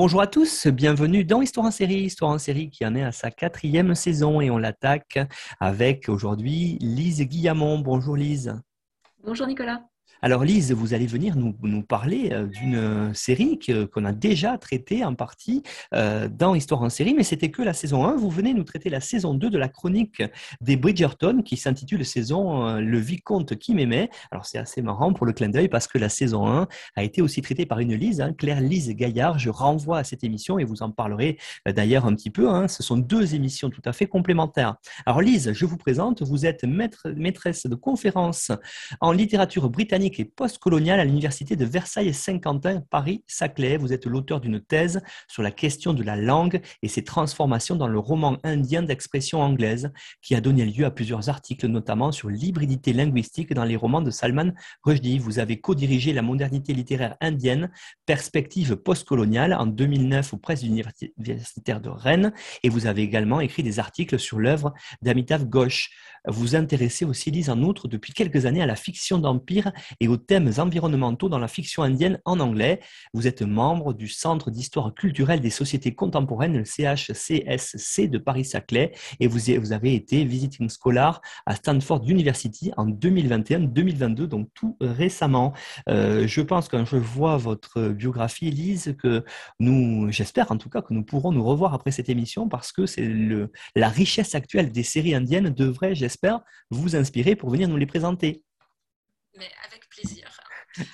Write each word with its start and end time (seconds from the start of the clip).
Bonjour 0.00 0.20
à 0.20 0.28
tous, 0.28 0.68
bienvenue 0.68 1.24
dans 1.24 1.42
Histoire 1.42 1.66
en 1.66 1.72
série, 1.72 2.02
Histoire 2.02 2.30
en 2.30 2.38
série 2.38 2.70
qui 2.70 2.86
en 2.86 2.94
est 2.94 3.02
à 3.02 3.10
sa 3.10 3.32
quatrième 3.32 3.96
saison 3.96 4.40
et 4.40 4.48
on 4.48 4.56
l'attaque 4.56 5.18
avec 5.58 6.08
aujourd'hui 6.08 6.78
Lise 6.80 7.20
Guillamon. 7.22 7.80
Bonjour 7.80 8.14
Lise. 8.14 8.62
Bonjour 9.24 9.48
Nicolas. 9.48 9.82
Alors 10.20 10.42
Lise, 10.42 10.72
vous 10.72 10.94
allez 10.94 11.06
venir 11.06 11.36
nous, 11.36 11.82
parler 11.82 12.30
euh, 12.32 12.46
d'une 12.46 13.14
série 13.14 13.60
qu'on 13.92 14.04
a 14.04 14.10
déjà 14.10 14.58
traitée 14.58 15.04
en 15.04 15.14
partie 15.14 15.62
euh, 15.94 16.28
dans 16.28 16.56
Histoire 16.56 16.82
en 16.82 16.88
série, 16.88 17.14
mais 17.14 17.22
c'était 17.22 17.52
que 17.52 17.62
la 17.62 17.72
saison 17.72 18.04
1. 18.04 18.16
Vous 18.16 18.28
venez 18.28 18.52
nous 18.52 18.64
traiter 18.64 18.90
la 18.90 19.00
saison 19.00 19.32
2 19.32 19.48
de 19.48 19.58
la 19.58 19.68
chronique 19.68 20.24
des 20.60 20.76
Bridgerton 20.76 21.42
qui 21.42 21.56
s'intitule 21.56 22.04
saison 22.04 22.66
euh, 22.66 22.80
Le 22.80 22.98
Vicomte 22.98 23.54
qui 23.56 23.76
m'aimait. 23.76 24.10
Alors 24.32 24.44
c'est 24.44 24.58
assez 24.58 24.82
marrant 24.82 25.12
pour 25.12 25.24
le 25.24 25.32
clin 25.32 25.50
d'œil 25.50 25.68
parce 25.68 25.86
que 25.86 25.98
la 25.98 26.08
saison 26.08 26.48
1 26.48 26.66
a 26.96 27.04
été 27.04 27.22
aussi 27.22 27.40
traitée 27.40 27.64
par 27.64 27.78
une 27.78 27.94
Lise, 27.94 28.20
hein, 28.20 28.32
Claire 28.32 28.60
Lise 28.60 28.90
Gaillard. 28.90 29.38
Je 29.38 29.50
renvoie 29.50 29.98
à 29.98 30.04
cette 30.04 30.24
émission 30.24 30.58
et 30.58 30.64
vous 30.64 30.82
en 30.82 30.90
parlerez 30.90 31.38
d'ailleurs 31.64 32.06
un 32.06 32.14
petit 32.16 32.30
peu. 32.30 32.50
Hein. 32.50 32.66
Ce 32.66 32.82
sont 32.82 32.96
deux 32.96 33.36
émissions 33.36 33.70
tout 33.70 33.82
à 33.84 33.92
fait 33.92 34.06
complémentaires. 34.06 34.78
Alors 35.06 35.20
Lise, 35.20 35.52
je 35.52 35.64
vous 35.64 35.76
présente, 35.76 36.22
vous 36.22 36.44
êtes 36.44 36.64
maîtresse 36.64 37.66
de 37.66 37.74
conférences 37.76 38.50
en 39.00 39.12
littérature 39.12 39.70
britannique 39.70 40.07
et 40.16 40.24
postcoloniale 40.24 41.00
à 41.00 41.04
l'Université 41.04 41.56
de 41.56 41.64
Versailles-Saint-Quentin, 41.64 42.82
Paris-Saclay. 42.88 43.76
Vous 43.76 43.92
êtes 43.92 44.06
l'auteur 44.06 44.40
d'une 44.40 44.60
thèse 44.60 45.02
sur 45.28 45.42
la 45.42 45.50
question 45.50 45.92
de 45.92 46.02
la 46.02 46.16
langue 46.16 46.60
et 46.82 46.88
ses 46.88 47.04
transformations 47.04 47.76
dans 47.76 47.88
le 47.88 47.98
roman 47.98 48.38
indien 48.44 48.82
d'expression 48.82 49.42
anglaise, 49.42 49.92
qui 50.22 50.34
a 50.34 50.40
donné 50.40 50.64
lieu 50.64 50.86
à 50.86 50.90
plusieurs 50.90 51.28
articles, 51.28 51.66
notamment 51.66 52.12
sur 52.12 52.30
l'hybridité 52.30 52.92
linguistique 52.92 53.52
dans 53.52 53.64
les 53.64 53.76
romans 53.76 54.00
de 54.00 54.10
Salman 54.10 54.52
Rushdie. 54.82 55.18
Vous 55.18 55.38
avez 55.38 55.60
co-dirigé 55.60 56.12
la 56.12 56.22
modernité 56.22 56.72
littéraire 56.72 57.16
indienne, 57.20 57.70
perspective 58.06 58.76
postcoloniale, 58.76 59.52
en 59.52 59.66
2009 59.66 60.34
aux 60.34 60.38
presses 60.38 60.62
universitaires 60.62 61.80
de 61.80 61.90
Rennes, 61.90 62.32
et 62.62 62.68
vous 62.68 62.86
avez 62.86 63.02
également 63.02 63.40
écrit 63.40 63.62
des 63.62 63.78
articles 63.78 64.18
sur 64.18 64.38
l'œuvre 64.38 64.72
d'Amitav 65.02 65.44
Ghosh. 65.44 65.90
Vous 66.26 66.56
intéressez 66.56 67.04
aussi, 67.04 67.30
Lise, 67.30 67.50
en 67.50 67.62
outre, 67.62 67.88
depuis 67.88 68.12
quelques 68.12 68.44
années 68.46 68.62
à 68.62 68.66
la 68.66 68.76
fiction 68.76 69.18
d'empire 69.18 69.72
et 70.00 70.08
aux 70.08 70.16
thèmes 70.16 70.50
environnementaux 70.58 71.28
dans 71.28 71.38
la 71.38 71.48
fiction 71.48 71.82
indienne 71.82 72.20
en 72.24 72.40
anglais. 72.40 72.80
Vous 73.14 73.26
êtes 73.26 73.42
membre 73.42 73.92
du 73.92 74.08
Centre 74.08 74.50
d'histoire 74.50 74.94
culturelle 74.94 75.40
des 75.40 75.50
sociétés 75.50 75.94
contemporaines, 75.94 76.56
le 76.56 76.64
CHCSC 76.64 78.08
de 78.08 78.18
Paris-Saclay, 78.18 78.92
et 79.20 79.26
vous, 79.26 79.72
avez 79.72 79.94
été 79.94 80.24
visiting 80.24 80.68
scholar 80.68 81.20
à 81.46 81.54
Stanford 81.54 82.04
University 82.08 82.72
en 82.76 82.86
2021-2022, 82.86 84.26
donc 84.26 84.48
tout 84.54 84.76
récemment. 84.80 85.52
Euh, 85.88 86.26
je 86.26 86.40
pense 86.40 86.68
quand 86.68 86.84
je 86.84 86.96
vois 86.96 87.36
votre 87.36 87.88
biographie, 87.88 88.48
Elise, 88.48 88.96
que 89.02 89.24
nous, 89.58 90.10
j'espère 90.10 90.52
en 90.52 90.56
tout 90.56 90.68
cas 90.68 90.82
que 90.82 90.94
nous 90.94 91.04
pourrons 91.04 91.32
nous 91.32 91.44
revoir 91.44 91.74
après 91.74 91.90
cette 91.90 92.08
émission 92.08 92.48
parce 92.48 92.72
que 92.72 92.86
c'est 92.86 93.08
la 93.74 93.88
richesse 93.88 94.34
actuelle 94.34 94.70
des 94.72 94.82
séries 94.82 95.14
indiennes 95.14 95.50
devrait, 95.50 95.94
j'espère, 95.94 96.40
vous 96.70 96.96
inspirer 96.96 97.36
pour 97.36 97.50
venir 97.50 97.68
nous 97.68 97.76
les 97.76 97.86
présenter 97.86 98.42
plaisir. 100.00 100.28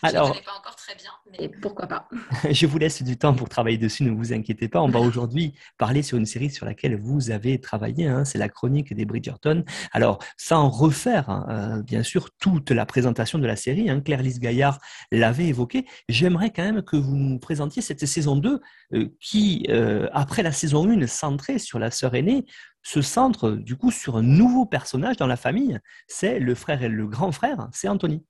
Alors, 0.02 0.26
je 0.26 0.30
ne 0.30 0.34
connais 0.34 0.44
pas 0.44 0.58
encore 0.58 0.76
très 0.76 0.94
bien, 0.94 1.10
mais 1.30 1.48
pourquoi 1.48 1.86
pas. 1.86 2.08
je 2.50 2.66
vous 2.66 2.78
laisse 2.78 3.02
du 3.02 3.16
temps 3.16 3.34
pour 3.34 3.48
travailler 3.48 3.78
dessus, 3.78 4.02
ne 4.04 4.10
vous 4.10 4.32
inquiétez 4.32 4.68
pas. 4.68 4.80
On 4.80 4.88
va 4.88 5.00
aujourd'hui 5.00 5.54
parler 5.78 6.02
sur 6.02 6.18
une 6.18 6.26
série 6.26 6.50
sur 6.50 6.66
laquelle 6.66 6.98
vous 6.98 7.30
avez 7.30 7.60
travaillé, 7.60 8.06
hein, 8.06 8.24
c'est 8.24 8.38
la 8.38 8.48
chronique 8.48 8.94
des 8.94 9.04
Bridgerton. 9.04 9.64
Alors, 9.92 10.18
sans 10.36 10.68
refaire, 10.68 11.28
hein, 11.28 11.46
euh, 11.48 11.82
bien 11.82 12.02
sûr, 12.02 12.30
toute 12.38 12.70
la 12.70 12.86
présentation 12.86 13.38
de 13.38 13.46
la 13.46 13.56
série, 13.56 13.90
hein, 13.90 14.00
Claire-Lise 14.00 14.40
Gaillard 14.40 14.78
l'avait 15.10 15.46
évoqué, 15.46 15.86
j'aimerais 16.08 16.50
quand 16.50 16.64
même 16.64 16.82
que 16.82 16.96
vous 16.96 17.16
nous 17.16 17.38
présentiez 17.38 17.82
cette 17.82 18.06
saison 18.06 18.36
2 18.36 18.60
euh, 18.94 19.08
qui, 19.20 19.66
euh, 19.68 20.08
après 20.12 20.42
la 20.42 20.52
saison 20.52 20.88
1, 20.88 21.06
centrée 21.06 21.58
sur 21.58 21.78
la 21.78 21.90
sœur 21.90 22.14
aînée, 22.14 22.46
se 22.82 23.00
centre 23.00 23.50
du 23.50 23.76
coup 23.76 23.90
sur 23.90 24.16
un 24.16 24.22
nouveau 24.22 24.66
personnage 24.66 25.16
dans 25.16 25.26
la 25.26 25.36
famille, 25.36 25.78
c'est 26.06 26.38
le 26.38 26.54
frère 26.54 26.82
et 26.82 26.88
le 26.88 27.06
grand 27.06 27.32
frère, 27.32 27.68
c'est 27.72 27.88
Anthony. 27.88 28.24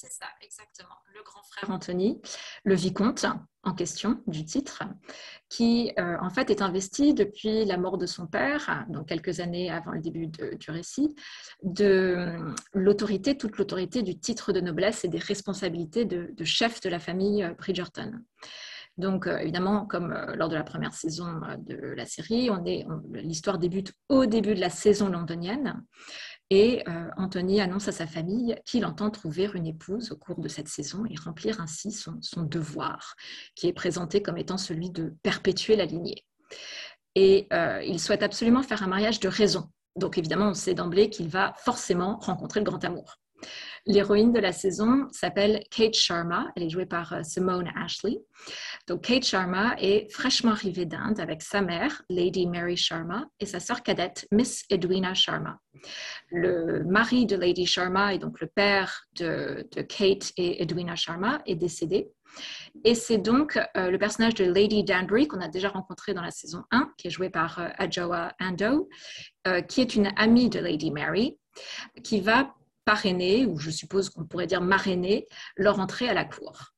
C'est 0.00 0.10
ça, 0.12 0.26
exactement. 0.40 0.96
Le 1.14 1.22
grand 1.22 1.42
frère 1.42 1.70
Anthony, 1.70 2.20
le 2.64 2.74
vicomte 2.74 3.26
en 3.62 3.74
question 3.74 4.22
du 4.26 4.44
titre, 4.44 4.82
qui 5.48 5.92
euh, 5.98 6.16
en 6.20 6.30
fait 6.30 6.50
est 6.50 6.62
investi 6.62 7.14
depuis 7.14 7.64
la 7.64 7.76
mort 7.76 7.98
de 7.98 8.06
son 8.06 8.26
père, 8.26 8.86
donc 8.88 9.08
quelques 9.08 9.40
années 9.40 9.70
avant 9.70 9.92
le 9.92 10.00
début 10.00 10.28
du 10.28 10.70
récit, 10.70 11.14
de 11.62 11.84
euh, 11.84 12.54
l'autorité, 12.72 13.36
toute 13.36 13.58
l'autorité 13.58 14.02
du 14.02 14.18
titre 14.18 14.52
de 14.52 14.60
noblesse 14.60 15.04
et 15.04 15.08
des 15.08 15.18
responsabilités 15.18 16.04
de, 16.06 16.44
chef 16.44 16.80
de 16.80 16.88
la 16.88 16.98
famille 16.98 17.44
euh, 17.44 17.52
Bridgerton. 17.54 18.12
Donc, 18.98 19.26
évidemment, 19.26 19.86
comme 19.86 20.12
lors 20.34 20.50
de 20.50 20.54
la 20.54 20.64
première 20.64 20.92
saison 20.92 21.40
de 21.60 21.76
la 21.76 22.04
série, 22.04 22.50
l'histoire 23.14 23.56
débute 23.56 23.94
au 24.10 24.26
début 24.26 24.54
de 24.54 24.60
la 24.60 24.68
saison 24.68 25.08
londonienne. 25.08 25.82
Et 26.54 26.82
euh, 26.86 27.08
Anthony 27.16 27.62
annonce 27.62 27.88
à 27.88 27.92
sa 27.92 28.06
famille 28.06 28.54
qu'il 28.66 28.84
entend 28.84 29.08
trouver 29.08 29.48
une 29.54 29.66
épouse 29.66 30.12
au 30.12 30.16
cours 30.16 30.38
de 30.38 30.48
cette 30.48 30.68
saison 30.68 31.06
et 31.08 31.14
remplir 31.16 31.62
ainsi 31.62 31.90
son, 31.90 32.42
devoir, 32.42 33.14
qui 33.54 33.68
est 33.68 33.72
présenté 33.72 34.20
comme 34.20 34.36
étant 34.36 34.58
celui 34.58 34.90
de 34.90 35.14
perpétuer 35.22 35.76
la 35.76 35.86
lignée. 35.86 36.26
Et 37.14 37.46
euh, 37.54 37.82
il 37.82 37.98
souhaite 37.98 38.22
absolument 38.22 38.62
faire 38.62 38.82
un 38.82 38.86
mariage 38.86 39.18
de 39.18 39.28
raison. 39.28 39.70
Donc 39.96 40.18
évidemment, 40.18 40.50
on 40.50 40.54
sait 40.54 40.74
d'emblée 40.74 41.08
qu'il 41.08 41.28
va 41.28 41.54
forcément 41.56 42.18
rencontrer 42.18 42.60
le 42.60 42.66
grand 42.66 42.84
amour. 42.84 43.16
L'héroïne 43.84 44.32
de 44.32 44.38
la 44.38 44.52
saison 44.52 45.08
s'appelle 45.10 45.64
Kate 45.68 45.94
Sharma. 45.94 46.52
Elle 46.54 46.62
est 46.62 46.70
jouée 46.70 46.86
par 46.86 47.12
euh, 47.14 47.22
Simone 47.24 47.68
Ashley. 47.76 48.20
Donc, 48.86 49.02
Kate 49.02 49.24
Sharma 49.24 49.74
est 49.78 50.08
fraîchement 50.12 50.52
arrivée 50.52 50.86
d'Inde 50.86 51.18
avec 51.18 51.42
sa 51.42 51.62
mère, 51.62 52.02
Lady 52.08 52.46
Mary 52.46 52.76
Sharma, 52.76 53.26
et 53.40 53.46
sa 53.46 53.58
sœur 53.58 53.82
cadette, 53.82 54.28
Miss 54.30 54.64
Edwina 54.70 55.14
Sharma. 55.14 55.58
Le 56.30 56.84
mari 56.84 57.26
de 57.26 57.34
Lady 57.34 57.66
Sharma 57.66 58.14
et 58.14 58.18
donc 58.18 58.40
le 58.40 58.46
père 58.46 59.08
de, 59.16 59.66
Kate 59.88 60.32
et 60.36 60.62
Edwina 60.62 60.94
Sharma 60.94 61.42
est 61.46 61.56
décédé. 61.56 62.08
Et 62.84 62.94
c'est 62.94 63.18
donc 63.18 63.58
euh, 63.76 63.90
le 63.90 63.98
personnage 63.98 64.34
de 64.34 64.44
Lady 64.44 64.84
Danbury 64.84 65.26
qu'on 65.26 65.40
a 65.40 65.48
déjà 65.48 65.70
rencontré 65.70 66.14
dans 66.14 66.22
la 66.22 66.30
saison 66.30 66.62
1, 66.70 66.92
qui 66.96 67.08
est 67.08 67.10
joué 67.10 67.30
par 67.30 67.58
euh, 67.58 67.68
Ajoa 67.78 68.32
Ando, 68.40 68.88
qui 69.68 69.80
est 69.80 69.96
une 69.96 70.12
amie 70.14 70.48
de 70.48 70.60
Lady 70.60 70.92
Mary, 70.92 71.36
qui 72.04 72.20
va 72.20 72.54
parrainer, 72.84 73.46
ou 73.46 73.58
je 73.58 73.70
suppose 73.70 74.10
qu'on 74.10 74.24
pourrait 74.24 74.46
dire 74.46 74.60
marrainer, 74.60 75.26
leur 75.56 75.78
entrée 75.80 76.08
à 76.08 76.14
la 76.14 76.24
cour. 76.24 76.72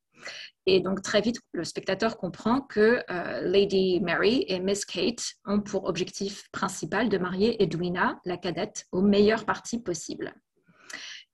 Et 0.66 0.80
donc 0.80 1.02
très 1.02 1.20
vite, 1.20 1.40
le 1.52 1.64
spectateur 1.64 2.16
comprend 2.16 2.62
que 2.62 3.02
euh, 3.10 3.40
Lady 3.42 4.00
Mary 4.00 4.44
et 4.48 4.60
Miss 4.60 4.84
Kate 4.84 5.34
ont 5.44 5.60
pour 5.60 5.84
objectif 5.84 6.50
principal 6.52 7.08
de 7.08 7.18
marier 7.18 7.62
Edwina, 7.62 8.18
la 8.24 8.38
cadette, 8.38 8.86
au 8.90 9.02
meilleur 9.02 9.44
parti 9.44 9.78
possible. 9.78 10.34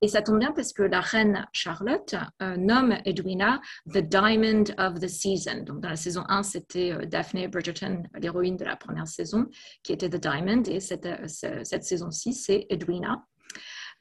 Et 0.02 0.08
ça 0.08 0.22
tombe 0.22 0.38
bien 0.38 0.52
parce 0.52 0.72
que 0.72 0.82
la 0.82 1.00
reine 1.00 1.46
Charlotte 1.52 2.14
euh, 2.42 2.56
nomme 2.56 2.96
Edwina 3.04 3.60
The 3.92 3.98
Diamond 3.98 4.64
of 4.78 4.98
the 4.98 5.06
Season. 5.06 5.62
Donc 5.62 5.80
dans 5.80 5.90
la 5.90 5.96
saison 5.96 6.24
1, 6.26 6.42
c'était 6.42 6.92
euh, 6.92 7.04
Daphne 7.04 7.46
Bridgerton, 7.48 8.02
l'héroïne 8.18 8.56
de 8.56 8.64
la 8.64 8.76
première 8.76 9.06
saison, 9.06 9.46
qui 9.84 9.92
était 9.92 10.08
The 10.08 10.16
Diamond. 10.16 10.62
Et 10.64 10.80
cette, 10.80 11.06
cette 11.28 11.84
saison-ci, 11.84 12.32
c'est 12.32 12.66
Edwina 12.70 13.24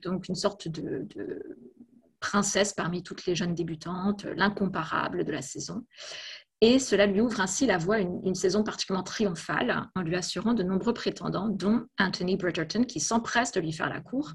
donc 0.01 0.28
une 0.28 0.36
sorte 0.36 0.68
de, 0.68 1.07
princesse 2.19 2.74
parmi 2.74 3.01
toutes 3.01 3.25
les 3.25 3.36
jeunes 3.36 3.56
débutantes, 3.56 4.25
l'incomparable 4.25 5.24
de 5.24 5.31
la 5.31 5.42
saison. 5.42 5.86
Et 6.62 6.78
cela 6.78 7.06
lui 7.06 7.22
ouvre 7.22 7.40
ainsi 7.40 7.66
la 7.66 7.78
voie 7.78 7.96
à 7.96 8.00
une, 8.00 8.36
saison 8.36 8.63
particulièrement 8.63 9.06
triomphale 9.06 9.88
en 9.96 10.01
lui 10.01 10.18
assurant 10.18 10.54
de 10.54 10.62
nombreux 10.62 10.94
prétendants, 10.94 11.48
dont 11.48 11.86
Anthony 11.98 12.36
Bridgerton, 12.36 12.84
qui 12.84 13.00
s'empresse 13.00 13.54
de 13.54 13.62
lui 13.62 13.72
faire 13.72 13.88
la 13.88 14.01
cour, 14.01 14.34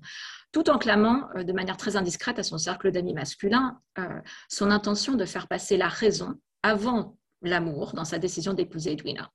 tout 0.50 0.70
en 0.70 0.78
clamant 0.78 1.28
euh, 1.36 1.44
de 1.44 1.52
manière 1.52 1.76
très 1.76 1.96
indiscrète 1.96 2.38
à 2.38 2.42
son 2.42 2.56
cercle 2.56 2.90
d'amis 2.90 3.12
masculins 3.12 3.78
euh, 3.98 4.20
son 4.48 4.70
intention 4.70 5.16
de 5.16 5.26
faire 5.26 5.48
passer 5.48 5.76
la 5.76 5.88
raison 5.88 6.40
avant 6.62 7.18
l'amour 7.42 7.92
dans 7.92 8.06
sa 8.06 8.18
décision 8.18 8.54
d'épouser 8.54 8.92
Edwina. 8.92 9.30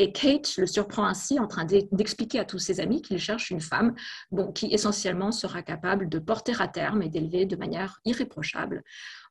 Et 0.00 0.12
Kate 0.12 0.56
le 0.58 0.66
surprend 0.68 1.04
ainsi 1.04 1.40
en 1.40 1.48
train 1.48 1.64
d'expliquer 1.64 2.38
à 2.38 2.44
tous 2.44 2.60
ses 2.60 2.78
amis 2.78 3.02
qu'il 3.02 3.18
cherche 3.18 3.50
une 3.50 3.60
femme 3.60 3.96
bon, 4.30 4.52
qui 4.52 4.66
essentiellement 4.72 5.32
sera 5.32 5.60
capable 5.60 6.08
de 6.08 6.20
porter 6.20 6.52
à 6.60 6.68
terme 6.68 7.02
et 7.02 7.08
d'élever 7.08 7.46
de 7.46 7.56
manière 7.56 8.00
irréprochable 8.04 8.84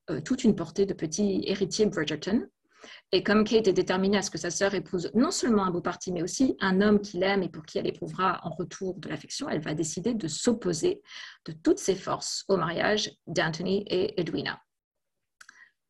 euh, 0.09 0.19
toute 0.19 0.43
une 0.43 0.57
portée 0.57 0.85
de 0.85 0.93
petits 0.93 1.41
héritiers 1.45 1.85
Bridgerton. 1.85 2.49
Et 3.13 3.23
comme 3.23 3.45
Kate 3.45 3.69
est 3.69 3.73
déterminée 3.73 4.17
à 4.17 4.21
ce 4.21 4.29
que 4.29 4.37
sa 4.37 4.51
sœur 4.51 4.73
épouse 4.73 5.09
non 5.15 5.31
seulement 5.31 5.63
un 5.63 5.71
beau 5.71 5.81
parti, 5.81 6.11
mais 6.11 6.21
aussi 6.21 6.57
un 6.59 6.81
homme 6.81 6.99
qu'il 6.99 7.23
aime 7.23 7.43
et 7.43 7.49
pour 7.49 7.65
qui 7.65 7.77
elle 7.77 7.87
éprouvera 7.87 8.41
en 8.43 8.49
retour 8.49 8.95
de 8.95 9.07
l'affection, 9.07 9.47
elle 9.47 9.61
va 9.61 9.73
décider 9.73 10.15
de 10.15 10.27
s'opposer 10.27 11.01
de 11.45 11.53
toutes 11.53 11.79
ses 11.79 11.95
forces 11.95 12.43
au 12.49 12.57
mariage 12.57 13.13
d'Anthony 13.25 13.85
et 13.87 14.19
Edwina. 14.19 14.59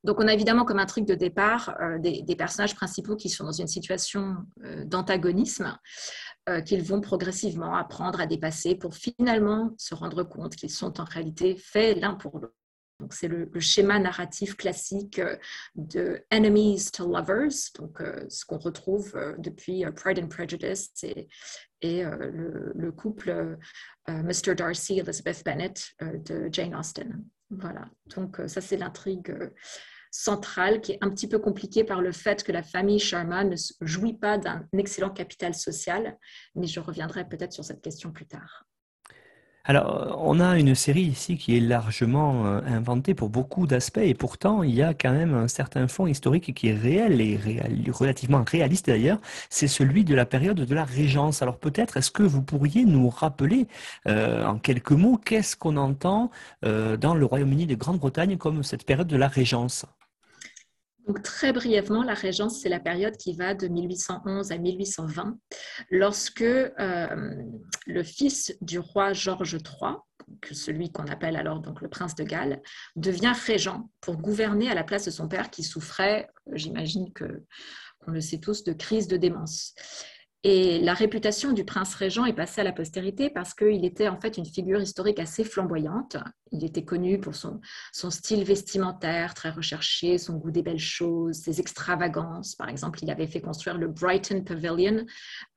Donc, 0.03 0.19
on 0.19 0.27
a 0.27 0.33
évidemment 0.33 0.65
comme 0.65 0.79
intrigue 0.79 1.05
de 1.05 1.15
départ 1.15 1.75
euh, 1.81 1.97
des, 1.99 2.35
personnages 2.35 2.75
principaux 2.75 3.15
qui 3.15 3.29
sont 3.29 3.43
dans 3.43 3.51
une 3.51 3.67
situation 3.67 4.35
euh, 4.63 4.85
d'antagonisme 4.85 5.77
euh, 6.49 6.61
qu'ils 6.61 6.83
vont 6.83 7.01
progressivement 7.01 7.75
apprendre 7.75 8.21
à 8.21 8.27
dépasser 8.27 8.75
pour 8.75 8.95
finalement 8.95 9.73
se 9.77 9.95
rendre 9.95 10.23
compte 10.23 10.55
qu'ils 10.55 10.71
sont 10.71 10.99
en 11.01 11.03
réalité 11.03 11.55
faits 11.55 11.99
l'un 11.99 12.13
pour 12.13 12.39
l'autre. 12.39 12.53
Donc, 12.99 13.13
c'est 13.13 13.27
le, 13.27 13.47
schéma 13.59 13.99
narratif 13.99 14.55
classique 14.55 15.21
de 15.75 16.23
enemies 16.31 16.89
to 16.91 17.07
lovers, 17.07 17.53
donc 17.77 18.01
ce 18.27 18.43
qu'on 18.43 18.57
retrouve 18.57 19.15
depuis 19.37 19.85
Pride 19.95 20.17
and 20.17 20.29
Prejudice 20.29 20.89
et, 21.03 21.27
le, 21.83 22.71
le, 22.73 22.91
couple 22.91 23.59
Mr. 24.07 24.55
Darcy 24.55 24.97
Elizabeth 24.97 25.45
Bennet 25.45 25.75
de 26.01 26.49
Jane 26.51 26.73
Austen. 26.73 27.23
Voilà, 27.49 27.85
donc 28.15 28.41
ça 28.47 28.59
c'est 28.59 28.77
l'intrigue 28.77 29.33
centrale 30.11 30.81
qui 30.81 30.93
est 30.93 30.97
un 31.01 31.09
petit 31.09 31.27
peu 31.27 31.39
compliquée 31.39 31.83
par 31.83 32.01
le 32.01 32.11
fait 32.11 32.43
que 32.43 32.51
la 32.51 32.63
famille 32.63 32.99
Sharma 32.99 33.43
ne 33.43 33.55
jouit 33.81 34.17
pas 34.17 34.37
d'un 34.37 34.67
excellent 34.73 35.11
capital 35.11 35.53
social, 35.53 36.17
mais 36.55 36.67
je 36.67 36.79
reviendrai 36.79 37.27
peut-être 37.27 37.53
sur 37.53 37.63
cette 37.63 37.81
question 37.81 38.11
plus 38.11 38.27
tard. 38.27 38.65
Alors, 39.69 40.17
on 40.23 40.39
a 40.39 40.57
une 40.57 40.75
série 40.75 41.01
ici 41.01 41.37
qui 41.37 41.57
est 41.57 41.59
largement 41.59 42.45
euh, 42.45 42.61
inventée 42.67 43.13
pour 43.13 43.27
beaucoup 43.27 43.67
d'aspects 43.67 43.97
et 43.97 44.13
pourtant 44.13 44.63
il 44.63 44.73
y 44.73 44.81
a 44.81 44.93
quand 44.93 45.11
même 45.11 45.33
un 45.33 45.49
certain 45.49 45.89
fond 45.89 46.07
historique 46.07 46.53
qui 46.53 46.69
est 46.69 46.73
réel 46.73 47.19
et 47.19 47.37
relativement 47.91 48.45
réaliste 48.49 48.87
d'ailleurs, 48.87 49.19
c'est 49.49 49.67
celui 49.67 50.05
de 50.05 50.15
la 50.15 50.25
période 50.25 50.55
de 50.55 50.73
la 50.73 50.85
Régence. 50.85 51.41
Alors 51.41 51.57
peut-être 51.57 51.97
est-ce 51.97 52.11
que 52.11 52.23
vous 52.23 52.41
pourriez 52.41 52.85
nous 52.85 53.09
rappeler 53.09 53.67
euh, 54.07 54.45
en 54.45 54.57
quelques 54.57 54.93
mots 54.93 55.17
qu'est-ce 55.17 55.57
qu'on 55.57 55.75
entend 55.75 56.31
euh, 56.65 56.95
dans 56.95 57.13
le 57.13 57.25
Royaume-Uni 57.25 57.67
de 57.67 57.75
Grande-Bretagne 57.75 58.37
comme 58.37 58.63
cette 58.63 58.85
période 58.85 59.07
de 59.07 59.17
la 59.17 59.27
Régence? 59.27 59.85
Donc, 61.07 61.23
très 61.23 61.53
brièvement, 61.53 62.03
la 62.03 62.13
Régence, 62.13 62.59
c'est 62.59 62.69
la 62.69 62.81
période 62.81 63.15
qui 63.15 63.33
va 63.33 63.53
de 63.53 63.67
1811 63.67 64.51
à 64.51 64.57
1820, 64.57 65.37
lorsque 65.89 66.41
euh, 66.41 67.43
le 67.85 68.03
fils 68.03 68.57
du 68.59 68.77
roi 68.77 69.13
George 69.13 69.53
III, 69.53 69.93
celui 70.51 70.91
qu'on 70.91 71.07
appelle 71.07 71.37
alors 71.37 71.61
donc 71.61 71.81
le 71.81 71.87
prince 71.87 72.15
de 72.15 72.23
Galles, 72.23 72.61
devient 72.97 73.33
régent 73.45 73.89
pour 74.01 74.17
gouverner 74.17 74.69
à 74.69 74.73
la 74.73 74.83
place 74.83 75.05
de 75.05 75.11
son 75.11 75.29
père 75.29 75.49
qui 75.49 75.63
souffrait, 75.63 76.29
j'imagine 76.51 77.13
que 77.13 77.45
qu'on 77.99 78.11
le 78.11 78.21
sait 78.21 78.39
tous, 78.39 78.63
de 78.63 78.73
crise 78.73 79.07
de 79.07 79.17
démence. 79.17 79.73
Et 80.49 80.79
la 80.79 80.93
réputation 80.93 81.51
du 81.51 81.65
prince 81.65 81.93
régent 81.93 82.23
est 82.23 82.31
passée 82.31 82.61
à 82.61 82.63
la 82.63 82.71
postérité 82.71 83.29
parce 83.29 83.53
qu'il 83.53 83.83
était 83.83 84.07
en 84.07 84.17
fait 84.17 84.37
une 84.37 84.45
figure 84.45 84.79
historique 84.79 85.19
assez 85.19 85.43
flamboyante. 85.43 86.15
Il 86.53 86.63
était 86.63 86.85
connu 86.85 87.19
pour 87.19 87.35
son, 87.35 87.59
style 87.91 88.45
vestimentaire 88.45 89.33
très 89.33 89.49
recherché, 89.49 90.17
son 90.17 90.37
goût 90.37 90.49
des 90.49 90.61
belles 90.61 90.79
choses, 90.79 91.35
ses 91.35 91.59
extravagances. 91.59 92.55
Par 92.55 92.69
exemple, 92.69 92.99
il 93.01 93.11
avait 93.11 93.27
fait 93.27 93.41
construire 93.41 93.77
le 93.77 93.89
Brighton 93.89 94.41
Pavilion 94.45 95.05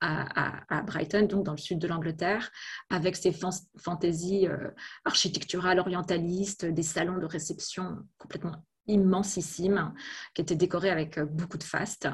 à, 0.01 0.83
Brighton, 0.89 1.29
donc 1.29 1.45
dans 1.45 1.53
le 1.53 1.59
sud 1.59 1.79
de 1.79 1.87
l'Angleterre, 1.87 2.51
avec 2.91 3.15
ses 3.15 3.33
fantaisies 3.79 4.49
euh, 4.49 4.73
architecturales 5.05 5.79
orientalistes, 5.79 6.65
des 6.65 6.83
salons 6.83 7.19
de 7.19 7.27
réception 7.27 7.99
complètement 8.19 8.57
immensissimes 8.89 9.95
qui 10.35 10.43
étaient 10.43 10.57
décorés 10.57 10.91
avec 10.91 11.17
euh, 11.19 11.27
beaucoup 11.27 11.59
de 11.59 11.63
fastes. 11.63 12.09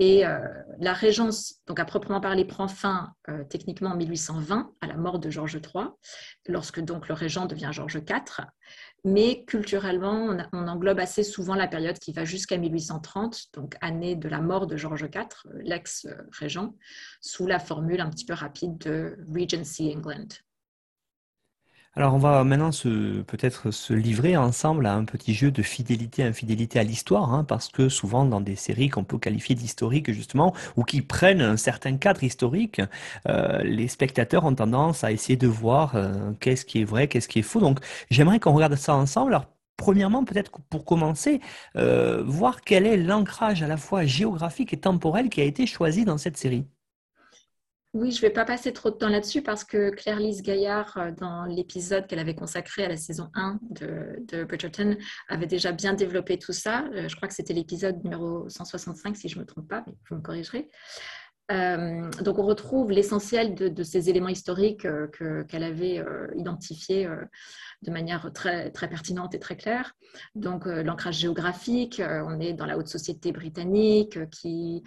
Et 0.00 0.24
euh, 0.24 0.38
la 0.78 0.94
régence, 0.94 1.56
donc 1.66 1.78
à 1.78 1.84
proprement 1.84 2.22
parler, 2.22 2.46
prend 2.46 2.68
fin 2.68 3.12
euh, 3.28 3.44
techniquement 3.44 3.90
en 3.90 3.96
1820 3.96 4.72
à 4.80 4.86
la 4.86 4.96
mort 4.96 5.18
de 5.18 5.28
Georges 5.28 5.60
III, 5.62 5.88
lorsque 6.48 6.80
donc 6.80 7.06
le 7.08 7.14
régent 7.14 7.44
devient 7.44 7.68
Georges 7.70 8.00
IV. 8.08 8.46
Mais 9.04 9.44
culturellement, 9.44 10.34
on, 10.54 10.68
englobe 10.68 11.00
assez 11.00 11.22
souvent 11.22 11.54
la 11.54 11.68
période 11.68 11.98
qui 11.98 12.12
va 12.12 12.24
jusqu'à 12.24 12.56
1830, 12.56 13.48
donc 13.52 13.76
année 13.82 14.16
de 14.16 14.28
la 14.28 14.40
mort 14.40 14.66
de 14.66 14.78
Georges 14.78 15.06
IV, 15.14 15.26
euh, 15.46 15.60
l'ex-régent, 15.64 16.74
sous 17.20 17.46
la 17.46 17.58
formule 17.58 18.00
un 18.00 18.08
petit 18.08 18.24
peu 18.24 18.34
rapide 18.34 18.78
de 18.78 19.18
Regency 19.28 19.92
England. 19.94 20.28
Alors 21.96 22.14
on 22.14 22.18
va 22.18 22.44
maintenant 22.44 22.70
peut-être 23.26 23.72
se 23.72 23.92
livrer 23.92 24.36
ensemble 24.36 24.86
à 24.86 24.94
un 24.94 25.04
petit 25.04 25.34
jeu 25.34 25.50
de 25.50 25.60
fidélité, 25.62 26.22
infidélité 26.22 26.78
à 26.78 26.84
l'histoire, 26.84 27.34
hein, 27.34 27.42
parce 27.44 27.68
que 27.68 27.88
souvent 27.88 28.24
dans 28.24 28.40
des 28.40 28.54
séries 28.54 28.88
qu'on 28.88 29.02
peut 29.04 29.18
qualifier 29.18 29.56
d'historiques 29.56 30.12
justement, 30.12 30.54
ou 30.76 30.84
qui 30.84 31.02
prennent 31.02 31.40
un 31.40 31.56
certain 31.56 31.96
cadre 31.96 32.22
historique, 32.22 32.80
euh, 33.28 33.62
les 33.64 33.88
spectateurs 33.88 34.44
ont 34.44 34.54
tendance 34.54 35.02
à 35.02 35.10
essayer 35.10 35.36
de 35.36 35.48
voir 35.48 35.96
euh, 35.96 36.32
qu'est-ce 36.40 36.64
qui 36.64 36.80
est 36.80 36.84
vrai, 36.84 37.08
qu'est-ce 37.08 37.28
qui 37.28 37.40
est 37.40 37.42
faux. 37.42 37.60
Donc 37.60 37.80
j'aimerais 38.10 38.38
qu'on 38.38 38.52
regarde 38.52 38.76
ça 38.76 38.94
ensemble. 38.94 39.34
Alors 39.34 39.46
premièrement, 39.76 40.24
peut-être 40.24 40.52
pour 40.70 40.84
commencer, 40.84 41.40
euh, 41.76 42.22
voir 42.24 42.60
quel 42.62 42.86
est 42.86 42.96
l'ancrage 42.98 43.62
à 43.64 43.68
la 43.68 43.76
fois 43.76 44.04
géographique 44.06 44.72
et 44.72 44.80
temporel 44.80 45.28
qui 45.28 45.40
a 45.40 45.44
été 45.44 45.66
choisi 45.66 46.04
dans 46.04 46.18
cette 46.18 46.36
série. 46.36 46.66
Oui, 47.92 48.12
je 48.12 48.18
ne 48.18 48.20
vais 48.22 48.30
pas 48.30 48.44
passer 48.44 48.72
trop 48.72 48.90
de 48.90 48.94
temps 48.94 49.08
là-dessus 49.08 49.42
parce 49.42 49.64
que 49.64 49.90
Claire-Lise 49.90 50.42
Gaillard, 50.42 50.96
euh, 50.96 51.10
dans 51.10 51.44
l'épisode 51.44 52.06
qu'elle 52.06 52.20
avait 52.20 52.36
consacré 52.36 52.84
à 52.84 52.88
la 52.88 52.96
saison 52.96 53.30
1 53.34 53.58
de, 53.70 54.24
de, 54.28 54.44
Bridgerton, 54.44 54.96
avait 55.28 55.48
déjà 55.48 55.72
bien 55.72 55.92
développé 55.92 56.38
tout 56.38 56.52
ça. 56.52 56.84
Euh, 56.94 57.08
je 57.08 57.16
crois 57.16 57.26
que 57.26 57.34
c'était 57.34 57.52
l'épisode 57.52 58.00
numéro 58.04 58.48
165, 58.48 59.16
si 59.16 59.28
je 59.28 59.36
ne 59.36 59.40
me 59.40 59.46
trompe 59.46 59.68
pas, 59.68 59.82
mais 59.88 59.94
vous 60.08 60.16
me 60.16 60.22
corrigerez. 60.22 60.70
Euh, 61.50 62.08
donc 62.22 62.38
on 62.38 62.44
retrouve 62.44 62.92
l'essentiel 62.92 63.54
de, 63.54 63.82
ces 63.82 64.08
éléments 64.08 64.28
historiques 64.28 64.86
qu'elle 65.48 65.64
avait 65.64 66.04
identifiés 66.36 67.08
de 67.82 67.90
manière 67.90 68.30
très, 68.32 68.70
très 68.70 68.88
pertinente 68.88 69.34
et 69.34 69.38
très 69.38 69.56
claire. 69.56 69.94
Donc, 70.34 70.66
euh, 70.66 70.82
l'ancrage 70.82 71.18
géographique, 71.18 72.00
euh, 72.00 72.22
on 72.26 72.38
est 72.38 72.52
dans 72.52 72.66
la 72.66 72.76
haute 72.76 72.88
société 72.88 73.32
britannique 73.32 74.16
euh, 74.18 74.26
qui 74.26 74.82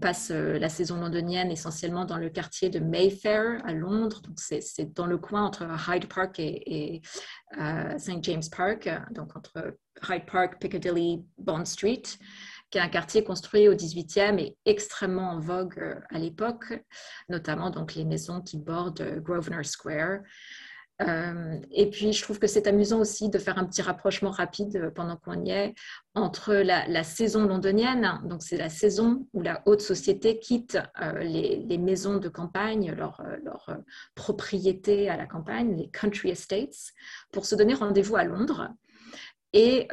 passe 0.00 0.30
la 0.30 0.68
saison 0.68 0.96
londonienne 0.96 1.50
essentiellement 1.50 2.04
dans 2.04 2.16
le 2.16 2.30
quartier 2.30 2.68
de 2.68 2.80
Mayfair 2.80 3.60
à 3.64 3.72
Londres. 3.72 4.22
Donc, 4.22 4.38
c'est 4.38 4.94
dans 4.94 5.06
le 5.06 5.18
coin 5.18 5.44
entre 5.44 5.66
Hyde 5.88 6.08
Park 6.08 6.38
et, 6.38 7.02
St. 7.98 8.22
James 8.22 8.42
Park, 8.54 8.88
donc 9.12 9.36
entre 9.36 9.76
Hyde 10.08 10.26
Park, 10.26 10.60
Piccadilly, 10.60 11.24
Bond 11.38 11.64
Street 11.64 12.02
qui 12.70 12.78
est 12.78 12.80
un 12.80 12.88
quartier 12.88 13.24
construit 13.24 13.68
au 13.68 13.74
18e 13.74 14.38
et 14.38 14.56
extrêmement 14.64 15.30
en 15.30 15.40
vogue 15.40 16.02
à 16.10 16.18
l'époque, 16.18 16.74
notamment 17.28 17.70
donc 17.70 17.94
les 17.94 18.04
maisons 18.04 18.40
qui 18.40 18.58
bordent 18.58 19.20
Grosvenor 19.22 19.64
Square, 19.64 20.20
euh, 21.02 21.60
et 21.70 21.90
puis, 21.90 22.12
je 22.12 22.22
trouve 22.22 22.38
que 22.38 22.46
c'est 22.46 22.66
amusant 22.66 23.00
aussi 23.00 23.28
de 23.28 23.38
faire 23.38 23.58
un 23.58 23.64
petit 23.64 23.82
rapprochement 23.82 24.30
rapide 24.30 24.76
euh, 24.76 24.90
pendant 24.90 25.16
qu'on 25.16 25.44
y 25.44 25.50
est 25.50 25.74
entre 26.14 26.54
la, 26.54 27.04
saison 27.04 27.46
londonienne, 27.46 28.20
donc 28.24 28.42
c'est 28.42 28.56
la 28.56 28.70
saison 28.70 29.26
où 29.34 29.42
la 29.42 29.62
haute 29.66 29.82
société 29.82 30.38
quitte 30.38 30.78
euh, 31.02 31.18
les, 31.18 31.78
maisons 31.78 32.16
de 32.16 32.28
campagne, 32.30 32.92
leurs 32.92 33.22
leur, 33.44 33.76
propriétés 34.14 35.10
à 35.10 35.16
la 35.16 35.26
campagne, 35.26 35.76
les 35.76 35.90
country 35.90 36.30
estates, 36.30 36.92
pour 37.30 37.44
se 37.44 37.54
donner 37.54 37.74
rendez-vous 37.74 38.16
à 38.16 38.24
Londres. 38.24 38.70
Et, 39.58 39.88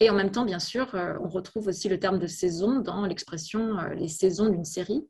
et, 0.00 0.10
en 0.10 0.14
même 0.14 0.30
temps, 0.30 0.44
bien 0.44 0.58
sûr, 0.58 0.94
on 0.94 1.28
retrouve 1.28 1.68
aussi 1.68 1.88
le 1.88 1.98
terme 1.98 2.18
de 2.18 2.26
saison 2.26 2.80
dans 2.80 3.06
l'expression 3.06 3.78
les 3.96 4.08
saisons 4.08 4.50
d'une 4.50 4.66
série, 4.66 5.08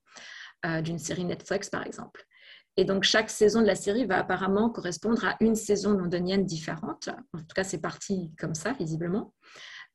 d'une 0.85 1.01
série 1.01 1.25
Netflix 1.25 1.69
par 1.69 1.85
exemple. 1.85 2.25
Et 2.79 2.85
donc, 2.85 3.03
chaque 3.03 3.29
saison 3.29 3.61
de 3.61 3.67
la 3.67 3.75
série 3.75 4.07
va 4.07 4.21
apparemment 4.21 4.71
correspondre 4.71 5.25
à 5.25 5.37
une 5.41 5.57
saison 5.57 5.95
londonienne 5.95 6.45
différente. 6.45 7.09
En 7.35 7.39
tout 7.39 7.55
cas, 7.57 7.65
c'est 7.65 7.81
parti 7.81 8.31
comme 8.39 8.55
ça, 8.55 8.73
visiblement. 8.75 9.35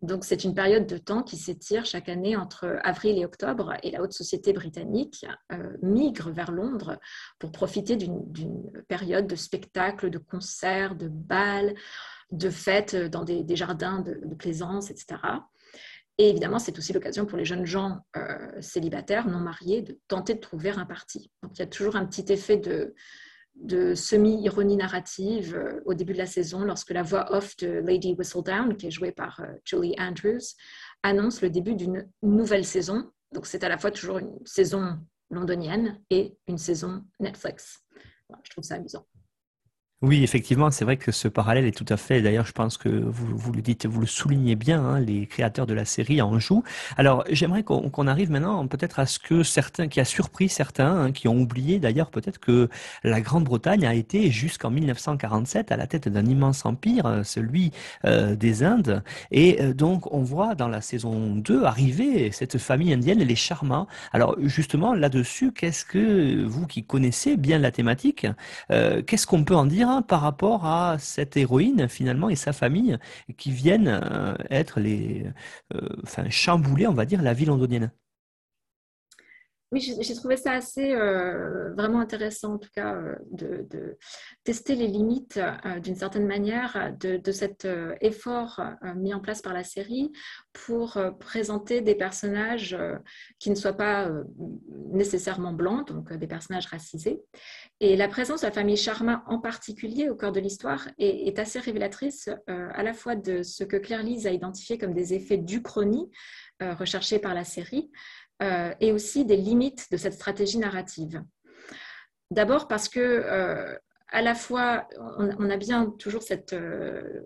Donc, 0.01 0.25
c'est 0.25 0.43
une 0.43 0.53
période 0.53 0.86
de 0.86 0.98
temps 0.98 1.24
qui 1.24 1.38
s'étire 1.38 1.86
chaque 1.86 2.10
année 2.10 2.36
entre 2.36 2.77
avril 2.83 3.17
et 3.17 3.24
octobre, 3.24 3.74
et 3.83 3.91
la 3.91 4.01
haute 4.01 4.12
société 4.12 4.51
britannique 4.51 5.25
euh, 5.53 5.77
migre 5.81 6.29
vers 6.29 6.51
Londres 6.51 7.00
pour 7.39 7.53
profiter 7.53 7.95
d'une 7.95 8.69
période 8.89 9.27
de 9.27 9.38
spectacles, 9.38 10.10
de 10.10 10.17
concerts, 10.17 10.98
de 10.98 11.07
bals, 11.07 11.74
de 12.32 12.50
fêtes 12.50 12.96
dans 12.96 13.24
des, 13.24 13.56
jardins 13.56 14.01
de, 14.01 14.36
plaisance, 14.36 14.89
etc. 14.92 15.15
Et 16.18 16.30
évidemment, 16.30 16.60
c'est 16.60 16.77
aussi 16.77 16.94
l'occasion 16.94 17.25
pour 17.25 17.38
les 17.38 17.46
jeunes 17.46 17.65
gens 17.65 18.00
euh, 18.18 18.62
célibataires, 18.62 19.27
non 19.27 19.39
mariés, 19.39 19.82
de 19.82 20.00
tenter 20.08 20.36
de 20.36 20.39
trouver 20.39 20.70
un 20.70 20.86
parti. 20.86 21.32
Donc, 21.42 21.51
il 21.56 21.60
y 21.60 21.63
a 21.63 21.68
toujours 21.68 21.96
un 21.96 22.06
petit 22.06 22.32
effet 22.32 22.58
de, 22.58 22.94
semi-ironie 23.96 24.77
narrative 24.77 25.56
euh, 25.56 25.82
au 25.86 25.94
début 25.94 26.13
de 26.13 26.18
la 26.20 26.25
saison, 26.25 26.63
lorsque 26.63 26.92
la 26.92 27.03
voix 27.03 27.36
off 27.36 27.56
de 27.58 27.68
Lady 27.68 28.13
Whistledown, 28.13 28.75
qui 28.77 28.88
est 28.88 28.92
jouée 28.92 29.12
par 29.12 29.39
euh, 29.39 29.53
Julie 29.63 29.96
Andrews, 30.00 30.56
annonce 31.03 31.42
le 31.42 31.50
début 31.50 31.75
d'une 31.75 32.08
nouvelle 32.22 32.65
saison 32.65 33.12
donc 33.34 33.48
c'est 33.48 33.63
à 33.63 33.70
la 33.70 33.77
fois 33.77 33.92
toujours 33.92 34.20
une 34.20 34.38
saison 34.46 35.00
londonienne 35.30 36.00
et 36.10 36.38
une 36.48 36.60
saison 36.60 37.03
Netflix. 37.20 37.84
je 38.44 38.51
trouve 38.51 38.63
ça 38.63 38.75
amusant. 38.75 39.06
Oui, 40.03 40.22
effectivement, 40.22 40.69
c'est 40.69 40.83
vrai 40.83 40.98
que 40.98 41.13
ce 41.13 41.29
parallèle 41.29 41.63
est 41.65 41.72
tout 41.72 41.86
à 41.88 41.95
fait. 41.95 42.22
D'ailleurs, 42.22 42.45
je 42.45 42.51
pense 42.51 42.77
que 42.77 42.89
vous, 42.89 43.53
le 43.53 43.62
dites, 43.62 43.86
vous 43.86 44.01
le 44.01 44.05
soulignez 44.05 44.55
bien. 44.55 44.83
Hein, 44.83 45.00
les 45.00 45.27
créateurs 45.27 45.65
de 45.65 45.74
la 45.74 45.86
série 45.86 46.22
en 46.22 46.39
jouent. 46.39 46.63
Alors, 46.98 47.24
j'aimerais 47.29 47.63
qu'on 47.63 48.07
arrive 48.07 48.29
maintenant 48.29 48.67
peut-être 48.67 49.00
à 49.00 49.05
ce 49.05 49.17
que 49.17 49.43
certains, 49.43 49.88
qui 49.88 50.01
a 50.01 50.05
surpris 50.05 50.50
certains, 50.50 51.05
hein, 51.05 51.12
qui 51.13 51.29
ont 51.29 51.39
oublié 51.39 51.79
d'ailleurs 51.79 52.12
peut-être 52.12 52.39
que 52.39 52.67
la 53.05 53.22
Grande-Bretagne 53.22 53.86
a 53.86 53.93
été 53.93 54.29
jusqu'en 54.29 54.72
1947 54.72 55.72
à 55.72 55.77
la 55.77 55.88
tête 55.88 56.10
d'un 56.10 56.25
immense 56.25 56.65
empire, 56.65 57.05
euh, 57.05 57.24
celui 57.24 57.72
euh, 58.03 58.36
des 58.36 58.65
Indes. 58.65 59.03
Et 59.31 59.62
euh, 59.62 59.74
donc, 59.74 60.13
on 60.13 60.22
voit 60.22 60.53
dans 60.53 60.67
la 60.67 60.81
saison 60.81 61.33
2 61.33 61.63
arriver 61.63 62.29
cette 62.33 62.57
famille 62.57 62.91
indienne, 62.91 63.19
les 63.19 63.36
Sharma. 63.38 63.88
Alors, 64.12 64.36
justement, 64.41 64.93
là-dessus, 64.93 65.53
qu'est-ce 65.53 65.86
que 65.86 66.43
vous 66.43 66.67
qui 66.67 66.83
connaissez 66.83 67.38
bien 67.38 67.57
la 67.57 67.72
thématique, 67.72 68.27
qu'est-ce 68.69 69.25
qu'on 69.25 69.45
peut 69.45 69.55
en 69.55 69.65
dire 69.65 69.93
par 70.02 70.22
rapport 70.22 70.66
à 70.66 70.98
cette 71.00 71.38
héroïne 71.38 71.88
finalement 71.88 72.30
et 72.30 72.36
sa 72.36 72.54
famille 72.54 72.98
qui 73.38 73.52
viennent 73.52 73.88
euh, 73.88 74.36
être 74.50 74.80
les, 74.80 75.26
euh, 75.74 75.90
enfin 76.04 76.30
chambouler, 76.30 76.88
on 76.88 76.94
va 76.94 77.06
dire, 77.06 77.22
la 77.22 77.34
ville 77.34 77.48
londonienne. 77.50 77.92
Oui, 79.74 79.82
j'ai 79.82 80.13
trouvé 80.13 80.38
ça 80.38 80.51
assez 80.51 80.94
euh, 80.94 81.74
vraiment 81.74 82.00
intéressant, 82.00 82.53
en 82.53 82.58
tout 82.60 82.70
cas, 82.75 82.94
euh, 82.94 83.15
de, 83.32 83.98
tester 84.44 84.75
les 84.75 84.86
limites 84.86 85.38
euh, 85.38 85.80
d'une 85.80 85.96
certaine 85.96 86.27
manière 86.27 86.96
de, 87.00 87.32
cet 87.32 87.68
effort 88.00 88.62
mis 88.96 89.15
en 89.15 89.20
place 89.20 89.42
par 89.42 89.53
la 89.53 89.63
série 89.63 90.12
pour 90.51 91.00
présenter 91.20 91.82
des 91.82 91.96
personnages 91.96 92.77
qui 93.39 93.50
ne 93.50 93.56
soient 93.56 93.74
pas 93.74 94.12
nécessairement 94.92 95.53
blancs, 95.53 95.88
donc 95.88 96.13
des 96.13 96.27
personnages 96.27 96.68
racisés. 96.68 97.24
Et 97.80 97.96
la 97.96 98.08
présence 98.08 98.42
de 98.42 98.46
la 98.46 98.51
famille 98.51 98.77
Sharma 98.77 99.24
en 99.25 99.39
particulier 99.39 100.10
au 100.10 100.15
cœur 100.15 100.32
de 100.32 100.39
l'histoire 100.39 100.88
est, 101.00 101.39
assez 101.39 101.60
révélatrice 101.60 102.30
à 102.48 102.84
la 102.84 102.94
fois 102.94 103.15
de 103.15 103.42
ce 103.42 103.63
que 103.63 103.77
Claire 103.77 104.03
Lise 104.03 104.27
a 104.27 104.32
identifié 104.32 104.77
comme 104.77 104.94
des 104.94 105.15
effets 105.15 105.38
d'Uchronie 105.38 106.12
recherchés 106.62 107.20
par 107.20 107.34
la 107.34 107.44
série, 107.44 107.89
euh, 108.42 108.74
et 108.80 108.92
aussi 108.92 109.25
des 109.25 109.38
limites 109.38 109.92
de 109.92 109.98
cette 109.98 110.13
stratégie 110.13 110.58
narrative. 110.58 111.24
D'abord 112.32 112.68
parce 112.68 112.90
que 112.90 113.00
euh, 113.00 113.78
à 114.10 114.22
la 114.22 114.36
fois, 114.36 114.88
on, 115.18 115.50
a 115.50 115.58
bien 115.58 115.90
toujours 115.98 116.22
cette... 116.22 116.54
Euh, 116.54 117.22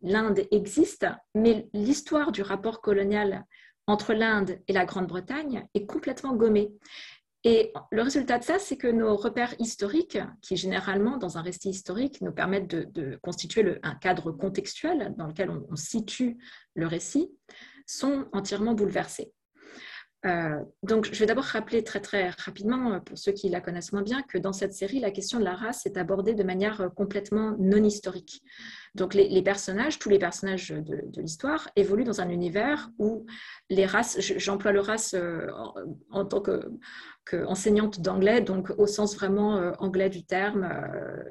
L'Inde 0.00 0.40
existe, 0.50 1.06
mais 1.34 1.68
l'histoire 1.74 2.32
du 2.32 2.40
rapport 2.40 2.80
colonial 2.80 3.44
entre 3.86 4.14
l'Inde 4.14 4.58
et 4.66 4.72
la 4.72 4.86
Grande-Bretagne 4.86 5.66
est 5.74 5.84
complètement 5.84 6.34
gommée. 6.34 6.72
Et 7.44 7.72
le 7.90 8.02
résultat 8.02 8.38
de 8.38 8.44
ça, 8.44 8.58
c'est 8.58 8.76
que 8.76 8.86
nos 8.86 9.16
repères 9.16 9.54
historiques, 9.58 10.18
qui 10.42 10.56
généralement, 10.56 11.16
dans 11.16 11.38
un 11.38 11.42
récit 11.42 11.70
historique, 11.70 12.20
nous 12.20 12.32
permettent 12.32 12.68
de, 12.68 13.18
constituer 13.22 13.78
un 13.82 13.94
cadre 13.94 14.30
contextuel 14.30 15.14
dans 15.16 15.26
lequel 15.26 15.50
on, 15.50 15.76
situe 15.76 16.38
le 16.74 16.86
récit, 16.86 17.30
sont 17.86 18.26
entièrement 18.32 18.74
bouleversés. 18.74 19.32
Euh, 20.26 20.62
donc, 20.82 21.08
je 21.10 21.18
vais 21.18 21.26
d'abord 21.26 21.44
rappeler 21.44 21.82
très 21.82 22.00
très 22.00 22.30
rapidement, 22.30 22.92
euh, 22.92 23.00
pour 23.00 23.16
ceux 23.16 23.32
qui 23.32 23.48
la 23.48 23.60
connaissent 23.60 23.92
moins 23.92 24.02
bien, 24.02 24.22
que 24.22 24.36
dans 24.36 24.52
cette 24.52 24.74
série, 24.74 25.00
la 25.00 25.10
question 25.10 25.38
de 25.38 25.44
la 25.44 25.54
race 25.54 25.86
est 25.86 25.96
abordée 25.96 26.34
de 26.34 26.42
manière 26.42 26.80
euh, 26.82 26.88
complètement 26.90 27.56
non 27.58 27.82
historique. 27.82 28.42
Donc, 28.94 29.14
les, 29.14 29.42
personnages, 29.42 29.98
tous 29.98 30.10
les 30.10 30.18
personnages 30.18 30.70
de, 30.70 31.20
l'histoire, 31.20 31.70
évoluent 31.76 32.04
dans 32.04 32.20
un 32.20 32.28
univers 32.28 32.90
où 32.98 33.24
les 33.70 33.86
races, 33.86 34.20
j'emploie 34.36 34.72
le 34.72 34.80
race 34.80 35.14
en, 36.10 36.24
tant 36.24 36.42
qu'enseignante 37.24 37.98
que 37.98 38.00
d'anglais, 38.02 38.40
donc 38.40 38.70
au 38.78 38.88
sens 38.88 39.14
vraiment 39.14 39.72
anglais 39.78 40.10
du 40.10 40.24
terme, 40.24 40.68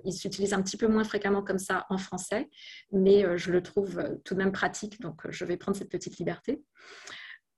il 0.05 0.13
s'utilise 0.13 0.53
un 0.53 0.62
petit 0.62 0.77
peu 0.77 0.88
moins 0.88 1.03
fréquemment 1.03 1.43
comme 1.43 1.60
ça 1.60 1.86
en 1.89 1.98
français, 1.98 2.50
mais 2.93 3.38
je 3.38 3.51
le 3.51 3.62
trouve 3.62 4.01
tout 4.24 4.36
de 4.36 4.39
même 4.39 4.53
pratique, 4.53 5.01
donc 5.01 5.29
je 5.29 5.43
vais 5.43 5.58
prendre 5.58 5.77
cette 5.77 5.91
petite 5.91 6.17
liberté 6.17 6.63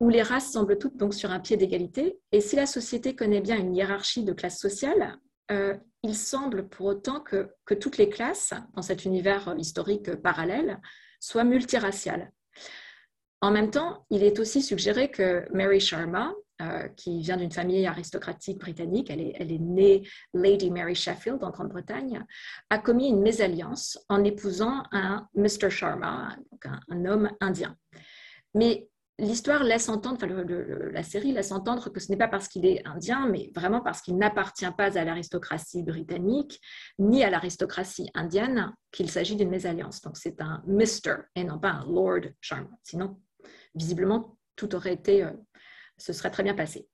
où 0.02 0.10
les 0.10 0.24
races 0.24 0.52
semblent 0.52 0.80
toutes 0.80 0.98
donc 0.98 1.14
sur 1.14 1.30
un 1.30 1.40
pied 1.40 1.58
d'égalité. 1.58 2.18
Et 2.32 2.42
si 2.42 2.56
la 2.56 2.66
société 2.66 3.16
connaît 3.16 3.40
bien 3.40 3.56
une 3.56 3.76
hiérarchie 3.76 4.24
de 4.24 4.34
classes 4.34 4.60
sociales, 4.60 5.20
euh, 5.52 5.78
il 6.02 6.16
semble 6.16 6.68
pour 6.68 6.88
autant 6.88 7.22
que, 7.22 7.52
que, 7.66 7.76
toutes 7.76 8.00
les 8.00 8.10
classes, 8.10 8.56
dans 8.74 8.82
cet 8.82 9.06
univers 9.06 9.54
historique 9.60 10.16
parallèle, 10.16 10.82
soient 11.20 11.44
multiraciales. 11.44 12.32
En 13.42 13.52
même 13.52 13.70
temps, 13.70 14.08
il 14.10 14.24
est 14.24 14.40
aussi 14.40 14.64
suggéré 14.64 15.12
que 15.12 15.46
Mary 15.54 15.80
Sharma, 15.80 16.34
euh, 16.64 16.88
qui 16.98 17.22
vient 17.22 17.38
d'une 17.38 17.52
famille 17.52 17.86
aristocratique 17.86 18.58
britannique, 18.58 19.12
elle 19.12 19.22
est, 19.22 19.34
elle 19.38 19.52
est, 19.52 19.60
née 19.60 20.08
Lady 20.34 20.72
Mary 20.72 20.96
Sheffield 20.96 21.44
en 21.44 21.52
Grande-Bretagne, 21.52 22.26
a 22.72 22.80
commis 22.80 23.10
une 23.10 23.22
mésalliance 23.22 24.00
en 24.10 24.24
épousant 24.24 24.82
un 24.92 25.28
Mr. 25.36 25.70
Sharma, 25.70 26.36
donc 26.52 26.66
un, 26.66 26.80
un 26.90 27.06
homme 27.06 27.30
indien. 27.40 27.78
Mais 28.56 28.90
l'histoire 29.22 29.64
laisse 29.64 29.88
entendre, 29.88 30.16
enfin 30.16 30.46
la 30.92 31.04
série 31.04 31.32
laisse 31.32 31.52
entendre 31.52 31.90
que 31.90 32.00
ce 32.00 32.12
n'est 32.12 32.18
pas 32.18 32.28
parce 32.28 32.48
qu'il 32.48 32.66
est 32.66 32.86
indien, 32.88 33.28
mais 33.28 33.52
vraiment 33.56 33.82
parce 33.82 34.02
qu'il 34.02 34.18
n'appartient 34.18 34.72
pas 34.76 34.98
à 34.98 35.04
l'aristocratie 35.06 35.84
britannique 35.84 36.60
ni 36.98 37.24
à 37.24 37.30
l'aristocratie 37.30 38.10
indienne 38.16 38.74
qu'il 38.92 39.10
s'agit 39.10 39.36
d'une 39.36 39.50
mésalliance. 39.50 40.02
Donc 40.02 40.18
c'est 40.18 40.42
un 40.42 40.64
Mr. 40.66 41.24
et 41.36 41.44
non 41.44 41.60
pas 41.60 41.70
un 41.70 41.86
Lord 41.86 42.32
Sharma. 42.42 42.72
Sinon, 42.84 43.22
visiblement, 43.76 44.38
tout 44.56 44.74
aurait 44.76 44.94
été, 44.94 45.24
euh, 45.24 45.32
ce 45.98 46.14
serait 46.14 46.32
très 46.32 46.44
bien 46.44 46.56
passé. 46.56 46.88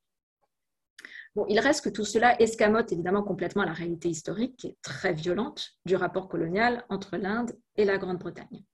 Bon, 1.34 1.46
il 1.48 1.60
reste 1.60 1.84
que 1.84 1.90
tout 1.90 2.06
cela 2.06 2.40
escamote 2.42 2.92
évidemment 2.92 3.24
complètement 3.24 3.64
la 3.64 3.74
réalité 3.74 4.10
historique 4.10 4.58
qui 4.58 4.68
est 4.68 4.78
très 4.82 5.14
violente 5.14 5.70
du 5.86 5.96
rapport 5.96 6.28
colonial 6.28 6.84
entre 6.90 7.16
l'Inde 7.16 7.54
et 7.78 7.86
la 7.86 7.98
Grande-Bretagne 7.98 8.66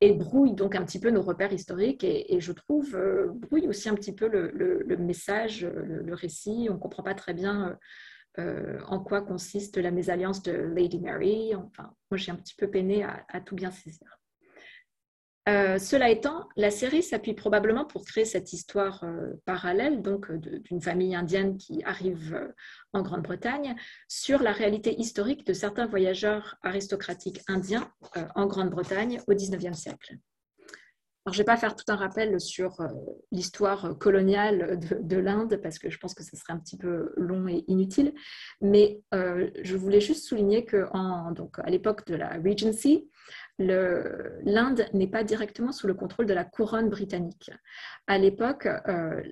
et 0.00 0.12
brouille 0.12 0.54
donc 0.54 0.74
un 0.74 0.84
petit 0.84 1.00
peu 1.00 1.10
nos 1.10 1.22
repères 1.22 1.52
historiques 1.52 2.04
et, 2.04 2.40
je 2.40 2.52
trouve 2.52 2.94
euh, 2.94 3.28
brouille 3.32 3.68
aussi 3.68 3.88
un 3.88 3.94
petit 3.94 4.14
peu 4.14 4.28
le, 4.28 4.96
message, 4.96 5.64
le, 5.64 6.14
récit. 6.14 6.66
On 6.70 6.74
ne 6.74 6.78
comprend 6.78 7.02
pas 7.02 7.14
très 7.14 7.34
bien 7.34 7.68
euh, 7.68 7.74
euh, 8.42 8.80
en 8.86 9.00
quoi 9.00 9.22
consiste 9.22 9.76
la 9.76 9.90
mésalliance 9.90 10.42
de 10.42 10.52
Lady 10.52 10.98
Mary. 10.98 11.54
Enfin, 11.54 11.94
moi, 12.10 12.18
j'ai 12.18 12.32
un 12.32 12.36
petit 12.36 12.54
peu 12.56 12.68
peiné 12.68 13.04
à 13.04 13.40
tout 13.40 13.54
bien 13.54 13.70
saisir. 13.70 14.18
Euh, 15.46 15.78
cela 15.78 16.08
étant, 16.08 16.48
la 16.56 16.70
série 16.70 17.02
s'appuie 17.02 17.34
probablement 17.34 17.84
pour 17.84 18.06
créer 18.06 18.24
cette 18.24 18.54
histoire 18.54 19.04
euh, 19.04 19.34
parallèle, 19.44 20.00
donc 20.00 20.30
euh, 20.30 20.38
d'une 20.38 20.80
famille 20.80 21.14
indienne 21.14 21.58
qui 21.58 21.82
arrive 21.84 22.54
en 22.94 23.02
Grande-Bretagne, 23.02 23.76
sur 24.08 24.42
la 24.42 24.52
réalité 24.52 24.98
historique 24.98 25.46
de 25.46 25.52
certains 25.52 25.86
voyageurs 25.86 26.56
aristocratiques 26.62 27.42
indiens 27.46 27.90
en 28.34 28.46
Grande-Bretagne 28.46 29.20
au 29.26 29.34
XIXe 29.34 29.76
siècle. 29.76 30.16
Alors, 31.26 31.32
je 31.32 31.38
ne 31.38 31.42
vais 31.42 31.52
pas 31.52 31.56
faire 31.56 31.74
tout 31.74 31.84
un 31.88 31.96
rappel 31.96 32.38
sur 32.38 32.76
l'histoire 33.32 33.96
coloniale 33.98 34.78
de, 34.78 35.16
l'Inde 35.16 35.58
parce 35.62 35.78
que 35.78 35.88
je 35.88 35.96
pense 35.98 36.12
que 36.12 36.22
ce 36.22 36.36
serait 36.36 36.52
un 36.52 36.58
petit 36.58 36.76
peu 36.76 37.14
long 37.16 37.48
et 37.48 37.64
inutile, 37.66 38.12
mais 38.60 39.00
je 39.10 39.74
voulais 39.74 40.02
juste 40.02 40.26
souligner 40.26 40.66
qu'à 40.66 40.90
l'époque 41.68 42.06
de 42.06 42.14
la 42.14 42.38
Regency, 42.44 43.08
l'Inde 43.58 44.86
n'est 44.92 45.08
pas 45.08 45.24
directement 45.24 45.72
sous 45.72 45.86
le 45.86 45.94
contrôle 45.94 46.26
de 46.26 46.34
la 46.34 46.44
couronne 46.44 46.90
britannique. 46.90 47.50
À 48.06 48.18
l'époque, 48.18 48.66
euh, 48.66 49.22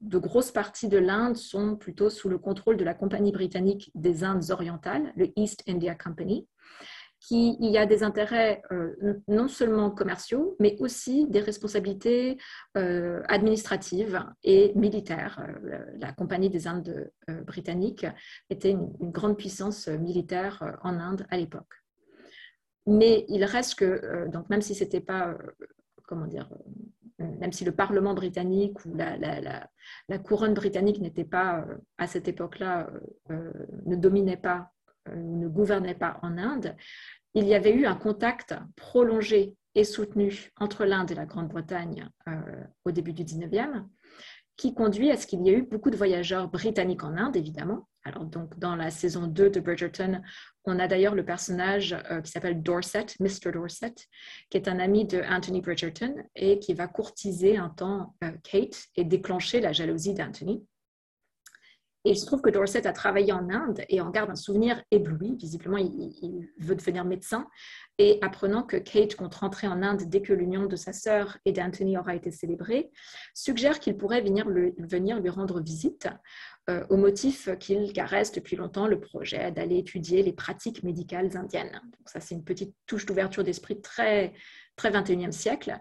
de 0.00 0.18
grosses 0.18 0.50
parties 0.50 0.88
de 0.88 0.98
l'Inde 0.98 1.36
sont 1.36 1.76
plutôt 1.76 2.10
sous 2.10 2.28
le 2.28 2.38
contrôle 2.38 2.76
de 2.76 2.84
la 2.84 2.94
Compagnie 2.94 3.32
britannique 3.32 3.90
des 3.94 4.24
Indes 4.24 4.50
orientales, 4.50 5.12
le 5.16 5.28
East 5.36 5.62
India 5.68 5.94
Company, 5.94 6.46
qui 7.18 7.56
y 7.58 7.78
a 7.78 7.86
des 7.86 8.02
intérêts 8.02 8.62
euh, 8.72 9.22
non 9.26 9.48
seulement 9.48 9.90
commerciaux, 9.90 10.54
mais 10.60 10.76
aussi 10.80 11.26
des 11.26 11.40
responsabilités 11.40 12.36
euh, 12.76 13.22
administratives 13.26 14.22
et 14.44 14.72
militaires. 14.74 15.44
la 15.98 16.12
Compagnie 16.12 16.50
des 16.50 16.66
Indes 16.68 17.10
britanniques 17.46 18.06
était 18.50 18.72
une 18.72 19.10
grande 19.10 19.38
puissance 19.38 19.88
militaire 19.88 20.78
en 20.82 21.00
Inde 21.00 21.26
à 21.30 21.38
l'époque. 21.38 21.85
Mais 22.86 23.24
il 23.28 23.44
reste 23.44 23.76
que, 23.76 23.84
euh, 23.84 24.28
donc 24.28 24.48
même 24.48 24.62
si 24.62 24.74
c'était 24.74 25.00
pas, 25.00 25.30
euh, 25.30 25.66
comment 26.04 26.26
dire, 26.26 26.48
euh, 27.20 27.24
même 27.40 27.52
si 27.52 27.64
le 27.64 27.72
Parlement 27.72 28.14
britannique 28.14 28.84
ou 28.84 28.94
la, 28.94 30.18
couronne 30.18 30.54
britannique 30.54 31.00
n'était 31.00 31.24
pas, 31.24 31.66
à 31.98 32.06
cette 32.06 32.28
époque-là, 32.28 32.90
ne 33.86 33.96
dominait 33.96 34.36
pas, 34.36 34.72
ne 35.14 35.48
gouvernait 35.48 35.94
pas 35.94 36.18
en 36.22 36.36
Inde, 36.36 36.76
il 37.34 37.46
y 37.46 37.54
avait 37.54 37.74
eu 37.74 37.86
un 37.86 37.94
contact 37.94 38.54
prolongé 38.76 39.56
et 39.74 39.84
soutenu 39.84 40.52
entre 40.58 40.84
l'Inde 40.84 41.10
et 41.10 41.14
la 41.14 41.26
Grande-Bretagne 41.26 42.08
au 42.84 42.90
début 42.90 43.12
du 43.12 43.24
19e. 43.24 43.86
Qui 44.56 44.74
conduit 44.74 45.10
à 45.10 45.16
ce 45.16 45.26
qu'il 45.26 45.42
y 45.46 45.50
ait 45.50 45.58
eu 45.58 45.62
beaucoup 45.62 45.90
de 45.90 45.96
voyageurs 45.96 46.48
britanniques 46.48 47.04
en 47.04 47.16
Inde, 47.16 47.36
évidemment. 47.36 47.88
Alors, 48.04 48.24
donc, 48.24 48.56
dans 48.58 48.76
la 48.76 48.90
saison 48.90 49.26
2 49.26 49.50
de 49.50 49.60
Bridgerton, 49.60 50.22
on 50.64 50.78
a 50.78 50.86
d'ailleurs 50.86 51.14
le 51.14 51.24
personnage 51.24 51.96
euh, 52.10 52.20
qui 52.20 52.30
s'appelle 52.30 52.62
Dorset, 52.62 53.06
Mr. 53.20 53.52
Dorset, 53.52 53.94
qui 54.48 54.56
est 54.56 54.68
un 54.68 54.78
ami 54.78 55.06
de 55.06 55.22
Anthony 55.28 55.60
Bridgerton 55.60 56.14
et 56.36 56.58
qui 56.60 56.72
va 56.72 56.86
courtiser 56.86 57.56
un 57.56 57.68
temps 57.68 58.14
euh, 58.22 58.30
Kate 58.44 58.84
et 58.94 59.04
déclencher 59.04 59.60
la 59.60 59.72
jalousie 59.72 60.14
d'Anthony. 60.14 60.64
Et 62.06 62.10
il 62.10 62.16
se 62.16 62.24
trouve 62.24 62.40
que 62.40 62.50
Dorset 62.50 62.86
a 62.86 62.92
travaillé 62.92 63.32
en 63.32 63.50
Inde 63.50 63.82
et 63.88 64.00
en 64.00 64.10
garde 64.10 64.30
un 64.30 64.36
souvenir 64.36 64.80
ébloui. 64.92 65.34
Visiblement, 65.34 65.76
il, 65.76 66.48
veut 66.56 66.76
devenir 66.76 67.04
médecin. 67.04 67.48
Et 67.98 68.20
apprenant 68.22 68.62
que 68.62 68.76
Kate 68.76 69.16
compte 69.16 69.34
rentrer 69.34 69.66
en 69.66 69.82
Inde 69.82 70.02
dès 70.06 70.22
que 70.22 70.32
l'union 70.32 70.66
de 70.66 70.76
sa 70.76 70.92
sœur 70.92 71.36
et 71.44 71.50
d'Anthony 71.50 71.98
aura 71.98 72.14
été 72.14 72.30
célébrée, 72.30 72.92
suggère 73.34 73.80
qu'il 73.80 73.96
pourrait 73.96 74.20
venir, 74.20 74.48
lui 74.48 75.28
rendre 75.30 75.60
visite 75.60 76.08
euh, 76.70 76.84
au 76.90 76.96
motif 76.96 77.48
qu'il 77.58 77.92
caresse 77.92 78.30
depuis 78.30 78.54
longtemps 78.54 78.86
le 78.86 79.00
projet 79.00 79.50
d'aller 79.50 79.78
étudier 79.78 80.22
les 80.22 80.32
pratiques 80.32 80.84
médicales 80.84 81.36
indiennes. 81.36 81.72
Donc 81.72 82.08
ça, 82.08 82.20
c'est 82.20 82.36
une 82.36 82.44
petite 82.44 82.72
touche 82.86 83.04
d'ouverture 83.04 83.42
d'esprit 83.42 83.80
très, 83.80 84.32
très 84.76 84.92
21e 84.92 85.32
siècle 85.32 85.76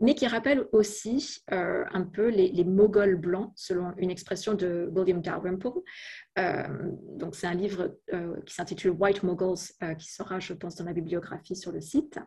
mais 0.00 0.14
qui 0.14 0.26
rappelle 0.26 0.66
aussi 0.72 1.42
euh, 1.52 1.84
un 1.92 2.02
peu 2.02 2.28
les, 2.28 2.48
les, 2.48 2.64
Moghols 2.64 3.16
blancs, 3.16 3.52
selon 3.54 3.92
une 3.96 4.10
expression 4.10 4.54
de 4.54 4.90
William 4.92 5.20
Dalrymple. 5.20 5.80
Euh, 6.38 6.66
donc, 7.16 7.36
c'est 7.36 7.46
un 7.46 7.54
livre 7.54 7.96
euh, 8.12 8.40
qui 8.44 8.54
s'intitule 8.54 8.90
White 8.90 9.22
Moguls, 9.22 9.58
qui 9.98 10.12
sera, 10.12 10.40
je 10.40 10.52
pense, 10.52 10.76
dans 10.76 10.84
la 10.84 10.92
bibliographie 10.92 11.56
sur 11.56 11.72
le 11.72 11.80
site. 11.80 12.18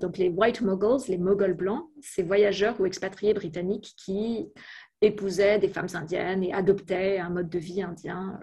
donc, 0.00 0.18
les 0.18 0.28
White 0.28 0.60
Moguls, 0.60 1.00
les 1.08 1.18
Moghols 1.18 1.54
blancs, 1.54 1.88
ces 2.02 2.22
voyageurs 2.22 2.80
ou 2.80 2.86
expatriés 2.86 3.32
britanniques 3.32 3.94
qui 3.96 4.52
épousaient 5.00 5.58
des 5.58 5.68
femmes 5.68 5.88
indiennes 5.94 6.42
et 6.42 6.52
adoptaient 6.52 7.18
un 7.18 7.30
mode 7.30 7.48
de 7.48 7.58
vie 7.58 7.82
indien 7.82 8.38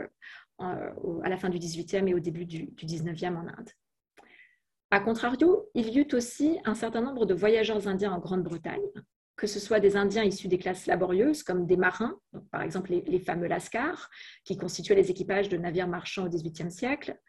à 0.59 1.29
la 1.29 1.37
fin 1.37 1.49
du 1.49 1.59
18e 1.59 2.07
et 2.07 2.15
au 2.15 2.19
début 2.19 2.45
du, 2.45 2.65
du 2.67 2.85
19e 2.85 3.35
en 3.35 3.47
Inde. 3.47 3.69
A 4.89 5.01
contrario, 5.01 5.69
il 5.73 5.89
y 5.89 5.99
eut 5.99 6.07
aussi 6.13 6.59
un 6.63 6.73
certain 6.73 7.01
nombre 7.01 7.25
de 7.25 7.33
voyageurs 7.33 7.87
indiens 7.89 8.13
en 8.13 8.19
Grande-Bretagne, 8.19 8.89
que 9.35 9.45
ce 9.45 9.59
soit 9.59 9.81
des 9.81 9.97
Indiens 9.97 10.23
issus 10.23 10.47
des 10.47 10.57
classes 10.57 10.87
laborieuses, 10.87 11.43
comme 11.43 11.67
des 11.67 11.75
marins, 11.75 12.17
par 12.51 12.61
exemple 12.61 12.91
les, 12.91 13.19
fameux 13.19 13.47
lascars, 13.47 14.09
qui 14.45 14.57
constituaient 14.57 14.95
les 14.95 15.11
équipages 15.11 15.49
de 15.49 15.57
navires 15.57 15.89
marchands 15.89 16.25
au 16.25 16.29
XVIIIe 16.29 16.71
siècle. 16.71 17.19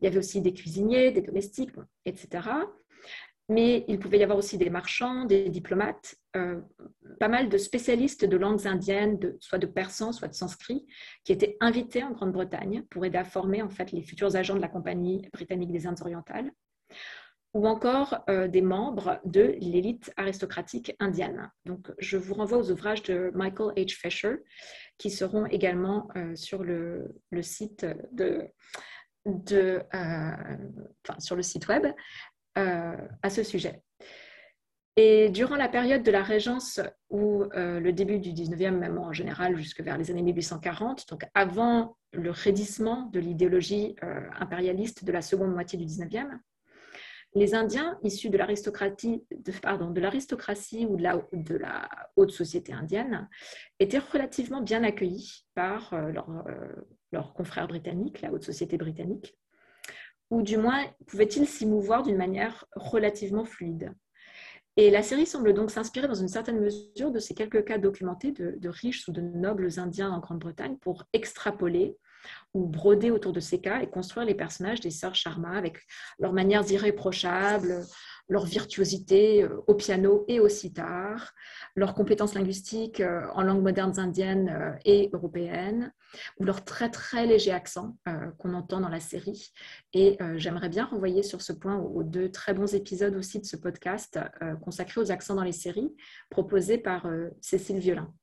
Il 0.00 0.04
y 0.04 0.06
avait 0.08 0.18
aussi 0.18 0.42
des 0.42 0.52
cuisiniers, 0.52 1.10
des 1.10 1.22
domestiques, 1.22 1.70
etc. 2.04 2.48
Mais 3.48 3.86
il 3.88 3.98
pouvait 3.98 4.18
y 4.18 4.22
avoir 4.22 4.38
aussi 4.38 4.58
des 4.58 4.70
marchands, 4.70 5.24
des 5.24 5.48
diplomates, 5.48 6.16
euh, 6.36 6.60
pas 7.18 7.28
mal 7.28 7.48
de 7.48 7.56
spécialistes 7.56 8.26
de 8.26 8.36
langues 8.36 8.66
indiennes, 8.66 9.36
soit 9.40 9.58
de 9.58 9.66
persan, 9.66 10.12
soit 10.12 10.28
de 10.28 10.34
sanskrit, 10.34 10.84
qui 11.24 11.32
étaient 11.32 11.56
invités 11.60 12.02
en 12.02 12.10
Grande-Bretagne 12.10 12.84
pour 12.90 13.06
aider 13.06 13.18
à 13.18 13.24
former 13.24 13.62
en 13.62 13.70
fait 13.70 13.90
les 13.92 14.02
futurs 14.02 14.36
agents 14.36 14.56
de 14.56 14.60
la 14.60 14.68
Compagnie 14.68 15.28
britannique 15.32 15.72
des 15.72 15.86
Indes 15.86 16.02
orientales 16.02 16.52
ou 17.56 17.66
encore 17.66 18.22
euh, 18.28 18.48
des 18.48 18.60
membres 18.60 19.18
de 19.24 19.56
l'élite 19.60 20.12
aristocratique 20.18 20.94
indienne. 21.00 21.50
Donc, 21.64 21.90
je 21.98 22.18
vous 22.18 22.34
renvoie 22.34 22.58
aux 22.58 22.70
ouvrages 22.70 23.02
de 23.04 23.30
Michael 23.34 23.72
H. 23.76 23.98
Fisher, 23.98 24.36
qui 24.98 25.10
seront 25.10 25.46
également 25.46 26.06
euh, 26.16 26.36
sur 26.36 26.62
le, 26.62 27.14
site 27.40 27.86
de, 28.12 28.50
euh, 29.26 30.30
sur 31.18 31.34
le 31.34 31.42
site 31.42 31.66
web 31.68 31.86
à 32.54 33.30
ce 33.30 33.42
sujet. 33.42 33.82
Et 34.96 35.28
durant 35.30 35.56
la 35.56 35.68
période 35.68 36.02
de 36.02 36.10
la 36.10 36.22
Régence 36.22 36.80
ou 37.10 37.44
le 37.52 37.90
début 37.90 38.18
du 38.18 38.30
19e, 38.30 38.78
même 38.78 38.96
en 38.96 39.12
général 39.12 39.58
jusque 39.58 39.82
vers 39.82 39.98
les 39.98 40.10
années 40.10 40.22
1840, 40.22 41.06
donc 41.10 41.26
avant 41.34 41.98
le 42.12 42.30
raidissement 42.30 43.10
de 43.12 43.20
l'idéologie 43.20 43.94
impérialiste 44.40 45.04
de 45.04 45.12
la 45.12 45.20
seconde 45.20 45.52
moitié 45.52 45.78
du 45.78 45.84
19e, 45.84 46.38
les 47.34 47.54
Indiens 47.54 47.98
issus 48.02 48.30
de 48.30 48.38
l'aristocratie, 48.38 49.24
de 49.30 49.52
ou 50.86 50.96
de 50.96 51.56
la, 51.56 51.88
haute 52.16 52.30
société 52.30 52.72
indienne 52.72 53.28
étaient 53.78 53.98
relativement 53.98 54.62
bien 54.62 54.82
accueillis 54.82 55.44
par 55.54 55.92
euh, 55.92 56.12
euh, 56.48 56.74
leurs 57.12 57.34
confrères 57.34 57.68
britanniques, 57.68 58.22
la 58.22 58.32
haute 58.32 58.44
société 58.44 58.78
britannique, 58.78 59.36
ou 60.30 60.42
du 60.42 60.56
moins 60.56 60.82
pouvaient-ils 61.06 61.46
s'y 61.46 61.66
mouvoir 61.66 62.02
d'une 62.02 62.16
manière 62.16 62.64
relativement 62.74 63.44
fluide. 63.44 63.92
Et 64.78 64.90
la 64.90 65.02
série 65.02 65.26
semble 65.26 65.54
donc 65.54 65.70
s'inspirer 65.70 66.08
dans 66.08 66.14
une 66.14 66.28
certaine 66.28 66.60
mesure 66.60 67.10
de 67.10 67.18
ces 67.18 67.34
quelques 67.34 67.64
cas 67.64 67.78
documentés 67.78 68.32
de 68.32 68.68
riches 68.68 69.08
ou 69.08 69.12
de 69.12 69.22
nobles 69.22 69.78
indiens 69.78 70.10
en 70.10 70.20
Grande-Bretagne 70.20 70.76
pour 70.78 71.04
extrapoler 71.14 71.96
ou 72.54 72.66
broder 72.66 73.10
autour 73.10 73.32
de 73.32 73.40
ces 73.40 73.60
cas 73.60 73.80
et 73.80 73.88
construire 73.88 74.26
les 74.26 74.34
personnages 74.34 74.80
des 74.80 74.90
sœurs 74.90 75.14
Sharma 75.14 75.56
avec 75.56 75.78
leurs 76.18 76.32
manières 76.32 76.70
irréprochables, 76.70 77.84
leur 78.28 78.44
virtuosité 78.44 79.44
euh, 79.44 79.62
au 79.66 79.74
piano 79.74 80.24
et 80.28 80.40
au 80.40 80.48
sitar, 80.48 81.32
leurs 81.74 81.94
compétences 81.94 82.34
linguistiques 82.34 83.00
euh, 83.00 83.26
en 83.34 83.42
langues 83.42 83.62
modernes 83.62 83.98
indiennes 83.98 84.48
euh, 84.48 84.78
et 84.84 85.10
européennes, 85.12 85.92
ou 86.38 86.44
leur 86.44 86.64
très 86.64 86.90
très 86.90 87.26
léger 87.26 87.52
accent 87.52 87.98
qu'on 88.38 88.54
entend 88.54 88.80
dans 88.80 88.88
la 88.88 89.00
série. 89.00 89.52
Et 89.92 90.16
j'aimerais 90.36 90.68
bien 90.68 90.86
renvoyer 90.86 91.22
sur 91.22 91.42
ce 91.42 91.52
point 91.52 91.76
aux 91.76 92.04
deux 92.04 92.30
très 92.30 92.54
bons 92.54 92.74
épisodes 92.74 93.14
aussi 93.16 93.40
de 93.40 93.44
ce 93.44 93.56
podcast 93.56 94.18
consacré 94.62 95.00
aux 95.00 95.10
accents 95.10 95.34
dans 95.34 95.42
les 95.42 95.52
séries, 95.52 95.94
proposés 96.30 96.78
par 96.78 97.06
Cécile 97.42 97.80
Violin. 97.80 98.14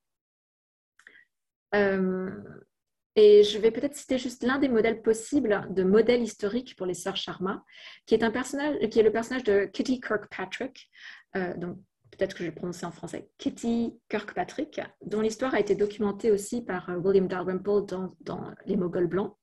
Et 3.16 3.44
je 3.44 3.58
vais 3.58 3.70
peut-être 3.70 3.96
citer 3.96 4.18
juste 4.18 4.42
l'un 4.42 4.58
des 4.58 4.68
modèles 4.68 5.00
possibles 5.00 5.66
de 5.70 5.84
modèle 5.84 6.22
historique 6.22 6.74
pour 6.76 6.86
les 6.86 6.94
sœurs 6.94 7.16
Sharma, 7.16 7.64
qui 8.06 8.14
est, 8.14 8.24
un 8.24 8.30
personnage, 8.30 8.88
qui 8.88 8.98
est 8.98 9.04
le 9.04 9.12
personnage 9.12 9.44
de 9.44 9.66
Kitty 9.66 10.00
Kirkpatrick, 10.00 10.90
euh, 11.36 11.54
donc 11.56 11.78
peut-être 12.10 12.34
que 12.34 12.40
je 12.40 12.48
vais 12.48 12.54
prononcer 12.54 12.86
en 12.86 12.92
français, 12.92 13.28
Kitty 13.38 13.94
Kirkpatrick, 14.08 14.80
dont 15.04 15.20
l'histoire 15.20 15.54
a 15.54 15.60
été 15.60 15.76
documentée 15.76 16.32
aussi 16.32 16.62
par 16.62 16.90
euh, 16.90 16.96
William 16.96 17.28
Dalrymple 17.28 17.86
dans, 17.86 18.16
dans 18.20 18.52
Les 18.66 18.76
Moghols 18.76 19.06
Blancs. 19.06 19.36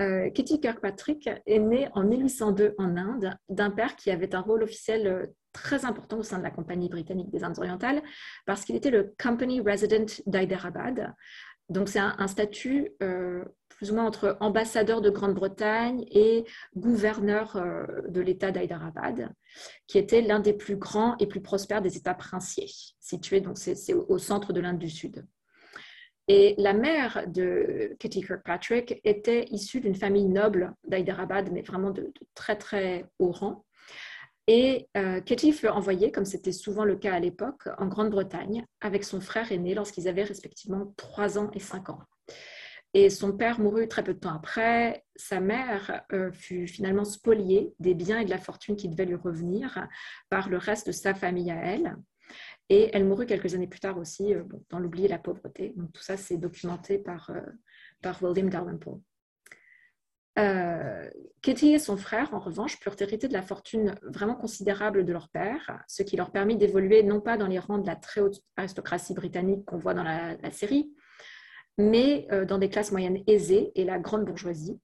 Euh, 0.00 0.30
Kitty 0.30 0.60
Kirkpatrick 0.60 1.28
est 1.46 1.58
née 1.58 1.88
en 1.92 2.02
1802 2.04 2.74
en 2.78 2.96
Inde 2.96 3.36
d'un 3.48 3.70
père 3.70 3.96
qui 3.96 4.10
avait 4.10 4.34
un 4.34 4.40
rôle 4.40 4.62
officiel 4.62 5.30
très 5.52 5.84
important 5.84 6.18
au 6.18 6.22
sein 6.22 6.38
de 6.38 6.42
la 6.42 6.50
Compagnie 6.50 6.88
britannique 6.88 7.30
des 7.30 7.44
Indes 7.44 7.58
orientales 7.58 8.02
parce 8.46 8.64
qu'il 8.64 8.74
était 8.74 8.90
le 8.90 9.14
Company 9.22 9.60
Resident 9.60 10.06
d'Hyderabad, 10.26 11.12
donc 11.72 11.88
c'est 11.88 11.98
un, 11.98 12.28
statut 12.28 12.92
euh, 13.02 13.44
plus 13.68 13.90
ou 13.90 13.94
moins 13.94 14.06
entre 14.06 14.36
ambassadeur 14.40 15.00
de 15.00 15.10
Grande-Bretagne 15.10 16.04
et 16.10 16.44
gouverneur 16.76 17.56
euh, 17.56 17.84
de 18.08 18.20
l'État 18.20 18.52
d'Hyderabad, 18.52 19.30
qui 19.86 19.98
était 19.98 20.22
l'un 20.22 20.38
des 20.38 20.52
plus 20.52 20.76
grands 20.76 21.16
et 21.18 21.26
plus 21.26 21.40
prospères 21.40 21.82
des 21.82 21.96
États 21.96 22.14
princiers, 22.14 22.70
situé 23.00 23.40
donc 23.40 23.56
au, 24.08 24.18
centre 24.18 24.52
de 24.52 24.60
l'Inde 24.60 24.78
du 24.78 24.90
Sud. 24.90 25.26
Et 26.28 26.54
la 26.58 26.72
mère 26.72 27.24
de 27.26 27.96
Kitty 27.98 28.22
Kirkpatrick 28.22 29.00
était 29.02 29.46
issue 29.50 29.80
d'une 29.80 29.96
famille 29.96 30.28
noble 30.28 30.72
d'Hyderabad, 30.86 31.50
mais 31.50 31.62
vraiment 31.62 31.90
de, 31.90 32.12
très 32.34 32.56
très 32.56 33.06
haut 33.18 33.32
rang. 33.32 33.64
Et 34.48 34.88
euh, 34.96 35.20
fut 35.52 35.68
envoyée, 35.68 36.10
comme 36.10 36.24
c'était 36.24 36.52
souvent 36.52 36.84
le 36.84 36.96
cas 36.96 37.14
à 37.14 37.20
l'époque, 37.20 37.68
en 37.78 37.86
Grande-Bretagne 37.86 38.64
avec 38.80 39.04
son 39.04 39.20
frère 39.20 39.52
aîné 39.52 39.74
lorsqu'ils 39.74 40.08
avaient 40.08 40.24
respectivement 40.24 40.92
3 40.96 41.38
ans 41.38 41.50
et 41.54 41.60
5 41.60 41.90
ans. 41.90 42.00
Et 42.94 43.08
son 43.08 43.32
père 43.32 43.58
mourut 43.58 43.88
très 43.88 44.02
peu 44.02 44.12
de 44.12 44.18
temps 44.18 44.34
après. 44.34 45.04
Sa 45.16 45.40
mère 45.40 46.02
euh, 46.12 46.30
fut 46.32 46.66
finalement 46.66 47.04
spoliée 47.04 47.72
des 47.78 47.94
biens 47.94 48.18
et 48.18 48.24
de 48.24 48.30
la 48.30 48.38
fortune 48.38 48.76
qui 48.76 48.88
devaient 48.88 49.06
lui 49.06 49.14
revenir 49.14 49.86
par 50.28 50.48
le 50.48 50.58
reste 50.58 50.88
de 50.88 50.92
sa 50.92 51.14
famille 51.14 51.50
à 51.50 51.64
elle. 51.64 51.96
Et 52.68 52.90
elle 52.92 53.04
mourut 53.04 53.26
quelques 53.26 53.54
années 53.54 53.66
plus 53.66 53.80
tard 53.80 53.96
aussi 53.96 54.34
euh, 54.34 54.42
dans 54.70 54.80
l'oubli 54.80 55.04
et 55.04 55.08
la 55.08 55.18
pauvreté. 55.18 55.72
Donc 55.76 55.92
tout 55.92 56.02
ça, 56.02 56.16
c'est 56.16 56.36
documenté 56.36 56.98
par, 56.98 57.30
par 58.02 58.22
William 58.22 58.50
Dalrymple. 58.50 58.98
Euh, 60.38 61.10
Katie 61.42 61.74
et 61.74 61.78
son 61.78 61.96
frère, 61.96 62.32
en 62.32 62.38
revanche, 62.38 62.78
purent 62.78 62.96
hériter 63.00 63.28
de 63.28 63.32
la 63.32 63.42
fortune 63.42 63.96
vraiment 64.02 64.34
considérable 64.34 65.04
de 65.04 65.12
leur 65.12 65.28
père, 65.28 65.82
ce 65.88 66.02
qui 66.02 66.16
leur 66.16 66.30
permit 66.30 66.56
d'évoluer 66.56 67.02
non 67.02 67.20
pas 67.20 67.36
dans 67.36 67.48
les 67.48 67.58
rangs 67.58 67.78
de 67.78 67.86
la 67.86 67.96
très 67.96 68.20
haute 68.20 68.40
aristocratie 68.56 69.12
britannique 69.12 69.64
qu'on 69.64 69.78
voit 69.78 69.94
dans 69.94 70.04
la, 70.04 70.36
série, 70.52 70.92
mais 71.78 72.26
euh, 72.30 72.44
dans 72.44 72.58
des 72.58 72.70
classes 72.70 72.92
moyennes 72.92 73.22
aisées 73.26 73.72
et 73.74 73.84
la 73.84 73.98
grande 73.98 74.24
bourgeoisie, 74.24 74.80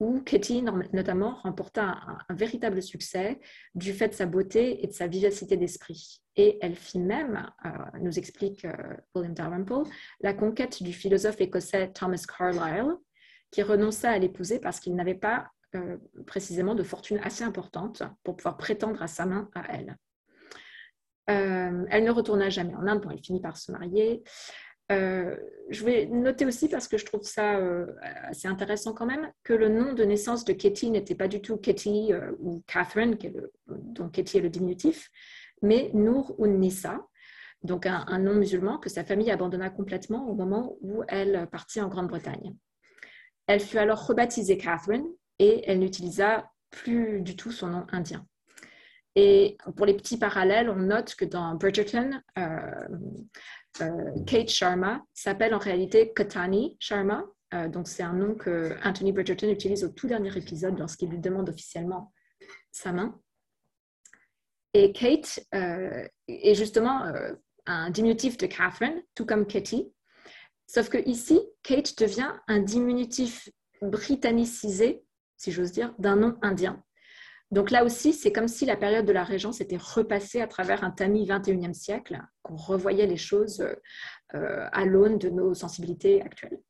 où 0.00 0.20
Katie 0.22 0.62
notamment 0.92 1.36
remporta 1.42 2.00
un, 2.28 2.34
véritable 2.34 2.82
succès 2.82 3.38
du 3.74 3.92
fait 3.92 4.08
de 4.08 4.14
sa 4.14 4.26
beauté 4.26 4.82
et 4.82 4.86
de 4.86 4.92
sa 4.92 5.06
vivacité 5.06 5.56
d'esprit. 5.56 6.22
Et 6.36 6.58
elle 6.60 6.74
fit 6.74 6.98
même, 6.98 7.46
euh, 7.66 7.68
nous 8.00 8.18
explique 8.18 8.66
William 9.14 9.34
Dalrymple, 9.34 9.88
la 10.22 10.34
conquête 10.34 10.82
du 10.82 10.92
philosophe 10.92 11.40
écossais 11.40 11.92
Thomas 11.92 12.24
Carlyle, 12.26 12.96
qui 13.50 13.62
renonça 13.62 14.10
à 14.10 14.18
l'épouser 14.18 14.58
parce 14.58 14.80
qu'il 14.80 14.94
n'avait 14.94 15.14
pas 15.14 15.50
euh, 15.74 15.96
précisément 16.26 16.74
de 16.74 16.82
fortune 16.82 17.18
assez 17.22 17.44
importante 17.44 18.02
pour 18.24 18.36
pouvoir 18.36 18.56
prétendre 18.56 19.02
à 19.02 19.06
sa 19.06 19.26
main 19.26 19.48
à 19.54 19.76
elle. 19.76 19.96
Euh, 21.30 21.84
elle 21.90 22.04
ne 22.04 22.10
retourna 22.10 22.48
jamais 22.48 22.74
en 22.74 22.86
Inde, 22.86 23.02
bon, 23.02 23.10
elle 23.10 23.22
finit 23.22 23.40
par 23.40 23.56
se 23.56 23.70
marier. 23.70 24.22
je 24.88 25.84
vais 25.84 26.06
noter 26.06 26.44
aussi, 26.44 26.68
parce 26.68 26.88
que 26.88 26.98
je 26.98 27.04
trouve 27.04 27.22
ça 27.22 27.60
assez 28.24 28.48
intéressant 28.48 28.92
quand 28.92 29.06
même, 29.06 29.30
que 29.44 29.52
le 29.52 29.68
nom 29.68 29.92
de 29.92 30.02
naissance 30.02 30.44
de 30.44 30.52
Katie 30.52 30.90
n'était 30.90 31.14
pas 31.14 31.28
du 31.28 31.40
tout 31.40 31.56
Katie 31.56 32.10
ou 32.40 32.64
Catherine, 32.66 33.16
dont 33.68 34.08
Katie 34.08 34.38
est 34.38 34.40
le 34.40 34.50
diminutif, 34.50 35.08
mais 35.62 35.90
Nour 35.94 36.34
ou 36.38 36.48
Nissa, 36.48 37.06
donc 37.62 37.86
un, 37.86 38.18
nom 38.18 38.34
musulman 38.34 38.78
que 38.78 38.88
sa 38.88 39.04
famille 39.04 39.30
abandonna 39.30 39.70
complètement 39.70 40.28
au 40.28 40.34
moment 40.34 40.76
où 40.80 41.02
elle 41.08 41.46
partit 41.50 41.80
en 41.80 41.88
Grande-Bretagne. 41.88 42.56
Elle 43.50 43.58
fut 43.58 43.78
alors 43.78 44.06
rebaptisée 44.06 44.56
Catherine 44.56 45.04
et 45.40 45.68
elle 45.68 45.80
n'utilisa 45.80 46.52
plus 46.70 47.20
du 47.20 47.34
tout 47.34 47.50
son 47.50 47.66
nom 47.66 47.84
indien. 47.90 48.24
Et 49.16 49.56
pour 49.76 49.86
les 49.86 49.94
petits 49.94 50.18
parallèles, 50.18 50.70
on 50.70 50.76
note 50.76 51.16
que 51.16 51.24
dans 51.24 51.56
Bridgerton, 51.56 52.22
euh, 52.38 52.88
euh, 53.80 54.24
Kate 54.24 54.50
Sharma 54.50 55.04
s'appelle 55.14 55.52
en 55.52 55.58
réalité 55.58 56.12
Katani 56.14 56.76
Sharma. 56.78 57.24
Euh, 57.52 57.68
donc 57.68 57.88
c'est 57.88 58.04
un 58.04 58.12
nom 58.12 58.36
que 58.36 58.76
Anthony 58.84 59.10
Bridgerton 59.10 59.48
utilise 59.48 59.82
au 59.82 59.88
tout 59.88 60.06
dernier 60.06 60.30
épisode 60.38 60.78
lorsqu'il 60.78 61.08
lui 61.08 61.18
demande 61.18 61.48
officiellement 61.48 62.12
sa 62.70 62.92
main. 62.92 63.20
Et 64.74 64.92
Kate 64.92 65.40
est 65.50 66.54
justement 66.54 67.12
un 67.66 67.90
diminutif 67.90 68.38
de 68.38 68.46
Catherine, 68.46 69.02
tout 69.16 69.26
comme 69.26 69.44
Katie. 69.44 69.92
Sauf 70.72 70.88
que 70.88 70.98
ici, 71.04 71.40
Kate 71.64 71.98
devient 71.98 72.30
un 72.46 72.60
diminutif 72.60 73.48
britannicisé, 73.82 75.02
si 75.36 75.50
j'ose 75.50 75.72
dire, 75.72 75.92
d'un 75.98 76.14
nom 76.14 76.38
indien. 76.42 76.80
Donc 77.50 77.72
là 77.72 77.84
aussi, 77.84 78.12
c'est 78.12 78.30
comme 78.30 78.46
si 78.46 78.66
la 78.66 78.76
période 78.76 79.04
de 79.04 79.12
la 79.12 79.24
Régence 79.24 79.60
était 79.60 79.76
repassée 79.76 80.40
à 80.40 80.46
travers 80.46 80.84
un 80.84 80.92
tamis 80.92 81.26
21e 81.26 81.74
siècle, 81.74 82.22
qu'on 82.42 82.54
revoyait 82.54 83.08
les 83.08 83.16
choses 83.16 83.66
euh, 84.34 84.68
à 84.70 84.84
l'aune 84.84 85.18
de 85.18 85.28
nos 85.28 85.54
sensibilités 85.54 86.22
actuelles. 86.22 86.60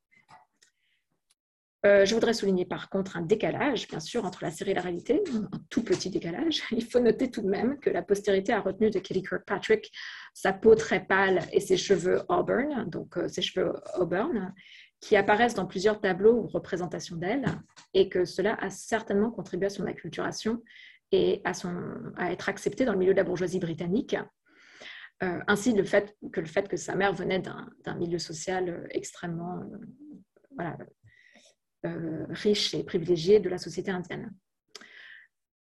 Euh, 1.86 2.04
je 2.04 2.14
voudrais 2.14 2.34
souligner 2.34 2.66
par 2.66 2.90
contre 2.90 3.16
un 3.16 3.22
décalage, 3.22 3.88
bien 3.88 4.00
sûr, 4.00 4.26
entre 4.26 4.44
la 4.44 4.50
série 4.50 4.72
et 4.72 4.74
la 4.74 4.82
réalité, 4.82 5.22
un 5.32 5.58
tout 5.70 5.82
petit 5.82 6.10
décalage. 6.10 6.62
Il 6.72 6.84
faut 6.84 7.00
noter 7.00 7.30
tout 7.30 7.40
de 7.40 7.48
même 7.48 7.78
que 7.78 7.88
la 7.88 8.02
postérité 8.02 8.52
a 8.52 8.60
retenu 8.60 8.90
de 8.90 8.98
Kelly 8.98 9.22
Kirkpatrick 9.22 9.90
sa 10.34 10.52
peau 10.52 10.74
très 10.74 11.04
pâle 11.04 11.40
et 11.52 11.60
ses 11.60 11.78
cheveux 11.78 12.22
auburn, 12.28 12.88
donc 12.90 13.16
euh, 13.16 13.28
ses 13.28 13.40
cheveux 13.40 13.72
auburn, 13.98 14.52
qui 15.00 15.16
apparaissent 15.16 15.54
dans 15.54 15.66
plusieurs 15.66 16.00
tableaux 16.00 16.34
ou 16.34 16.46
représentations 16.48 17.16
d'elle, 17.16 17.46
et 17.94 18.10
que 18.10 18.26
cela 18.26 18.54
a 18.60 18.68
certainement 18.68 19.30
contribué 19.30 19.66
à 19.66 19.70
son 19.70 19.86
acculturation 19.86 20.62
et 21.12 21.40
à, 21.44 21.54
son, 21.54 21.74
à 22.16 22.30
être 22.30 22.50
acceptée 22.50 22.84
dans 22.84 22.92
le 22.92 22.98
milieu 22.98 23.12
de 23.12 23.18
la 23.18 23.24
bourgeoisie 23.24 23.58
britannique. 23.58 24.16
Euh, 25.22 25.38
ainsi 25.48 25.72
le 25.72 25.84
fait, 25.84 26.14
que 26.30 26.40
le 26.40 26.46
fait 26.46 26.68
que 26.68 26.76
sa 26.76 26.94
mère 26.94 27.14
venait 27.14 27.40
d'un 27.40 27.94
milieu 27.94 28.18
social 28.18 28.86
extrêmement 28.90 29.60
voilà, 30.54 30.76
euh, 31.86 32.26
riche 32.30 32.74
et 32.74 32.84
privilégié 32.84 33.40
de 33.40 33.48
la 33.48 33.58
société 33.58 33.90
indienne. 33.90 34.30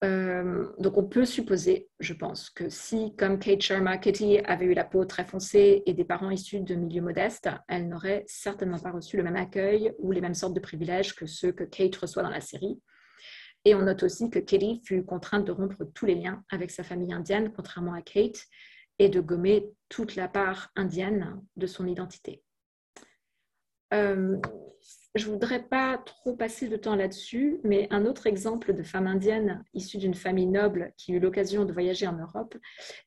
Euh, 0.02 0.66
donc 0.78 0.96
on 0.96 1.04
peut 1.04 1.26
supposer, 1.26 1.90
je 2.00 2.14
pense, 2.14 2.48
que 2.48 2.70
si, 2.70 3.14
comme 3.16 3.38
Kate 3.38 3.60
Sharma, 3.60 3.98
Katie 3.98 4.38
avait 4.38 4.64
eu 4.64 4.72
la 4.72 4.84
peau 4.84 5.04
très 5.04 5.26
foncée 5.26 5.82
et 5.84 5.92
des 5.92 6.04
parents 6.04 6.30
issus 6.30 6.60
de 6.60 6.74
milieux 6.74 7.02
modestes, 7.02 7.50
elle 7.68 7.88
n'aurait 7.88 8.24
certainement 8.26 8.78
pas 8.78 8.92
reçu 8.92 9.18
le 9.18 9.22
même 9.22 9.36
accueil 9.36 9.92
ou 9.98 10.10
les 10.10 10.22
mêmes 10.22 10.34
sortes 10.34 10.54
de 10.54 10.60
privilèges 10.60 11.14
que 11.14 11.26
ceux 11.26 11.52
que 11.52 11.64
Kate 11.64 11.96
reçoit 11.96 12.22
dans 12.22 12.30
la 12.30 12.40
série. 12.40 12.80
Et 13.66 13.74
on 13.74 13.82
note 13.82 14.02
aussi 14.02 14.30
que 14.30 14.38
Katie 14.38 14.80
fut 14.84 15.04
contrainte 15.04 15.44
de 15.44 15.52
rompre 15.52 15.84
tous 15.94 16.06
les 16.06 16.14
liens 16.14 16.42
avec 16.50 16.70
sa 16.70 16.82
famille 16.82 17.12
indienne, 17.12 17.52
contrairement 17.54 17.92
à 17.92 18.00
Kate, 18.00 18.46
et 18.98 19.10
de 19.10 19.20
gommer 19.20 19.70
toute 19.90 20.16
la 20.16 20.28
part 20.28 20.70
indienne 20.76 21.42
de 21.56 21.66
son 21.66 21.86
identité. 21.86 22.42
Euh, 23.92 24.38
je 25.16 25.26
ne 25.26 25.32
voudrais 25.32 25.62
pas 25.62 25.98
trop 25.98 26.36
passer 26.36 26.68
de 26.68 26.76
temps 26.76 26.94
là-dessus, 26.94 27.58
mais 27.64 27.88
un 27.90 28.06
autre 28.06 28.28
exemple 28.28 28.72
de 28.72 28.82
femme 28.82 29.08
indienne 29.08 29.64
issue 29.74 29.98
d'une 29.98 30.14
famille 30.14 30.46
noble 30.46 30.92
qui 30.96 31.12
eut 31.12 31.18
l'occasion 31.18 31.64
de 31.64 31.72
voyager 31.72 32.06
en 32.06 32.16
Europe 32.16 32.56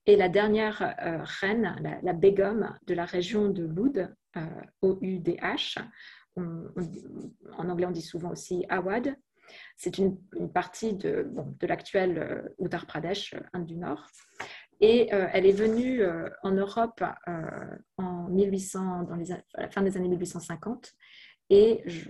est 0.06 0.18
la 0.18 0.28
dernière 0.28 0.82
euh, 0.82 1.20
reine, 1.24 1.76
la, 2.04 2.14
Begum 2.14 2.78
de 2.88 2.94
la 2.94 3.06
région 3.06 3.48
de 3.48 3.64
Loud, 3.64 4.14
euh, 4.36 4.42
O-U-D-H. 4.82 5.78
en 6.36 7.70
anglais, 7.70 7.86
on 7.86 7.92
dit 7.92 8.02
souvent 8.02 8.32
aussi 8.32 8.66
Awad. 8.68 9.16
C'est 9.78 9.98
une, 9.98 10.18
partie 10.54 10.96
de, 10.96 11.30
l'actuel 11.62 12.18
euh, 12.18 12.66
Uttar 12.66 12.86
Pradesh, 12.86 13.34
Inde 13.54 13.66
du 13.66 13.78
Nord. 13.78 14.08
Et 14.82 15.08
elle 15.12 15.46
est 15.46 15.54
venue 15.54 16.02
en 16.42 16.52
Europe 16.52 17.02
en 17.98 18.28
1800, 18.28 19.04
dans 19.04 19.16
les, 19.16 19.32
à 19.32 19.42
la 19.56 19.70
fin 19.70 19.82
des 19.82 19.96
années 19.96 20.10
1850 20.10 20.94
et 21.50 21.84
je, 21.86 22.10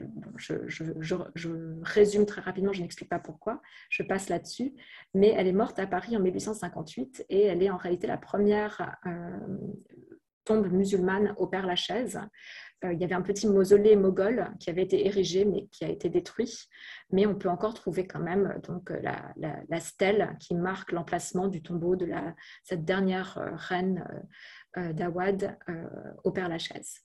résume 1.81 2.25
très 2.25 2.41
rapidement, 2.41 2.73
je 2.73 2.81
n'explique 2.81 3.09
pas 3.09 3.19
pourquoi, 3.19 3.61
je 3.89 4.03
passe 4.03 4.29
là-dessus, 4.29 4.73
mais 5.13 5.33
elle 5.35 5.47
est 5.47 5.53
morte 5.53 5.79
à 5.79 5.87
Paris 5.87 6.15
en 6.15 6.19
1858 6.19 7.25
et 7.29 7.43
elle 7.43 7.63
est 7.63 7.69
en 7.69 7.77
réalité 7.77 8.07
la 8.07 8.17
première 8.17 8.95
euh, 9.05 9.37
tombe 10.45 10.71
musulmane 10.71 11.33
au 11.37 11.47
Père 11.47 11.65
Lachaise. 11.65 12.19
Euh, 12.83 12.93
il 12.93 13.01
y 13.01 13.03
avait 13.03 13.15
un 13.15 13.21
petit 13.21 13.47
mausolée 13.47 13.95
moghol 13.95 14.51
qui 14.59 14.69
avait 14.69 14.83
été 14.83 15.07
érigé 15.07 15.45
mais 15.45 15.67
qui 15.71 15.83
a 15.83 15.89
été 15.89 16.09
détruit, 16.09 16.69
mais 17.11 17.25
on 17.25 17.35
peut 17.35 17.49
encore 17.49 17.73
trouver 17.73 18.05
quand 18.05 18.19
même 18.19 18.61
donc, 18.67 18.91
la, 19.01 19.79
stèle 19.79 20.37
qui 20.39 20.53
marque 20.53 20.91
l'emplacement 20.91 21.47
du 21.47 21.63
tombeau 21.63 21.95
de 21.95 22.09
cette 22.63 22.85
dernière 22.85 23.37
euh, 23.39 23.49
reine 23.55 24.05
d'Awad 24.75 25.55
au 26.23 26.31
Père 26.31 26.49
Lachaise. 26.49 27.02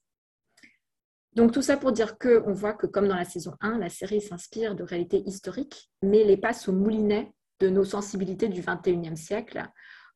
Donc 1.38 1.52
tout 1.52 1.62
ça 1.62 1.76
pour 1.76 1.92
dire 1.92 2.18
qu'on 2.18 2.52
voit 2.52 2.72
que 2.72 2.88
comme 2.88 3.06
dans 3.06 3.14
la 3.14 3.24
saison 3.24 3.54
1, 3.60 3.78
la 3.78 3.90
série 3.90 4.20
s'inspire 4.20 4.74
de 4.74 4.82
réalités 4.82 5.22
historiques, 5.24 5.88
mais 6.02 6.24
les 6.24 6.36
passe 6.36 6.66
au 6.66 6.72
moulinet 6.72 7.32
de 7.60 7.68
nos 7.68 7.84
sensibilités 7.84 8.48
du 8.48 8.60
21e 8.60 9.14
siècle 9.14 9.62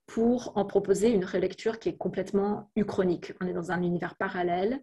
pour 0.06 0.50
en 0.56 0.64
proposer 0.64 1.10
une 1.10 1.24
relecture 1.24 1.78
qui 1.78 1.90
est 1.90 1.96
complètement 1.96 2.72
uchronique. 2.74 3.34
On 3.40 3.46
est 3.46 3.52
dans 3.52 3.70
un 3.70 3.82
univers 3.82 4.16
parallèle 4.16 4.82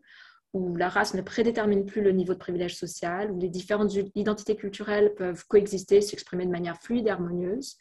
où 0.53 0.77
la 0.77 0.87
race 0.87 1.13
ne 1.13 1.21
prédétermine 1.21 1.85
plus 1.85 2.01
le 2.01 2.11
niveau 2.11 2.31
de 2.35 2.39
privilège 2.39 2.77
social, 2.77 3.31
où 3.31 3.37
les 3.37 3.49
différentes 3.49 3.91
identités 4.15 4.55
culturelles 4.55 5.15
peuvent 5.15 5.45
coexister, 5.45 5.99
s'exprimer 5.99 6.45
de 6.45 6.51
manière 6.51 6.77
fluide 6.77 7.07
et 7.07 7.11
harmonieuse, 7.11 7.75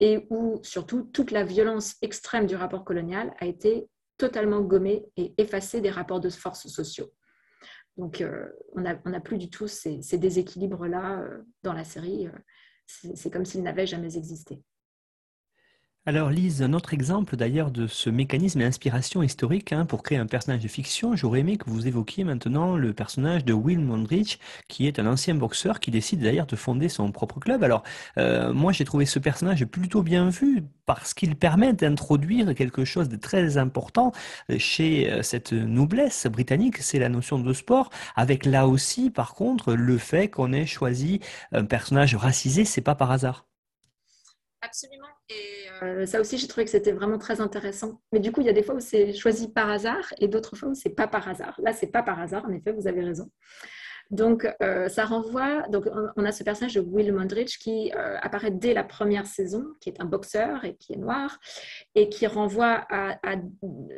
et 0.00 0.26
où 0.30 0.58
surtout 0.62 1.02
toute 1.02 1.32
la 1.32 1.44
violence 1.44 1.96
extrême 2.00 2.46
du 2.46 2.56
rapport 2.56 2.82
colonial 2.82 3.34
a 3.40 3.44
été 3.44 3.90
totalement 4.16 4.62
gommée 4.62 5.04
et 5.18 5.34
effacée 5.36 5.82
des 5.82 5.90
rapports 5.90 6.20
de 6.20 6.30
force 6.30 6.66
sociaux. 6.66 7.12
Donc, 7.96 8.20
euh, 8.20 8.48
on 8.74 8.80
n'a 8.80 9.20
plus 9.20 9.38
du 9.38 9.50
tout 9.50 9.68
ces, 9.68 10.00
déséquilibres-là 10.12 11.20
euh, 11.20 11.42
dans 11.62 11.72
la 11.72 11.84
série. 11.84 12.28
Euh, 12.28 13.12
c'est 13.14 13.30
comme 13.30 13.44
s'ils 13.44 13.62
n'avaient 13.62 13.86
jamais 13.86 14.16
existé. 14.16 14.62
Alors 16.06 16.30
Lise, 16.30 16.62
un 16.62 16.72
autre 16.72 16.94
exemple 16.94 17.36
d'ailleurs 17.36 17.70
de 17.70 17.86
ce 17.86 18.08
mécanisme 18.08 18.60
d'inspiration 18.60 19.22
historique 19.22 19.72
hein, 19.74 19.84
pour 19.84 20.02
créer 20.02 20.16
un 20.16 20.26
personnage 20.26 20.62
de 20.62 20.68
fiction, 20.68 21.14
j'aurais 21.14 21.40
aimé 21.40 21.58
que 21.58 21.68
vous 21.68 21.86
évoquiez 21.86 22.24
maintenant 22.24 22.74
le 22.76 22.94
personnage 22.94 23.44
de 23.44 23.52
Will 23.52 23.80
Mondrich, 23.80 24.38
qui 24.66 24.86
est 24.86 24.98
un 24.98 25.06
ancien 25.06 25.34
boxeur 25.34 25.78
qui 25.78 25.90
décide 25.90 26.20
d'ailleurs 26.22 26.46
de 26.46 26.56
fonder 26.56 26.88
son 26.88 27.12
propre 27.12 27.38
club. 27.38 27.62
Alors 27.62 27.82
euh, 28.16 28.54
moi 28.54 28.72
j'ai 28.72 28.86
trouvé 28.86 29.04
ce 29.04 29.18
personnage 29.18 29.66
plutôt 29.66 30.02
bien 30.02 30.30
vu 30.30 30.64
parce 30.86 31.12
qu'il 31.12 31.36
permet 31.36 31.74
d'introduire 31.74 32.54
quelque 32.54 32.86
chose 32.86 33.10
de 33.10 33.16
très 33.16 33.58
important 33.58 34.12
chez 34.56 35.12
euh, 35.12 35.22
cette 35.22 35.52
noblesse 35.52 36.26
britannique, 36.28 36.78
c'est 36.78 36.98
la 36.98 37.10
notion 37.10 37.38
de 37.38 37.52
sport, 37.52 37.90
avec 38.16 38.46
là 38.46 38.66
aussi 38.66 39.10
par 39.10 39.34
contre 39.34 39.74
le 39.74 39.98
fait 39.98 40.28
qu'on 40.30 40.54
ait 40.54 40.66
choisi 40.66 41.20
un 41.52 41.66
personnage 41.66 42.16
racisé, 42.16 42.64
c'est 42.64 42.80
pas 42.80 42.94
par 42.94 43.10
hasard. 43.10 43.49
Absolument. 44.62 45.08
Et 45.30 45.66
euh, 45.82 46.06
ça 46.06 46.20
aussi, 46.20 46.36
j'ai 46.36 46.46
trouvé 46.46 46.64
que 46.64 46.70
c'était 46.70 46.92
vraiment 46.92 47.18
très 47.18 47.40
intéressant. 47.40 48.02
Mais 48.12 48.20
du 48.20 48.30
coup, 48.30 48.42
il 48.42 48.46
y 48.46 48.50
a 48.50 48.52
des 48.52 48.62
fois 48.62 48.74
où 48.74 48.80
c'est 48.80 49.14
choisi 49.14 49.50
par 49.50 49.70
hasard 49.70 50.12
et 50.18 50.28
d'autres 50.28 50.54
fois 50.54 50.68
où 50.68 50.74
c'est 50.74 50.90
pas 50.90 51.06
par 51.06 51.26
hasard. 51.28 51.58
Là, 51.62 51.72
c'est 51.72 51.86
pas 51.86 52.02
par 52.02 52.20
hasard. 52.20 52.44
En 52.44 52.52
effet, 52.52 52.72
vous 52.72 52.86
avez 52.86 53.02
raison. 53.02 53.30
Donc, 54.10 54.46
euh, 54.60 54.88
ça 54.88 55.04
renvoie. 55.04 55.62
Donc, 55.68 55.88
on 56.16 56.24
a 56.24 56.32
ce 56.32 56.42
personnage 56.42 56.74
de 56.74 56.80
Will 56.80 57.12
Mondrich 57.12 57.58
qui 57.58 57.92
euh, 57.94 58.16
apparaît 58.20 58.50
dès 58.50 58.74
la 58.74 58.82
première 58.82 59.26
saison, 59.26 59.64
qui 59.80 59.88
est 59.88 60.00
un 60.00 60.04
boxeur 60.04 60.64
et 60.64 60.74
qui 60.74 60.94
est 60.94 60.96
noir, 60.96 61.38
et 61.94 62.08
qui 62.08 62.26
renvoie 62.26 62.84
à, 62.90 63.20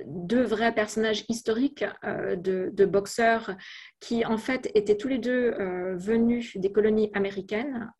deux 0.04 0.42
vrais 0.42 0.74
personnages 0.74 1.24
historiques 1.28 1.86
euh, 2.04 2.36
de, 2.36 2.84
boxeurs 2.84 3.54
qui, 4.00 4.26
en 4.26 4.36
fait, 4.36 4.70
étaient 4.74 4.96
tous 4.96 5.06
les 5.08 5.18
deux 5.18 5.54
venus 5.94 6.56
des 6.56 6.72
colonies 6.72 7.10
américaines 7.14 7.90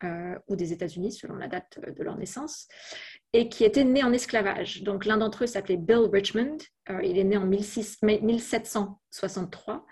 ou 0.47 0.55
des 0.55 0.71
États-Unis, 0.73 1.11
selon 1.13 1.35
la 1.35 1.47
date 1.47 1.79
de 1.79 2.03
leur 2.03 2.17
naissance, 2.17 2.67
et 3.31 3.47
qui 3.49 3.63
étaient 3.63 3.85
nés 3.85 4.03
en 4.03 4.13
esclavage. 4.13 4.83
Donc, 4.83 5.05
l'un 5.05 5.17
d'entre 5.17 5.45
eux 5.45 5.47
s'appelait 5.47 5.77
Bill 5.77 6.09
Richmond. 6.11 6.57
il 7.01 7.17
est 7.17 7.23
né 7.23 7.37
en 7.37 7.45
1763 7.45 9.85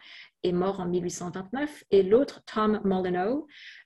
est 0.43 0.51
mort 0.51 0.79
en 0.79 0.85
1829, 0.85 1.83
et 1.91 2.03
l'autre, 2.03 2.41
Tom 2.45 2.81
Molyneux, 2.83 3.43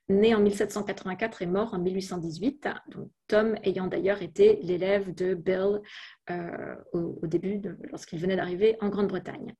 né 0.08 0.34
en 0.34 0.40
1784 0.40 1.42
et 1.42 1.46
mort 1.46 1.74
en 1.74 1.78
1818. 1.78 2.68
Donc, 2.88 3.10
Tom 3.28 3.56
ayant 3.62 3.86
d'ailleurs 3.86 4.22
été 4.22 4.60
l'élève 4.62 5.14
de 5.14 5.34
Bill 5.34 5.80
euh, 6.30 6.74
au, 6.92 7.26
début, 7.26 7.60
lorsqu'il 7.90 8.18
venait 8.18 8.36
d'arriver 8.36 8.76
en 8.80 8.88
Grande-Bretagne. 8.88 9.54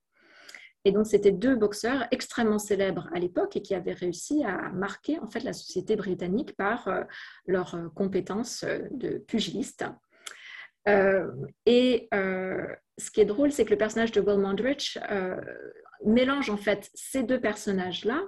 Et 0.87 0.93
donc, 0.93 1.09
c'était 1.09 1.33
deux 1.33 1.57
boxeurs 1.57 2.07
extrêmement 2.13 2.61
célèbres 2.61 3.09
à 3.13 3.19
l'époque 3.19 3.57
et 3.57 3.61
qui 3.61 3.75
avaient 3.75 3.93
réussi 3.93 4.45
à 4.45 4.71
marquer 4.71 5.19
en 5.19 5.27
fait 5.27 5.41
la 5.41 5.53
société 5.53 5.97
britannique 5.97 6.55
par 6.57 6.87
euh, 6.87 7.03
leurs 7.49 7.75
euh, 7.75 7.89
compétences 7.89 8.63
euh, 8.63 8.79
de 8.93 9.19
pugilistes. 9.19 9.85
et 11.67 12.09
ce 12.99 13.11
qui 13.11 13.21
est 13.21 13.25
drôle, 13.25 13.51
c'est 13.51 13.65
que 13.65 13.71
le 13.71 13.77
personnage 13.77 14.13
de 14.13 14.21
Will 14.21 14.39
Mondrich 14.39 14.97
mélange 16.05 16.51
en 16.51 16.57
fait 16.57 16.91
ces 16.95 17.23
deux 17.23 17.41
personnages-là, 17.41 18.23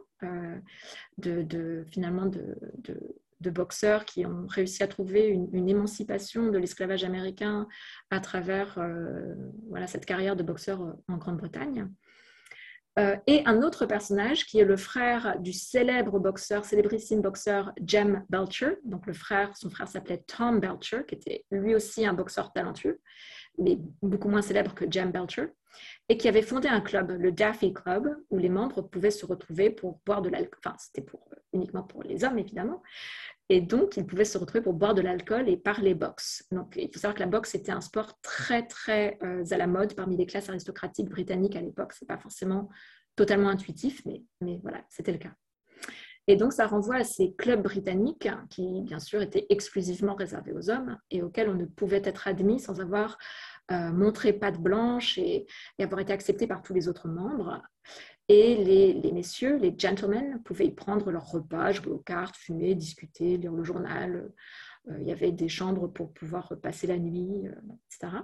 de, 1.18 1.84
finalement 1.90 2.26
de, 2.26 3.50
boxeurs 3.50 4.04
qui 4.04 4.26
ont 4.26 4.46
réussi 4.46 4.82
à 4.82 4.88
trouver 4.88 5.28
une, 5.28 5.68
émancipation 5.68 6.48
de 6.48 6.58
l'esclavage 6.58 7.04
américain 7.04 7.66
à 8.10 8.20
travers 8.20 8.78
voilà, 9.68 9.86
cette 9.86 10.06
carrière 10.06 10.36
de 10.36 10.42
boxeur 10.42 10.80
en 11.08 11.16
Grande-Bretagne. 11.16 11.88
Euh, 12.98 13.16
et 13.28 13.42
un 13.46 13.62
autre 13.62 13.86
personnage 13.86 14.44
qui 14.44 14.58
est 14.58 14.64
le 14.64 14.76
frère 14.76 15.38
du 15.38 15.52
célèbre 15.52 16.18
boxeur, 16.18 16.64
célébrissime 16.64 17.20
boxeur 17.20 17.72
Jem 17.84 18.24
Belcher. 18.28 18.78
Donc 18.84 19.06
le 19.06 19.12
frère, 19.12 19.56
son 19.56 19.70
frère 19.70 19.86
s'appelait 19.86 20.24
Tom 20.26 20.58
Belcher, 20.58 21.02
qui 21.06 21.14
était 21.14 21.44
lui 21.52 21.76
aussi 21.76 22.04
un 22.04 22.12
boxeur 22.12 22.52
talentueux, 22.52 23.00
mais 23.58 23.78
beaucoup 24.02 24.28
moins 24.28 24.42
célèbre 24.42 24.74
que 24.74 24.90
Jem 24.90 25.10
Belcher, 25.10 25.48
et 26.08 26.16
qui 26.16 26.28
avait 26.28 26.42
fondé 26.42 26.68
un 26.68 26.80
club, 26.80 27.10
le 27.10 27.32
Daffy 27.32 27.72
Club, 27.72 28.08
où 28.30 28.38
les 28.38 28.48
membres 28.48 28.82
pouvaient 28.82 29.10
se 29.10 29.26
retrouver 29.26 29.70
pour 29.70 30.00
boire 30.06 30.22
de 30.22 30.28
l'alcool. 30.28 30.58
Enfin, 30.64 30.76
c'était 30.78 31.02
pour, 31.02 31.28
uniquement 31.52 31.82
pour 31.82 32.02
les 32.02 32.24
hommes, 32.24 32.38
évidemment. 32.38 32.82
Et 33.50 33.60
donc, 33.60 33.96
ils 33.96 34.06
pouvaient 34.06 34.24
se 34.24 34.36
retrouver 34.38 34.62
pour 34.62 34.74
boire 34.74 34.94
de 34.94 35.00
l'alcool 35.00 35.48
et 35.48 35.56
parler 35.56 35.94
boxe. 35.94 36.46
Donc, 36.50 36.76
il 36.76 36.90
faut 36.92 37.00
savoir 37.00 37.14
que 37.14 37.20
la 37.20 37.26
boxe 37.26 37.54
était 37.54 37.72
un 37.72 37.80
sport 37.80 38.20
très, 38.20 38.66
très 38.66 39.18
euh, 39.22 39.44
à 39.50 39.56
la 39.56 39.66
mode 39.66 39.94
parmi 39.94 40.16
les 40.16 40.26
classes 40.26 40.48
aristocratiques 40.48 41.08
britanniques 41.08 41.56
à 41.56 41.60
l'époque. 41.60 41.92
Ce 41.92 42.04
n'est 42.04 42.08
pas 42.08 42.18
forcément 42.18 42.68
totalement 43.16 43.48
intuitif, 43.48 44.02
mais, 44.04 44.22
mais 44.40 44.60
voilà, 44.62 44.84
c'était 44.88 45.12
le 45.12 45.18
cas. 45.18 45.32
Et 46.26 46.36
donc, 46.36 46.52
ça 46.52 46.66
renvoie 46.66 46.96
à 46.96 47.04
ces 47.04 47.32
clubs 47.34 47.62
britanniques 47.62 48.28
qui, 48.50 48.82
bien 48.82 48.98
sûr, 48.98 49.22
étaient 49.22 49.46
exclusivement 49.48 50.14
réservés 50.14 50.52
aux 50.52 50.68
hommes 50.68 50.98
et 51.10 51.22
auxquels 51.22 51.48
on 51.48 51.54
ne 51.54 51.64
pouvait 51.64 52.02
être 52.04 52.28
admis 52.28 52.60
sans 52.60 52.80
avoir 52.82 53.16
euh, 53.70 53.92
montré 53.92 54.32
patte 54.32 54.58
blanche 54.58 55.18
et, 55.18 55.46
avoir 55.78 56.00
été 56.00 56.12
accepté 56.12 56.46
par 56.46 56.62
tous 56.62 56.74
les 56.74 56.88
autres 56.88 57.08
membres. 57.08 57.62
Et 58.28 58.56
les, 58.56 59.12
messieurs, 59.12 59.56
les 59.56 59.74
gentlemen, 59.76 60.42
pouvaient 60.42 60.66
y 60.66 60.70
prendre 60.70 61.10
leur 61.10 61.30
repas, 61.30 61.72
jouer 61.72 61.92
aux 61.92 61.98
cartes, 61.98 62.36
fumer, 62.36 62.74
discuter, 62.74 63.36
lire 63.36 63.52
le 63.52 63.64
journal. 63.64 64.30
Euh, 64.88 64.98
il 65.00 65.06
y 65.06 65.12
avait 65.12 65.32
des 65.32 65.48
chambres 65.48 65.86
pour 65.86 66.12
pouvoir 66.12 66.52
passer 66.62 66.86
la 66.86 66.98
nuit, 66.98 67.46
euh, 67.46 67.52
etc. 67.90 68.22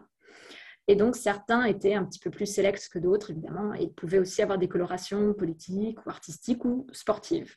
Et 0.86 0.96
donc, 0.96 1.16
certains 1.16 1.64
étaient 1.64 1.94
un 1.94 2.04
petit 2.04 2.20
peu 2.20 2.30
plus 2.30 2.46
sélects 2.46 2.88
que 2.90 2.98
d'autres, 2.98 3.30
évidemment, 3.30 3.72
et 3.72 3.88
pouvaient 3.88 4.18
aussi 4.18 4.42
avoir 4.42 4.58
des 4.58 4.68
colorations 4.68 5.32
politiques 5.32 6.04
ou 6.04 6.10
artistiques 6.10 6.64
ou 6.64 6.86
sportives. 6.92 7.56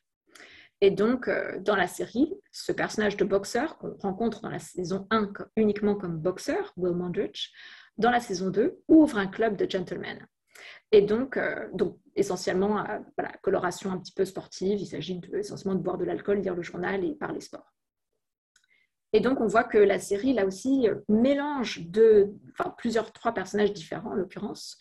Et 0.81 0.91
donc, 0.91 1.27
euh, 1.27 1.59
dans 1.59 1.75
la 1.75 1.87
série, 1.87 2.33
ce 2.51 2.71
personnage 2.71 3.17
de 3.17 3.25
boxeur 3.25 3.77
qu'on 3.77 3.97
rencontre 3.97 4.41
dans 4.41 4.49
la 4.49 4.59
saison 4.59 5.07
1 5.09 5.31
uniquement 5.55 5.95
comme 5.95 6.17
boxeur, 6.17 6.71
Will 6.77 6.93
Mondrich, 6.93 7.51
dans 7.97 8.11
la 8.11 8.19
saison 8.19 8.49
2, 8.51 8.79
ouvre 8.87 9.17
un 9.17 9.27
club 9.27 9.55
de 9.55 9.69
gentlemen. 9.69 10.27
Et 10.91 11.01
donc, 11.01 11.37
euh, 11.37 11.67
donc 11.73 11.97
essentiellement, 12.15 12.79
euh, 12.79 12.99
voilà, 13.17 13.33
coloration 13.41 13.91
un 13.91 13.97
petit 13.97 14.13
peu 14.13 14.23
sportive. 14.23 14.79
Il 14.79 14.85
s'agit 14.85 15.19
essentiellement 15.33 15.77
de 15.77 15.83
boire 15.83 15.97
de 15.97 16.05
l'alcool, 16.05 16.41
lire 16.41 16.55
le 16.55 16.61
journal 16.61 17.03
et 17.03 17.15
parler 17.15 17.41
sport. 17.41 17.73
Et 19.13 19.19
donc, 19.19 19.41
on 19.41 19.47
voit 19.47 19.63
que 19.63 19.77
la 19.77 19.99
série, 19.99 20.33
là 20.33 20.45
aussi, 20.45 20.87
mélange 21.07 21.87
de, 21.87 22.33
plusieurs, 22.77 23.11
trois 23.13 23.33
personnages 23.33 23.71
différents, 23.71 24.11
en 24.11 24.15
l'occurrence, 24.15 24.77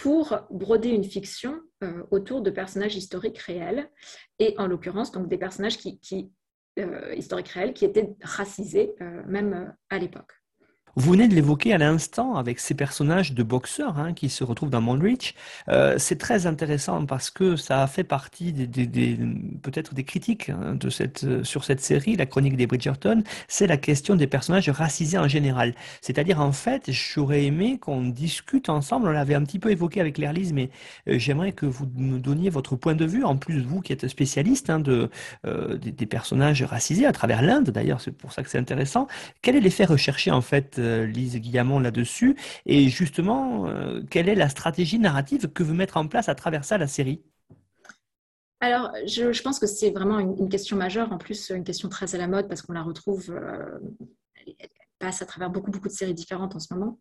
pour 0.00 0.38
broder 0.50 0.88
une 0.88 1.04
fiction 1.04 1.60
euh, 1.82 2.02
autour 2.10 2.40
de 2.40 2.50
personnages 2.50 2.96
historiques 2.96 3.38
réels, 3.38 3.90
et 4.38 4.54
en 4.58 4.66
l'occurrence, 4.66 5.12
donc 5.12 5.28
des 5.28 5.38
personnages 5.38 5.78
qui 5.78 6.00
historiques 7.14 7.48
réels 7.48 7.74
qui 7.74 7.84
étaient 7.84 8.16
racisés, 8.22 8.94
même 9.26 9.74
à 9.90 9.98
l'époque. 9.98 10.39
Vous 10.96 11.12
venez 11.12 11.28
de 11.28 11.34
l'évoquer 11.34 11.72
à 11.72 11.78
l'instant 11.78 12.34
avec 12.36 12.58
ces 12.58 12.74
personnages 12.74 13.32
de 13.32 13.42
boxeurs 13.42 13.98
hein, 13.98 14.12
qui 14.12 14.28
se 14.28 14.42
retrouvent 14.42 14.70
dans 14.70 14.80
Mondrich. 14.80 15.34
Euh, 15.68 15.96
c'est 15.98 16.18
très 16.18 16.46
intéressant 16.46 17.06
parce 17.06 17.30
que 17.30 17.54
ça 17.56 17.82
a 17.82 17.86
fait 17.86 18.02
partie 18.02 18.52
peut-être 19.62 19.94
des 19.94 20.04
critiques 20.04 20.50
hein, 20.50 20.76
euh, 20.82 21.44
sur 21.44 21.64
cette 21.64 21.80
série, 21.80 22.16
la 22.16 22.26
chronique 22.26 22.56
des 22.56 22.66
Bridgerton. 22.66 23.22
C'est 23.46 23.68
la 23.68 23.76
question 23.76 24.16
des 24.16 24.26
personnages 24.26 24.68
racisés 24.68 25.18
en 25.18 25.28
général. 25.28 25.74
C'est-à-dire, 26.00 26.40
en 26.40 26.52
fait, 26.52 26.90
j'aurais 26.90 27.44
aimé 27.44 27.78
qu'on 27.78 28.02
discute 28.02 28.68
ensemble. 28.68 29.08
On 29.08 29.12
l'avait 29.12 29.34
un 29.34 29.44
petit 29.44 29.60
peu 29.60 29.70
évoqué 29.70 30.00
avec 30.00 30.18
Lerlise, 30.18 30.52
mais 30.52 30.70
euh, 31.08 31.18
j'aimerais 31.18 31.52
que 31.52 31.66
vous 31.66 31.88
me 31.96 32.18
donniez 32.18 32.50
votre 32.50 32.74
point 32.74 32.94
de 32.94 33.06
vue, 33.06 33.24
en 33.24 33.36
plus 33.36 33.62
vous 33.62 33.80
qui 33.80 33.92
êtes 33.92 34.08
spécialiste 34.08 34.70
hein, 34.70 34.80
de, 34.80 35.08
des, 35.44 36.06
personnages 36.06 36.62
racisés 36.64 37.06
à 37.06 37.12
travers 37.12 37.42
l'Inde, 37.42 37.70
d'ailleurs, 37.70 38.00
c'est 38.00 38.10
pour 38.10 38.32
ça 38.32 38.42
que 38.42 38.50
c'est 38.50 38.58
intéressant. 38.58 39.06
Quel 39.42 39.54
est 39.54 39.60
l'effet 39.60 39.84
recherché, 39.84 40.32
en 40.32 40.40
fait 40.40 40.79
Lise 41.04 41.36
Guillamon 41.36 41.78
là-dessus. 41.78 42.36
Et 42.66 42.88
justement, 42.88 43.66
euh, 43.66 44.02
quelle 44.10 44.28
est 44.28 44.34
la 44.34 44.48
stratégie 44.48 44.98
narrative 44.98 45.48
que 45.52 45.62
veut 45.62 45.74
mettre 45.74 45.96
en 45.96 46.06
place 46.06 46.28
à 46.28 46.34
travers 46.34 46.64
ça 46.64 46.78
la 46.78 46.86
série? 46.86 47.22
Alors, 48.60 48.92
je, 49.06 49.42
pense 49.42 49.58
que 49.58 49.66
c'est 49.66 49.90
vraiment 49.90 50.18
une, 50.18 50.48
question 50.50 50.76
majeure, 50.76 51.10
en 51.12 51.18
plus 51.18 51.50
une 51.50 51.64
question 51.64 51.88
très 51.88 52.14
à 52.14 52.18
la 52.18 52.28
mode 52.28 52.46
parce 52.46 52.60
qu'on 52.60 52.74
la 52.74 52.82
retrouve, 52.82 53.30
euh, 53.30 53.78
elle, 54.58 54.68
passe 54.98 55.22
à 55.22 55.26
travers 55.26 55.48
beaucoup, 55.48 55.70
beaucoup 55.70 55.88
de 55.88 55.92
séries 55.92 56.12
différentes 56.12 56.54
en 56.54 56.58
ce 56.58 56.74
moment. 56.74 56.98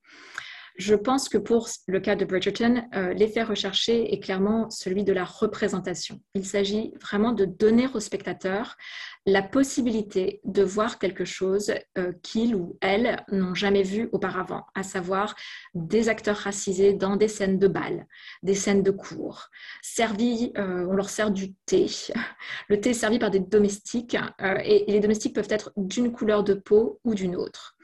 Je 0.79 0.95
pense 0.95 1.27
que 1.27 1.37
pour 1.37 1.67
le 1.87 1.99
cas 1.99 2.15
de 2.15 2.23
Bridgerton, 2.23 2.87
euh, 2.95 3.13
l'effet 3.13 3.43
recherché 3.43 4.13
est 4.13 4.21
clairement 4.21 4.69
celui 4.69 5.03
de 5.03 5.11
la 5.11 5.25
représentation. 5.25 6.21
Il 6.35 6.45
s'agit 6.45 6.93
vraiment 7.01 7.33
de 7.33 7.43
donner 7.43 7.89
aux 7.93 7.99
spectateurs 7.99 8.77
la 9.25 9.41
possibilité 9.41 10.39
de 10.45 10.63
voir 10.63 10.97
quelque 10.97 11.25
chose 11.25 11.73
euh, 11.97 12.13
qu'ils 12.23 12.55
ou 12.55 12.77
elles 12.79 13.25
n'ont 13.29 13.55
jamais 13.55 13.83
vu 13.83 14.07
auparavant, 14.13 14.65
à 14.73 14.83
savoir 14.83 15.35
des 15.73 16.07
acteurs 16.07 16.37
racisés 16.37 16.93
dans 16.93 17.17
des 17.17 17.27
scènes 17.27 17.59
de 17.59 17.67
bal, 17.67 18.07
des 18.41 18.55
scènes 18.55 18.81
de 18.81 18.91
cours, 18.91 19.49
servis, 19.81 20.53
euh, 20.57 20.87
on 20.89 20.93
leur 20.93 21.09
sert 21.09 21.31
du 21.31 21.55
thé. 21.65 21.87
Le 22.69 22.79
thé 22.79 22.91
est 22.91 22.93
servi 22.93 23.19
par 23.19 23.31
des 23.31 23.41
domestiques 23.41 24.15
et 24.63 24.85
les 24.87 25.01
domestiques 25.01 25.35
peuvent 25.35 25.47
être 25.49 25.73
d'une 25.75 26.13
couleur 26.13 26.45
de 26.45 26.53
peau 26.53 27.01
ou 27.03 27.15
d'une 27.15 27.35
autre. 27.35 27.75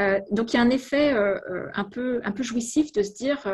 Euh, 0.00 0.20
donc 0.30 0.52
il 0.52 0.56
y 0.56 0.58
a 0.58 0.62
un 0.62 0.70
effet 0.70 1.12
euh, 1.12 1.38
euh, 1.50 1.70
un, 1.74 1.84
peu, 1.84 2.20
un 2.24 2.32
peu 2.32 2.42
jouissif 2.42 2.92
de 2.92 3.02
se 3.02 3.12
dire, 3.12 3.46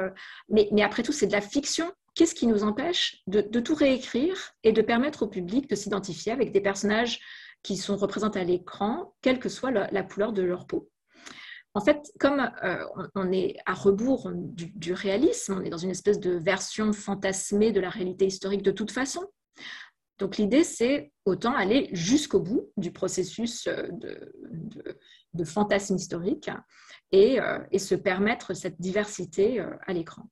mais, 0.48 0.68
mais, 0.72 0.82
après 0.82 1.02
tout, 1.02 1.12
c'est 1.12 1.26
de 1.26 1.32
la 1.32 1.40
fiction. 1.40 1.90
Qu'est-ce 2.14 2.34
qui 2.34 2.46
nous 2.46 2.62
empêche 2.62 3.22
de, 3.26 3.40
tout 3.60 3.74
réécrire 3.74 4.52
et 4.64 4.72
de 4.72 4.82
permettre 4.82 5.22
au 5.22 5.28
public 5.28 5.68
de 5.70 5.74
s'identifier 5.74 6.32
avec 6.32 6.52
des 6.52 6.60
personnages 6.60 7.20
qui 7.62 7.76
sont 7.76 7.96
représentés 7.96 8.40
à 8.40 8.44
l'écran, 8.44 9.14
quelle 9.22 9.38
que 9.38 9.48
soit 9.48 9.70
la, 9.70 10.02
couleur 10.02 10.32
de 10.32 10.42
leur 10.42 10.66
peau? 10.66 10.90
En 11.74 11.80
fait, 11.80 12.12
comme 12.20 12.50
on, 13.14 13.32
est 13.32 13.56
à 13.64 13.72
rebours 13.72 14.30
du, 14.34 14.92
réalisme, 14.92 15.56
on 15.58 15.64
est 15.64 15.70
dans 15.70 15.78
une 15.78 15.90
espèce 15.90 16.20
de 16.20 16.32
version 16.32 16.92
fantasmée 16.92 17.72
de 17.72 17.80
la 17.80 17.88
réalité 17.88 18.26
historique 18.26 18.62
de 18.62 18.72
toute 18.72 18.90
façon. 18.90 19.22
Donc 20.18 20.36
l'idée, 20.36 20.64
c'est 20.64 21.12
autant 21.24 21.54
aller 21.54 21.88
jusqu'au 21.92 22.40
bout 22.40 22.70
du 22.76 22.92
processus 22.92 23.64
de 23.66 24.34
fantasme 25.44 25.96
historique 25.96 26.50
et, 27.10 27.40
euh, 27.40 27.58
et, 27.70 27.78
se 27.78 27.94
permettre 27.94 28.54
cette 28.54 28.80
diversité 28.80 29.60
euh, 29.60 29.70
à 29.86 29.92
l'écran. 29.92 30.22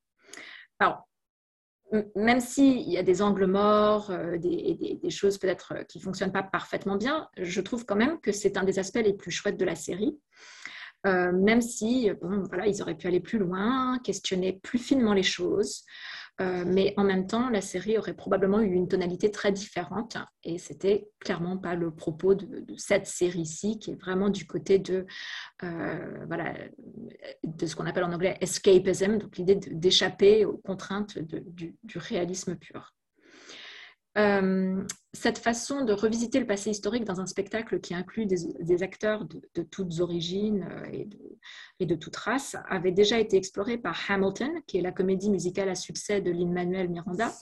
Alors, 0.79 1.07
même 2.15 2.41
s'il 2.41 2.89
y 2.89 2.99
a 2.99 3.03
des 3.03 3.21
angles 3.21 3.47
morts, 3.47 4.11
euh, 4.11 4.39
des, 4.39 4.99
des, 5.03 5.11
choses 5.11 5.39
peut-être 5.39 5.85
qui 5.89 5.99
ne 5.99 6.05
fonctionnent 6.05 6.33
pas 6.33 6.43
parfaitement 6.43 6.97
bien, 6.97 7.29
je 7.37 7.61
trouve 7.61 7.85
quand 7.85 7.97
même 7.97 8.21
que 8.21 8.33
c'est 8.33 8.57
un 8.57 8.65
des 8.65 8.79
aspects 8.79 9.03
les 9.03 9.15
plus 9.15 9.31
chouettes 9.31 9.59
de 9.59 9.65
la 9.65 9.75
série. 9.75 10.19
même 11.05 11.63
si, 11.63 12.11
bon, 12.21 12.43
voilà, 12.49 12.67
ils 12.67 12.81
auraient 12.83 12.97
pu 12.97 13.07
aller 13.07 13.21
plus 13.21 13.39
loin, 13.39 13.99
questionner 14.05 14.61
plus 14.63 14.79
finement 14.79 15.15
les 15.15 15.23
choses, 15.23 15.85
euh, 16.41 16.65
mais 16.67 16.95
en 16.97 17.05
même 17.05 17.27
temps, 17.27 17.51
la 17.51 17.61
série 17.61 17.99
aurait 17.99 18.15
probablement 18.15 18.61
eu 18.61 18.73
une 18.73 18.89
tonalité 18.89 19.31
très 19.31 19.53
différente 19.53 20.17
et 20.43 20.59
c'était 20.59 21.09
clairement 21.19 21.59
pas 21.59 21.75
le 21.75 21.91
propos 21.91 22.35
de, 22.35 22.65
cette 22.77 23.07
série-ci 23.07 23.79
qui 23.79 23.91
est 23.91 24.01
vraiment 24.01 24.31
du 24.31 24.47
côté 24.47 24.79
de, 24.79 25.07
euh, 25.63 26.25
voilà, 26.27 26.55
de 27.45 27.67
ce 27.67 27.77
qu'on 27.77 27.85
appelle 27.85 28.05
en 28.05 28.13
anglais 28.13 28.39
escapism, 28.41 29.19
donc 29.19 29.37
l'idée 29.37 29.57
d'échapper 29.57 30.47
aux 30.47 30.57
contraintes 30.57 31.19
du, 31.19 31.77
réalisme 31.97 32.57
pur. 32.57 32.95
Euh, 34.19 34.83
cette 35.13 35.39
façon 35.39 35.85
de 35.85 35.93
revisiter 35.93 36.41
le 36.41 36.47
passé 36.47 36.71
historique 36.71 37.05
dans 37.05 37.21
un 37.21 37.27
spectacle 37.27 37.81
qui 37.81 37.95
inclut 37.95 38.27
des, 38.27 38.83
acteurs 38.83 39.25
de, 39.25 39.63
toutes 39.63 40.01
origines 40.01 40.67
euh, 40.69 40.89
et 40.93 41.05
de, 41.05 41.19
et 41.79 41.87
de 41.87 41.95
toute 41.95 42.17
race 42.17 42.57
avait 42.69 42.91
déjà 42.91 43.19
été 43.21 43.37
explorée 43.37 43.79
par 43.79 43.99
Hamilton, 44.09 44.51
qui 44.67 44.79
est 44.79 44.83
la 44.83 44.93
comédie 44.93 45.31
musicale 45.31 45.69
à 45.69 45.75
succès 45.75 46.21
de 46.21 46.31
Lin-Manuel 46.31 46.89
Miranda. 46.89 47.33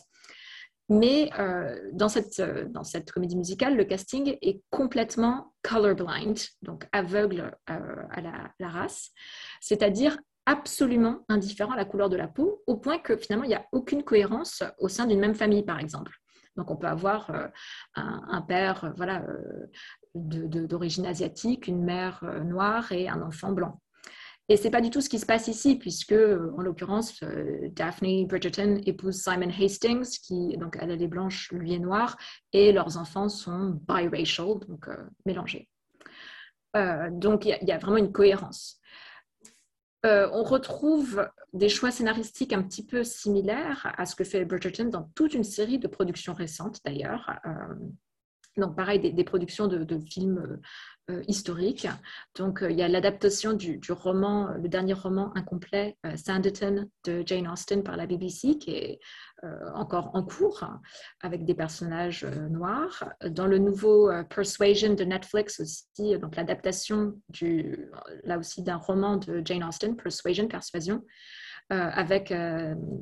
Mais 0.91 1.31
euh, 1.39 1.91
dans, 1.93 2.09
cette, 2.09 3.13
comédie 3.13 3.37
musicale, 3.37 3.77
le 3.77 3.85
casting 3.85 4.37
est 4.41 4.63
complètement 4.71 5.55
colorblind, 5.63 6.39
donc 6.63 6.87
aveugle 6.93 7.55
à 7.67 8.21
la, 8.23 8.69
race, 8.69 9.11
c'est-à-dire 9.61 10.19
absolument 10.47 11.27
indifférents 11.29 11.73
à 11.73 11.77
la 11.77 11.85
couleur 11.85 12.09
de 12.09 12.17
la 12.17 12.27
peau, 12.27 12.63
au 12.67 12.79
point 12.79 12.99
que 12.99 13.19
finalement, 13.19 13.45
il 13.45 13.49
n'y 13.49 13.55
a 13.55 13.67
aucune 13.73 14.03
cohérence 14.03 14.63
au 14.79 14.89
sein 14.89 15.07
d'une 15.07 15.21
même 15.21 15.35
famille, 15.35 15.63
par 15.63 15.79
exemple. 15.79 16.13
Donc, 16.59 16.73
on 16.73 16.77
peut 16.77 16.89
avoir 16.89 17.31
euh, 17.31 17.47
un, 17.95 18.43
père 18.43 18.85
euh, 18.85 18.91
voilà, 18.97 19.25
d'origine 20.15 21.07
asiatique, 21.07 21.69
une 21.69 21.85
mère 21.85 22.23
noire 22.45 22.91
et 22.93 23.09
un 23.09 23.23
enfant 23.23 23.53
blanc. 23.53 23.81
Et 24.51 24.57
c'est 24.57 24.71
pas 24.71 24.81
du 24.81 24.91
tout 24.91 25.01
ce 25.01 25.09
qui 25.09 25.19
se 25.19 25.27
passe 25.27 25.47
ici, 25.47 25.77
puisque, 25.77 26.15
en 26.15 26.63
l'occurrence, 26.63 27.23
Daphne 27.73 28.27
Bridgerton 28.27 28.81
épouse 28.87 29.17
Simon 29.23 29.51
Hastings, 29.51 30.19
qui, 30.23 30.57
donc, 30.57 30.77
elle, 30.81 30.91
est 30.91 31.07
blanche, 31.07 31.53
lui 31.53 31.75
est 31.75 31.79
noir, 31.79 32.17
et 32.53 32.73
leurs 32.73 32.97
enfants 32.97 33.29
sont 33.29 33.79
biracial, 33.87 34.59
donc 34.67 34.89
mélangés. 35.27 35.69
donc, 37.11 37.45
il 37.45 37.59
y, 37.61 37.73
a 37.73 37.79
vraiment 37.79 37.99
une 37.99 38.11
cohérence. 38.11 38.81
Euh, 40.07 40.29
on 40.33 40.45
retrouve 40.45 41.29
des 41.53 41.69
choix 41.69 41.91
scénaristiques 41.91 42.53
un 42.53 42.63
petit 42.63 42.85
peu 42.85 43.03
similaires 43.03 43.93
à 43.99 44.07
ce 44.07 44.15
que 44.15 44.23
fait 44.23 44.45
Bridgerton 44.45 44.85
dans 44.85 45.11
toute 45.15 45.35
une 45.35 45.45
série 45.45 45.79
de 45.79 45.89
productions 45.89 46.35
récentes 46.35 46.79
d'ailleurs. 46.85 47.31
Euh, 47.47 47.75
donc 48.57 48.77
pareil, 48.77 48.99
des, 49.01 49.25
productions 49.25 49.67
de, 49.67 49.99
films 49.99 50.61
euh, 51.11 51.23
historiques. 51.29 51.89
Donc 52.37 52.65
il 52.69 52.77
y 52.77 52.83
a 52.83 52.89
l'adaptation 52.89 53.53
du, 53.53 53.81
roman, 53.91 54.53
le 54.61 54.69
dernier 54.69 54.95
roman 54.95 55.33
incomplet, 55.37 55.97
Sanditon 56.17 56.89
de 57.05 57.23
Jane 57.27 57.49
Austen 57.49 57.83
par 57.83 57.97
la 57.97 58.07
BBC, 58.07 58.59
qui 58.59 58.71
est 58.71 59.01
euh, 59.45 59.71
encore 59.75 60.11
en 60.15 60.25
cours 60.25 60.69
avec 61.21 61.45
des 61.45 61.55
personnages 61.55 62.25
euh, 62.25 62.49
noirs. 62.49 63.05
Dans 63.25 63.47
le 63.47 63.59
nouveau 63.59 64.11
euh, 64.11 64.25
Persuasion 64.25 64.95
de 64.95 65.05
Netflix 65.05 65.61
aussi, 65.61 66.19
donc 66.19 66.35
l'adaptation 66.35 67.15
là 68.25 68.37
aussi 68.37 68.63
d'un 68.63 68.79
roman 68.79 69.17
de 69.17 69.41
Jane 69.45 69.63
Austen, 69.63 69.95
Persuasion, 69.95 70.49
Persuasion, 70.49 71.05
avec 71.71 72.33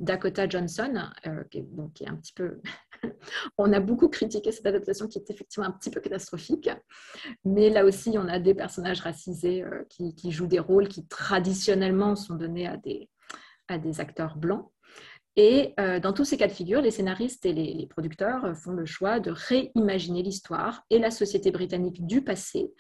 Dakota 0.01 0.49
Johnson, 0.49 1.11
qui, 1.51 1.59
est, 1.59 2.09
un 2.09 2.17
petit 2.17 2.33
peu. 2.33 2.61
on 3.59 3.73
a 3.73 3.81
beaucoup 3.81 4.09
critiqué 4.09 4.51
cette 4.51 4.67
adaptation 4.67 5.07
qui 5.07 5.19
est 5.19 5.31
effectivement 5.31 5.69
un 5.69 5.73
petit 5.73 5.91
peu 5.91 6.01
catastrophique, 6.01 6.69
mais 7.45 7.71
là 7.71 7.85
aussi, 7.85 8.17
on 8.17 8.29
a 8.29 8.39
des 8.39 8.55
personnages 8.55 9.01
racisés 9.01 9.65
qui, 9.89 10.15
qui, 10.15 10.33
jouent 10.33 10.49
des 10.49 10.59
rôles 10.59 10.89
qui 10.89 11.07
traditionnellement 11.07 12.17
sont 12.17 12.35
donnés 12.35 12.67
à 12.67 12.77
des, 12.77 13.09
à 13.69 13.79
des 13.79 14.01
acteurs 14.01 14.37
blancs. 14.37 14.71
Et 15.37 15.75
euh, 15.79 16.01
dans 16.01 16.15
tous 16.15 16.25
ces 16.25 16.39
cas 16.39 16.47
de 16.47 16.53
figure, 16.53 16.81
les 16.81 16.91
scénaristes 16.91 17.45
et 17.45 17.53
les, 17.53 17.87
producteurs 17.87 18.57
font 18.57 18.73
le 18.73 18.87
choix 18.87 19.21
de 19.21 19.31
réimaginer 19.31 20.23
l'histoire 20.23 20.83
et 20.89 20.99
la 20.99 21.11
société 21.11 21.51
britannique 21.51 22.07
du 22.07 22.23
passé 22.23 22.73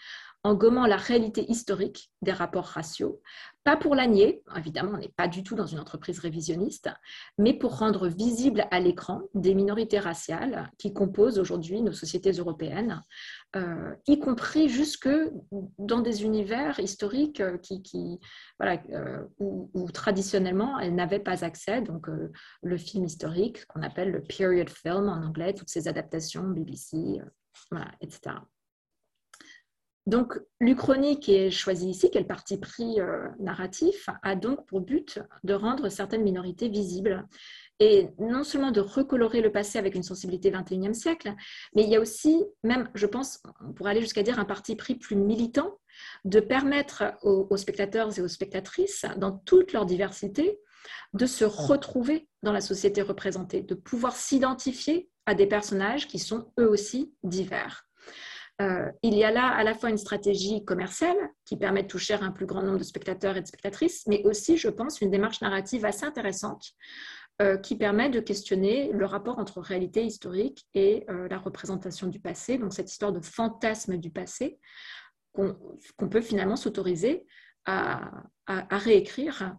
en 0.46 0.54
gommant 0.54 0.86
la 0.86 0.96
réalité 0.96 1.50
historique 1.50 2.12
des 2.22 2.30
rapports 2.30 2.66
raciaux, 2.66 3.20
pas 3.64 3.76
pour 3.76 3.96
la 3.96 4.06
nier, 4.06 4.44
évidemment 4.56 4.92
on 4.94 4.98
n'est 4.98 5.12
pas 5.16 5.26
du 5.26 5.42
tout 5.42 5.56
dans 5.56 5.66
une 5.66 5.80
entreprise 5.80 6.20
révisionniste, 6.20 6.88
mais 7.36 7.52
pour 7.52 7.78
rendre 7.78 8.06
visible 8.06 8.64
à 8.70 8.78
l'écran 8.78 9.22
des 9.34 9.56
minorités 9.56 9.98
raciales 9.98 10.70
qui 10.78 10.92
composent 10.92 11.40
aujourd'hui 11.40 11.82
nos 11.82 11.90
sociétés 11.90 12.30
européennes, 12.30 13.02
euh, 13.56 13.92
y 14.06 14.20
compris 14.20 14.68
jusque 14.68 15.08
dans 15.78 16.00
des 16.00 16.22
univers 16.22 16.78
historiques 16.78 17.42
qui, 17.82 18.20
voilà, 18.60 18.80
euh, 18.90 19.24
où, 19.40 19.90
traditionnellement 19.90 20.78
elles 20.78 20.94
n'avaient 20.94 21.18
pas 21.18 21.42
accès, 21.44 21.82
donc 21.82 22.08
euh, 22.08 22.30
le 22.62 22.76
film 22.76 23.04
historique 23.04 23.66
qu'on 23.66 23.82
appelle 23.82 24.12
le 24.12 24.22
period 24.22 24.70
film 24.70 25.08
en 25.08 25.26
anglais, 25.26 25.54
toutes 25.54 25.70
ces 25.70 25.88
adaptations 25.88 26.44
BBC, 26.44 27.20
etc. 28.00 28.36
Donc, 30.06 30.38
l'Uchronie 30.60 31.18
qui 31.18 31.34
est 31.34 31.50
choisie 31.50 31.90
ici, 31.90 32.10
qui 32.10 32.18
est 32.18 32.20
le 32.20 32.26
parti 32.28 32.58
pris 32.58 33.00
euh, 33.00 33.26
narratif, 33.40 34.08
a 34.22 34.36
donc 34.36 34.64
pour 34.66 34.80
but 34.80 35.18
de 35.42 35.52
rendre 35.52 35.88
certaines 35.88 36.22
minorités 36.22 36.68
visibles 36.68 37.26
et 37.80 38.08
non 38.18 38.44
seulement 38.44 38.70
de 38.70 38.80
recolorer 38.80 39.40
le 39.40 39.52
passé 39.52 39.78
avec 39.78 39.94
une 39.94 40.02
sensibilité 40.02 40.50
21e 40.50 40.94
siècle, 40.94 41.34
mais 41.74 41.82
il 41.82 41.90
y 41.90 41.96
a 41.96 42.00
aussi, 42.00 42.44
même, 42.62 42.88
je 42.94 43.06
pense, 43.06 43.42
on 43.60 43.72
pourrait 43.72 43.90
aller 43.90 44.00
jusqu'à 44.00 44.22
dire 44.22 44.38
un 44.38 44.44
parti 44.44 44.76
pris 44.76 44.94
plus 44.94 45.16
militant, 45.16 45.78
de 46.24 46.40
permettre 46.40 47.04
aux, 47.22 47.56
spectateurs 47.56 48.18
et 48.18 48.22
aux 48.22 48.28
spectatrices, 48.28 49.04
dans 49.16 49.32
toute 49.32 49.72
leur 49.72 49.86
diversité, 49.86 50.58
de 51.14 51.26
se 51.26 51.44
retrouver 51.44 52.28
dans 52.42 52.52
la 52.52 52.60
société 52.60 53.02
représentée, 53.02 53.62
de 53.62 53.74
pouvoir 53.74 54.14
s'identifier 54.14 55.10
à 55.26 55.34
des 55.34 55.46
personnages 55.46 56.06
qui 56.06 56.18
sont 56.18 56.52
eux 56.60 56.68
aussi 56.68 57.12
divers. 57.24 57.85
Euh, 58.62 58.90
il 59.02 59.14
y 59.14 59.24
a 59.24 59.30
là 59.30 59.48
à 59.48 59.64
la 59.64 59.74
fois 59.74 59.90
une 59.90 59.98
stratégie 59.98 60.64
commerciale 60.64 61.16
qui 61.44 61.56
permet 61.56 61.82
de 61.82 61.88
toucher 61.88 62.14
un 62.14 62.30
plus 62.30 62.46
grand 62.46 62.62
nombre 62.62 62.78
de 62.78 62.84
spectateurs 62.84 63.36
et 63.36 63.42
de 63.42 63.46
spectatrices, 63.46 64.06
mais 64.06 64.22
aussi, 64.24 64.56
je 64.56 64.68
pense, 64.68 65.00
une 65.00 65.10
démarche 65.10 65.42
narrative 65.42 65.84
assez 65.84 66.06
intéressante 66.06 66.72
euh, 67.42 67.58
qui 67.58 67.76
permet 67.76 68.08
de 68.08 68.20
questionner 68.20 68.90
le 68.92 69.04
rapport 69.04 69.38
entre 69.38 69.60
réalité 69.60 70.04
historique 70.04 70.66
et 70.72 71.04
euh, 71.10 71.28
la 71.28 71.38
représentation 71.38 72.06
du 72.06 72.18
passé, 72.18 72.56
donc 72.56 72.72
cette 72.72 72.90
histoire 72.90 73.12
de 73.12 73.20
fantasme 73.20 73.98
du 73.98 74.10
passé 74.10 74.58
qu'on 75.34 76.08
peut 76.08 76.22
finalement 76.22 76.56
s'autoriser 76.56 77.26
à, 77.66 78.10
réécrire 78.70 79.58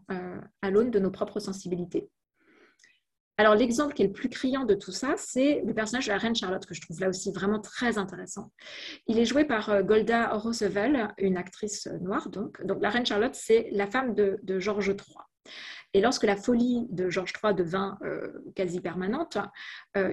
à 0.63 0.71
l'aune 0.71 0.89
de 0.89 0.97
nos 0.97 1.11
propres 1.11 1.39
sensibilités. 1.39 2.09
Alors, 3.39 3.53
l'exemple 3.53 3.93
qui 3.93 4.01
est 4.01 4.07
le 4.07 4.13
plus 4.13 4.29
criant 4.29 4.65
de 4.65 4.73
tout 4.73 4.91
ça, 4.91 5.13
c'est 5.15 5.61
le 5.63 5.73
personnage 5.75 6.07
de 6.07 6.11
la 6.11 6.17
reine 6.17 6.35
Charlotte, 6.35 6.65
que 6.65 6.73
je 6.73 6.81
trouve 6.81 6.99
là 6.99 7.07
aussi 7.07 7.31
vraiment 7.31 7.59
très 7.59 7.99
intéressant. 7.99 8.51
Il 9.05 9.19
est 9.19 9.25
joué 9.25 9.45
par 9.45 9.69
euh, 9.69 9.83
Golda 9.83 10.29
Roosevelt, 10.29 11.11
une 11.19 11.37
actrice 11.37 11.85
euh, 11.85 11.99
noire, 11.99 12.29
donc. 12.29 12.59
La 12.81 12.89
reine 12.89 13.05
Charlotte, 13.05 13.35
c'est 13.35 13.69
la 13.71 13.85
femme 13.85 14.15
de, 14.15 14.59
Georges 14.59 14.87
III. 14.87 15.53
Et 15.93 16.01
lorsque 16.01 16.23
la 16.23 16.35
folie 16.35 16.87
de 16.89 17.11
Georges 17.11 17.33
III 17.43 17.53
devint 17.53 17.99
euh, 18.03 18.43
quasi 18.55 18.81
permanente, 18.81 19.37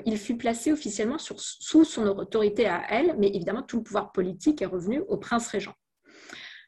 il 0.07 0.17
fut 0.19 0.37
placé 0.37 0.73
officiellement 0.73 1.19
sous 1.19 1.85
son 1.85 2.07
autorité 2.07 2.67
à 2.67 2.83
elle, 2.89 3.17
mais 3.19 3.29
évidemment 3.29 3.63
tout 3.63 3.79
le 3.79 3.83
pouvoir 3.83 4.13
politique 4.13 4.63
est 4.63 4.67
revenu 4.67 5.03
au 5.09 5.17
prince 5.17 5.49
régent. 5.49 5.75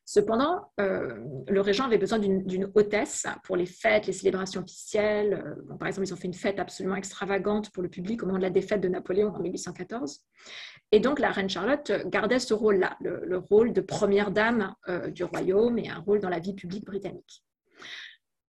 Cependant, 0.09 0.71
euh, 0.79 1.17
le 1.49 1.61
régent 1.61 1.85
avait 1.85 1.99
besoin 1.99 2.21
d'une 2.21 2.71
hôtesse 2.77 3.27
pour 3.43 3.57
les 3.57 3.67
fêtes, 3.67 4.07
les 4.07 4.13
célébrations 4.13 4.63
officielles. 4.63 5.45
Euh, 5.45 5.75
par 5.75 5.89
exemple, 5.89 6.07
ils 6.07 6.15
ont 6.15 6.17
fait 6.17 6.29
une 6.29 6.35
fête 6.35 6.61
absolument 6.61 6.95
extravagante 6.95 7.71
pour 7.71 7.83
le 7.83 7.89
public 7.89 8.23
au 8.23 8.27
moment 8.27 8.39
de 8.39 8.45
la 8.45 8.51
défaite 8.51 8.81
de 8.81 8.87
Napoléon 8.87 9.35
en 9.35 9.41
1814. 9.41 10.21
Et 10.93 11.01
donc, 11.01 11.19
la 11.19 11.33
reine 11.33 11.51
Charlotte 11.51 11.91
gardait 12.07 12.39
ce 12.39 12.55
rôle-là, 12.55 12.97
le, 13.01 13.37
rôle 13.37 13.73
de 13.73 13.81
première 13.81 14.31
dame 14.31 14.77
euh, 14.89 15.11
du 15.11 15.25
royaume 15.25 15.77
et 15.81 15.91
un 15.91 15.99
rôle 15.99 16.21
dans 16.21 16.29
la 16.29 16.39
vie 16.39 16.55
publique 16.55 16.85
britannique. 16.85 17.43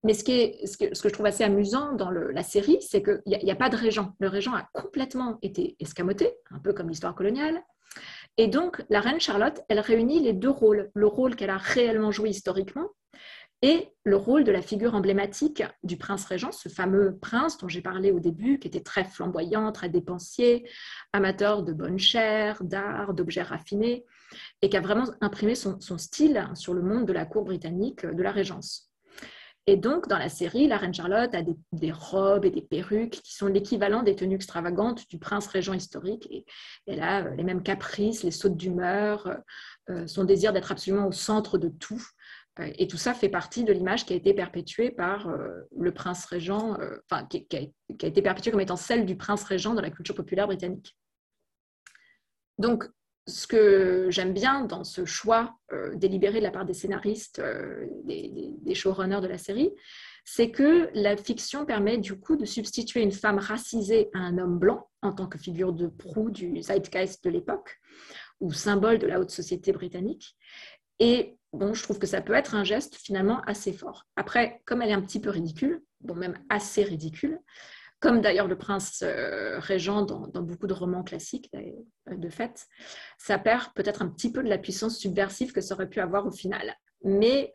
Mais 0.04 0.14
ce, 0.14 0.24
que, 0.24 0.94
je 0.94 1.10
trouve 1.10 1.26
assez 1.26 1.44
amusant 1.44 1.94
dans 1.94 2.12
la 2.12 2.44
série, 2.44 2.78
c'est 2.82 3.02
qu'il 3.02 3.20
n'y 3.26 3.52
a, 3.52 3.56
pas 3.56 3.70
de 3.70 3.76
régent. 3.76 4.14
Le 4.20 4.28
régent 4.28 4.54
a 4.54 4.70
complètement 4.74 5.40
été 5.42 5.76
escamoté, 5.80 6.36
un 6.52 6.60
peu 6.60 6.72
comme 6.74 6.88
l'histoire 6.88 7.16
coloniale. 7.16 7.60
Et 8.38 8.48
donc, 8.48 8.84
la 8.90 9.02
reine 9.02 9.20
Charlotte, 9.20 9.62
elle 9.68 9.80
réunit 9.80 10.20
les 10.20 10.34
deux 10.34 10.50
rôles, 10.50 10.92
le 10.94 11.08
rôle 11.08 11.36
qu'elle 11.36 11.50
a 11.50 11.58
réellement 11.58 12.12
joué 12.12 12.30
historiquement 12.30 12.90
et 13.64 13.90
le 14.04 14.16
rôle 14.16 14.44
de 14.44 14.52
la 14.52 14.62
figure 14.62 14.94
emblématique 14.94 15.64
du 15.84 15.98
prince 15.98 16.26
régent, 16.26 16.52
ce 16.52 16.70
fameux 16.70 17.18
prince 17.18 17.58
dont 17.58 17.68
j'ai 17.68 17.82
parlé 17.82 18.12
au 18.12 18.20
début, 18.20 18.60
qui 18.60 18.68
était 18.68 18.82
très 18.82 19.04
flamboyant, 19.04 19.72
très 19.72 19.90
dépensier, 19.90 20.70
amateur 21.12 21.64
de 21.64 21.74
bonne 21.74 21.98
chair, 21.98 22.64
d'art, 22.64 23.16
d'objets 23.16 23.42
raffinés, 23.42 24.06
et 24.62 24.70
qui 24.70 24.78
a 24.78 24.82
vraiment 24.82 25.06
imprimé 25.22 25.56
son, 25.56 25.80
son 25.80 25.98
style 25.98 26.48
sur 26.54 26.76
le 26.76 26.84
monde 26.84 27.08
de 27.08 27.14
la 27.14 27.26
cour 27.26 27.46
britannique 27.46 28.06
de 28.06 28.22
la 28.22 28.32
Régence. 28.32 28.87
Et 29.70 29.76
donc, 29.76 30.08
dans 30.08 30.18
la 30.18 30.30
série, 30.30 30.66
la 30.66 30.78
reine 30.78 30.94
Charlotte 30.94 31.36
a 31.36 31.42
des, 31.44 31.92
robes 31.92 32.46
et 32.46 32.52
des 32.52 32.62
perruques 32.62 33.20
qui 33.22 33.36
sont 33.36 33.48
l'équivalent 33.48 34.02
des 34.02 34.16
tenues 34.16 34.36
extravagantes 34.36 35.06
du 35.10 35.20
prince 35.20 35.46
régent 35.48 35.74
historique. 35.74 36.26
Et 36.32 36.46
elle 36.88 37.02
a 37.02 37.26
euh, 37.26 37.36
les 37.36 37.44
mêmes 37.44 37.62
caprices, 37.62 38.24
les 38.24 38.32
sautes 38.32 38.56
d'humeur, 38.56 39.28
euh, 39.28 39.36
euh, 39.90 40.08
son 40.08 40.24
désir 40.24 40.54
d'être 40.54 40.72
absolument 40.72 41.08
au 41.08 41.12
centre 41.12 41.58
de 41.58 41.68
tout. 41.68 42.02
Et 42.60 42.88
tout 42.88 42.98
ça 42.98 43.14
fait 43.14 43.30
partie 43.30 43.64
de 43.64 43.72
l'image 43.72 44.04
qui 44.04 44.14
a 44.14 44.16
été 44.16 44.34
perpétuée 44.34 44.90
par 44.90 45.30
le 45.30 45.94
prince 45.94 46.26
régent, 46.26 46.76
enfin, 47.08 47.24
qui, 47.28 47.46
a, 47.56 47.62
été 48.08 48.22
perpétuée 48.24 48.50
comme 48.50 48.62
étant 48.62 48.76
celle 48.76 49.06
du 49.06 49.16
prince 49.16 49.44
régent 49.44 49.76
dans 49.76 49.82
la 49.82 49.92
culture 49.92 50.16
populaire 50.16 50.48
britannique. 50.48 50.98
Donc, 52.58 52.90
ce 53.28 53.46
que 53.46 54.08
j'aime 54.10 54.34
bien 54.34 54.64
dans 54.64 54.84
ce 54.84 55.06
choix 55.06 55.56
euh, 55.74 55.96
délibéré 55.96 56.40
de 56.40 56.44
la 56.44 56.52
part 56.52 56.66
des 56.66 56.74
scénaristes, 56.74 57.40
euh, 57.40 57.86
des, 58.06 58.74
showrunners 58.74 59.22
de 59.22 59.28
la 59.28 59.38
série, 59.38 59.72
c'est 60.24 60.50
que 60.50 60.90
la 60.94 61.18
fiction 61.18 61.66
permet 61.66 61.98
du 61.98 62.20
coup 62.20 62.36
de 62.36 62.46
substituer 62.46 63.02
une 63.02 63.12
femme 63.12 63.38
racisée 63.38 64.10
à 64.14 64.20
un 64.20 64.38
homme 64.38 64.58
blanc 64.60 64.90
en 65.02 65.14
tant 65.14 65.28
que 65.28 65.38
figure 65.38 65.74
de 65.74 65.88
proue 65.88 66.32
du 66.32 66.62
zeitgeist 66.62 67.24
de 67.24 67.30
l'époque 67.30 67.78
ou 68.40 68.52
symbole 68.54 69.00
de 69.00 69.08
la 69.08 69.20
haute 69.20 69.32
société 69.32 69.72
britannique. 69.72 70.36
Et 71.00 71.38
bon, 71.54 71.74
je 71.74 71.84
trouve 71.84 72.00
que 72.00 72.08
ça 72.08 72.22
peut 72.22 72.34
être 72.34 72.56
un 72.56 72.64
geste 72.64 72.96
finalement 72.96 73.42
assez 73.42 73.74
fort. 73.74 74.06
Après, 74.16 74.62
comme 74.66 74.82
elle 74.82 74.90
est 74.90 74.94
un 74.94 75.02
petit 75.02 75.20
peu 75.20 75.30
ridicule, 75.30 75.82
bon, 76.02 76.16
même 76.16 76.38
assez 76.50 76.84
ridicule, 76.84 77.40
comme 78.00 78.22
d'ailleurs 78.22 78.48
le 78.48 78.58
prince 78.58 79.04
euh, 79.04 79.60
régent 79.60 80.04
dans, 80.04 80.42
beaucoup 80.42 80.68
de 80.68 80.74
romans 80.74 81.04
classiques 81.04 81.50
euh, 81.56 82.16
de 82.16 82.30
fait, 82.30 82.68
ça 83.18 83.40
perd 83.40 83.74
peut-être 83.74 84.02
un 84.02 84.08
petit 84.08 84.32
peu 84.32 84.44
de 84.44 84.50
la 84.50 84.58
puissance 84.58 84.98
subversive 84.98 85.52
que 85.52 85.62
ça 85.62 85.76
aurait 85.76 85.90
pu 85.90 86.00
avoir 86.00 86.26
au 86.26 86.32
final. 86.32 86.76
Mais 87.04 87.54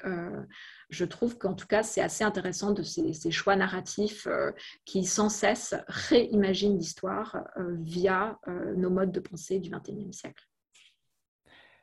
je 0.89 1.05
trouve 1.05 1.37
qu'en 1.37 1.55
tout 1.55 1.67
cas, 1.67 1.83
c'est 1.83 2.01
assez 2.01 2.23
intéressant 2.23 2.71
de 2.71 2.85
ces, 2.85 3.31
choix 3.33 3.57
narratifs 3.57 4.29
qui 4.85 5.05
sans 5.05 5.29
cesse 5.29 5.75
réimaginent 5.89 6.79
l'histoire 6.79 7.43
via 7.81 8.39
nos 8.77 8.89
modes 8.89 9.11
de 9.11 9.19
pensée 9.19 9.59
du 9.59 9.69
XXIe 9.69 10.13
siècle. 10.13 10.47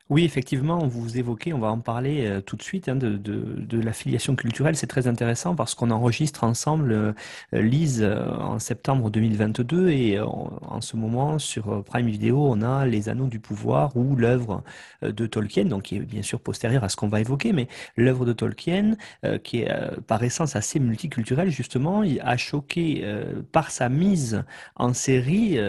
Oui, 0.09 0.23
effectivement, 0.23 0.87
vous 0.87 1.19
évoquez, 1.19 1.53
on 1.53 1.59
va 1.59 1.67
en 1.69 1.79
parler 1.81 2.25
euh, 2.25 2.41
tout 2.41 2.55
de 2.55 2.63
suite, 2.63 2.89
hein, 2.89 2.95
de, 2.95 3.15
de, 3.15 3.41
de 3.59 3.79
l'affiliation 3.79 4.35
culturelle. 4.35 4.75
C'est 4.75 4.87
très 4.87 5.05
intéressant 5.07 5.53
parce 5.55 5.75
qu'on 5.75 5.91
enregistre 5.91 6.43
ensemble 6.43 6.91
euh, 6.91 7.13
Lise 7.53 8.01
euh, 8.01 8.25
en 8.39 8.57
septembre 8.57 9.11
2022 9.11 9.89
et 9.89 10.19
en 10.19 10.81
ce 10.81 10.97
moment 10.97 11.37
sur 11.37 11.83
Prime 11.83 12.07
Video, 12.07 12.43
on 12.43 12.63
a 12.63 12.87
Les 12.87 13.07
Anneaux 13.07 13.27
du 13.27 13.39
Pouvoir 13.39 13.95
ou 13.95 14.15
l'œuvre 14.15 14.63
de 15.03 15.27
Tolkien, 15.27 15.65
donc 15.65 15.83
qui 15.83 15.97
est 15.97 15.99
bien 15.99 16.23
sûr 16.23 16.39
postérieure 16.39 16.83
à 16.83 16.89
ce 16.89 16.95
qu'on 16.95 17.07
va 17.07 17.21
évoquer, 17.21 17.53
mais 17.53 17.67
l'œuvre 17.95 18.25
de 18.25 18.33
Tolkien, 18.33 18.95
qui 19.43 19.59
est 19.61 19.71
par 20.07 20.23
essence 20.23 20.55
assez 20.55 20.79
multiculturelle, 20.79 21.49
justement, 21.49 22.03
il 22.03 22.19
a 22.21 22.37
choqué 22.37 23.05
par 23.51 23.71
sa 23.71 23.89
mise 23.89 24.43
en 24.75 24.93
série 24.93 25.59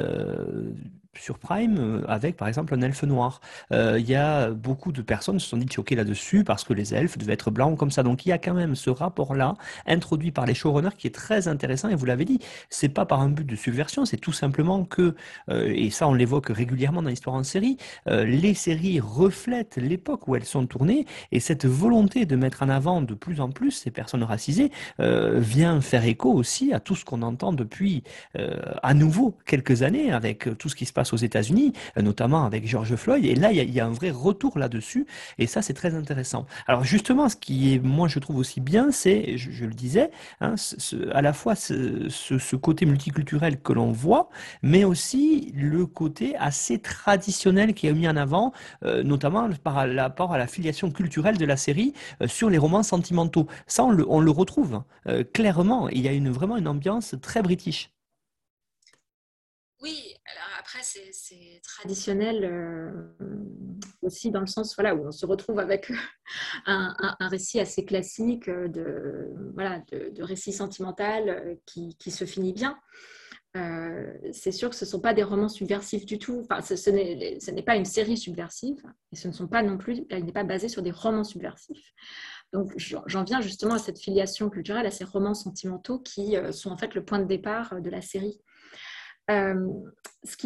sur 1.21 1.39
Prime 1.39 1.77
euh, 1.79 2.05
avec 2.09 2.37
par 2.37 2.49
exemple 2.49 2.75
un 2.75 2.81
elfe 2.81 3.03
noir. 3.03 3.41
Euh, 3.73 3.99
il 3.99 4.09
y 4.09 4.15
a 4.15 4.51
beaucoup 4.51 4.93
de 4.93 5.03
personnes 5.03 5.39
se 5.39 5.49
sont 5.49 5.57
dit 5.57 5.69
choquées 5.71 5.95
là-dessus 5.95 6.45
parce 6.45 6.65
que 6.65 6.73
les 6.73 6.95
elfes 6.95 7.19
devaient 7.19 7.35
être 7.35 7.51
blancs 7.51 7.79
comme 7.79 7.91
ça. 7.91 8.03
Donc 8.03 8.27
il 8.27 8.31
y 8.31 8.33
a 8.33 8.39
quand 8.39 8.55
même 8.55 8.75
ce 8.75 8.91
rapport-là 8.91 9.55
introduit 9.87 10.33
par 10.33 10.47
les 10.47 10.55
showrunners 10.55 10.97
qui 10.97 11.07
est 11.07 11.15
très 11.15 11.49
intéressant 11.49 11.89
et 11.89 11.95
vous 11.95 12.07
l'avez 12.07 12.25
dit, 12.25 12.39
c'est 12.71 12.89
pas 12.89 13.05
par 13.05 13.21
un 13.21 13.29
but 13.29 13.47
de 13.47 13.57
subversion, 13.57 14.05
c'est 14.05 14.17
tout 14.17 14.33
simplement 14.33 14.85
que, 14.85 15.15
euh, 15.51 15.73
et 15.75 15.91
ça 15.91 16.09
on 16.09 16.15
l'évoque 16.15 16.49
régulièrement 16.49 17.03
dans 17.03 17.11
l'histoire 17.11 17.37
en 17.37 17.45
série, 17.45 17.77
les 18.07 18.55
séries 18.55 19.01
reflètent 19.01 19.77
l'époque 19.77 20.27
où 20.27 20.37
elles 20.37 20.45
sont 20.45 20.67
tournées 20.67 21.07
et 21.33 21.41
cette 21.41 21.67
volonté 21.67 22.25
de 22.27 22.37
mettre 22.37 22.63
en 22.63 22.69
avant 22.69 23.03
de 23.03 23.15
plus 23.15 23.41
en 23.41 23.51
plus 23.51 23.73
ces 23.73 23.91
personnes 23.91 24.23
racisées 24.23 24.71
vient 24.99 25.81
faire 25.81 26.05
écho 26.05 26.33
aussi 26.33 26.73
à 26.73 26.81
tout 26.81 26.95
ce 26.95 27.05
qu'on 27.05 27.23
entend 27.23 27.53
depuis 27.53 28.03
à 28.35 28.95
nouveau 28.95 29.37
quelques 29.47 29.83
années 29.83 30.13
avec 30.13 30.49
tout 30.59 30.69
ce 30.69 30.77
qui 30.77 30.87
se 30.87 30.93
passe 30.93 31.10
aux 31.13 31.17
États-Unis, 31.17 31.73
euh, 31.97 32.03
notamment 32.03 32.45
avec 32.45 32.67
George 32.67 32.95
Floyd. 32.97 33.25
Et 33.25 33.35
là, 33.35 33.53
il 33.53 33.71
y, 33.71 33.81
a, 33.81 33.87
un 33.87 33.91
vrai 33.91 34.11
retour 34.11 34.59
là-dessus. 34.59 35.07
Et 35.39 35.47
ça, 35.47 35.63
c'est 35.63 35.75
très 35.75 35.95
intéressant. 35.95 36.47
Alors 36.67 36.85
justement, 36.85 37.29
ce 37.29 37.37
qui 37.37 37.75
est, 37.75 37.79
moi, 37.79 38.09
je 38.09 38.19
trouve 38.19 38.37
aussi 38.37 38.61
bien, 38.61 38.91
c'est, 38.91 39.37
je, 39.37 39.65
le 39.65 39.73
disais, 39.73 40.11
hein, 40.41 40.55
à 41.13 41.23
la 41.23 41.33
fois 41.33 41.55
ce, 41.55 42.57
côté 42.57 42.85
multiculturel 42.87 43.61
que 43.61 43.73
l'on 43.73 43.93
voit, 43.93 44.29
mais 44.63 44.85
aussi 44.85 45.53
le 45.55 45.87
côté 45.87 46.37
assez 46.37 46.79
traditionnel 46.79 47.75
qui 47.75 47.87
est 47.87 47.93
mis 47.93 48.09
en 48.09 48.17
avant, 48.17 48.53
euh, 48.85 49.03
notamment 49.03 49.49
par 49.63 49.75
rapport 49.75 50.33
à 50.33 50.39
la 50.39 50.47
filiation 50.47 50.91
culturelle 50.91 51.39
de 51.39 51.47
la 51.47 51.57
série 51.57 51.95
euh, 52.23 52.29
sur 52.29 52.51
les 52.51 52.59
romans 52.59 52.83
sentimentaux. 52.83 53.47
Ça, 53.67 53.85
on 53.85 53.91
le, 54.21 54.31
retrouve 54.31 54.83
hein, 55.07 55.23
clairement. 55.33 55.89
Il 55.89 56.03
y 56.03 56.09
a 56.09 56.13
une, 56.13 56.31
vraiment 56.31 56.57
une 56.57 56.69
ambiance 56.69 57.15
très 57.21 57.43
british. 57.43 57.91
Oui, 59.83 60.15
après, 60.59 60.81
c'est 60.83 61.63
traditionnel 61.63 62.45
euh, 62.45 62.91
aussi 64.03 64.31
dans 64.31 64.41
le 64.41 64.47
sens 64.47 64.75
voilà, 64.75 64.95
où 64.95 65.07
on 65.07 65.11
se 65.11 65.25
retrouve 65.25 65.59
avec 65.59 65.91
un, 66.67 66.95
récit 67.21 67.61
assez 67.61 67.87
classique 67.87 68.51
de, 68.51 69.33
voilà, 69.55 69.83
de, 69.91 70.23
récit 70.23 70.53
sentimental 70.53 71.29
euh, 71.31 71.55
qui, 71.65 71.97
qui, 71.99 72.11
se 72.11 72.27
finit 72.27 72.53
bien. 72.53 72.79
Euh, 73.57 74.13
c'est 74.33 74.53
sûr 74.53 74.69
que 74.69 74.77
ce 74.77 74.85
ne 74.85 74.91
sont 74.91 75.01
pas 75.01 75.15
des 75.15 75.23
romans 75.23 75.49
subversifs 75.49 76.05
du 76.05 76.19
tout. 76.19 76.43
Enfin, 76.45 76.61
ce, 76.61 76.77
ce 76.77 76.91
n'est 77.51 77.63
pas 77.63 77.77
une 77.77 77.87
série 77.87 78.19
subversive 78.19 78.83
et 79.13 79.17
ce 79.17 79.29
ne 79.29 79.33
sont 79.33 79.49
pas 79.49 79.63
non 79.63 79.79
plus, 79.79 80.05
elle 80.11 80.27
n'est 80.27 80.33
pas 80.33 80.45
basée 80.45 80.69
sur 80.69 80.83
des 80.83 80.93
romans 80.93 81.25
subversifs. 81.25 81.95
Donc 82.53 82.73
j'en 82.77 83.25
viens 83.25 83.41
justement 83.41 83.75
à 83.75 83.79
cette 83.79 83.99
filiation 83.99 84.51
culturelle, 84.51 84.87
à 84.87 84.91
ces 84.91 85.05
romans 85.05 85.35
sentimentaux 85.35 86.01
qui 86.01 86.37
sont 86.53 86.71
en 86.71 86.77
fait 86.77 86.95
le 86.95 87.05
point 87.05 87.21
de 87.21 87.25
départ 87.25 87.81
de 87.81 87.91
la 87.91 88.03
série. 88.03 88.41
Euh, 89.31 89.69
ce, 90.25 90.37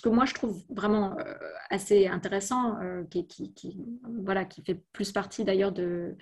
que 0.00 0.08
moi 0.08 0.24
je 0.24 0.34
trouve 0.34 0.60
vraiment 0.70 1.16
euh, 1.18 1.34
assez 1.70 2.06
intéressant, 2.08 2.80
euh, 2.80 3.04
qui, 3.04 3.52
voilà, 4.22 4.44
qui 4.44 4.62
fait 4.64 4.80
plus 4.92 5.12
partie 5.12 5.44
d'ailleurs 5.44 5.72
de, 5.72 6.16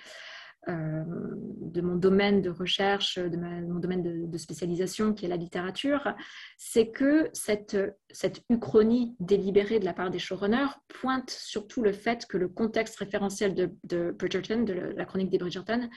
mon 0.68 1.96
domaine 1.96 2.42
de 2.42 2.50
recherche, 2.50 3.18
de 3.18 3.36
mon 3.36 3.80
domaine 3.80 4.28
de, 4.28 4.38
spécialisation, 4.38 5.14
qui 5.14 5.24
est 5.24 5.28
la 5.28 5.36
littérature, 5.36 6.14
c'est 6.59 6.90
que 6.90 7.30
cette, 7.32 7.76
cette 8.11 8.42
uchronie 8.50 9.16
délibérée 9.18 9.80
de 9.80 9.84
la 9.84 9.94
part 9.94 10.11
des 10.11 10.18
showrunners 10.18 10.74
pointe 10.88 11.30
surtout 11.30 11.82
le 11.82 11.92
fait 11.92 12.26
que 12.26 12.36
le 12.36 12.48
contexte 12.48 12.96
référentiel 12.96 13.55
de 13.84 14.11
Bridgerton, 14.12 14.64
de 14.64 14.74
la 14.74 15.05
chronique 15.05 15.30
des 15.30 15.38
Bridgerton, 15.38 15.88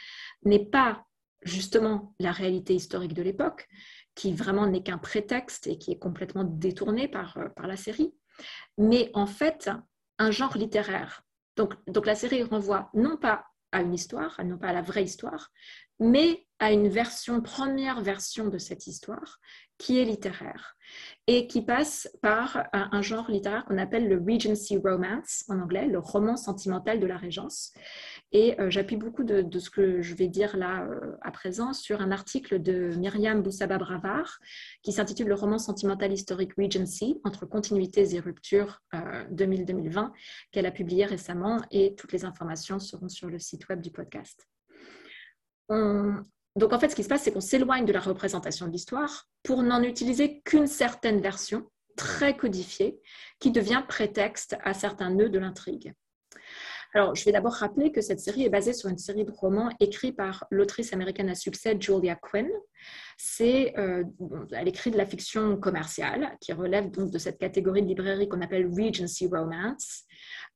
n'est 0.46 0.66
pas 0.66 1.06
justement 1.46 2.16
la 2.20 2.32
réalité 2.32 2.74
historique 2.74 3.14
de 3.14 3.22
l'époque, 3.22 3.68
qui 4.16 4.34
vraiment 4.34 4.68
n'est 4.68 4.84
qu'un 4.84 4.98
prétexte 4.98 5.68
et 5.68 5.78
qui 5.78 5.92
est 5.92 6.00
complètement 6.00 6.44
détourné 6.44 7.08
par, 7.08 7.38
euh, 7.38 7.50
par 7.50 7.68
la 7.68 7.78
série, 7.78 8.14
mais 8.78 9.12
en 9.14 9.28
fait 9.28 9.70
un 10.18 10.32
genre 10.32 10.58
littéraire. 10.58 11.24
Donc, 11.58 11.74
donc 11.88 12.06
la 12.06 12.16
série 12.16 12.44
renvoie 12.44 12.90
non 12.94 13.18
pas 13.18 13.46
à 13.72 13.82
une 13.82 13.94
histoire, 13.94 14.40
non 14.44 14.58
pas 14.58 14.70
à 14.70 14.74
la 14.74 14.82
vraie 14.82 15.04
histoire, 15.04 15.52
mais 16.00 16.48
à 16.60 16.72
une 16.72 16.88
version, 16.88 17.42
première 17.42 18.02
version 18.02 18.48
de 18.48 18.58
cette 18.58 18.88
histoire 18.88 19.40
qui 19.78 20.00
est 20.00 20.06
littéraire 20.06 20.76
et 21.28 21.48
qui 21.48 21.64
passe 21.64 22.08
par 22.22 22.68
un, 22.72 23.02
genre 23.02 23.30
littéraire 23.30 23.66
qu'on 23.66 23.80
appelle 23.80 24.08
le 24.08 24.18
Regency 24.18 24.78
Romance 24.78 25.44
en 25.50 25.60
anglais, 25.60 25.88
le 25.88 25.98
roman 25.98 26.38
sentimental 26.38 27.00
de 27.00 27.08
la 27.08 27.18
Régence. 27.18 27.74
Et 28.32 28.60
euh, 28.62 28.70
j'appuie 28.70 28.96
beaucoup 28.96 29.24
de, 29.24 29.60
ce 29.60 29.70
que 29.70 30.02
je 30.02 30.14
vais 30.14 30.28
dire 30.28 30.56
là 30.56 30.84
euh, 30.84 31.16
à 31.22 31.32
présent 31.32 31.74
sur 31.74 32.02
un 32.02 32.12
article 32.12 32.62
de 32.62 32.94
Myriam 32.96 33.42
Boussaba-Bravard 33.42 34.40
qui 34.84 34.92
s'intitule 34.92 35.28
Le 35.28 35.36
roman 35.36 35.58
sentimental 35.58 36.14
historique 36.14 36.54
Regency 36.58 37.20
entre 37.24 37.46
continuités 37.46 38.16
et 38.16 38.20
ruptures 38.20 38.82
2000-2020 38.94 39.98
euh, 39.98 40.10
qu'elle 40.52 40.68
a 40.68 40.72
publié 40.72 41.06
récemment 41.06 41.62
et 41.72 41.96
toutes 41.96 42.12
les 42.12 42.26
informations 42.26 42.80
seront 42.80 43.10
sur 43.10 43.30
le 43.30 43.40
site 43.40 43.68
web 43.68 43.82
du 43.82 43.92
podcast. 43.92 44.48
Donc 46.56 46.72
en 46.72 46.80
fait, 46.80 46.90
ce 46.90 46.96
qui 46.96 47.04
se 47.04 47.10
passe, 47.10 47.24
c'est 47.24 47.32
qu'on 47.32 47.42
s'éloigne 47.42 47.86
de 47.86 47.94
la 47.94 48.00
représentation 48.00 48.68
de 48.68 48.72
l'histoire 48.72 49.28
pour 49.44 49.62
n'en 49.62 49.84
utiliser 49.84 50.42
qu'une 50.42 50.68
certaine 50.68 51.20
version 51.20 51.70
très 51.98 52.36
codifiée 52.36 53.00
qui 53.40 53.52
devient 53.52 53.84
prétexte 53.88 54.58
à 54.64 54.74
certains 54.74 55.10
nœuds 55.10 55.30
de 55.30 55.40
l'intrigue. 55.40 55.94
Alors, 56.96 57.14
je 57.14 57.26
vais 57.26 57.34
d'abord 57.34 57.52
rappeler 57.52 57.92
que 57.92 58.00
cette 58.00 58.22
série 58.22 58.46
est 58.46 58.50
basée 58.50 58.72
sur 58.72 58.90
une 58.90 58.98
série 58.98 59.26
de 59.26 59.32
romans 59.32 59.70
écrits 59.82 60.14
par 60.14 60.46
l'autrice 60.50 60.94
américaine 60.94 61.28
à 61.28 61.36
succès 61.36 61.76
Julia 61.78 62.16
Quinn. 62.16 62.48
C'est, 63.18 63.78
euh, 63.78 64.06
elle 64.54 64.70
écrit 64.70 64.92
de 64.92 64.98
la 64.98 65.06
fiction 65.06 65.58
commerciale 65.58 66.38
qui 66.40 66.54
relève 66.54 66.90
donc 66.92 67.12
de 67.12 67.18
cette 67.18 67.38
catégorie 67.38 67.82
de 67.82 67.88
librairie 67.88 68.30
qu'on 68.30 68.42
appelle 68.42 68.68
Regency 68.68 69.28
Romance, 69.28 70.04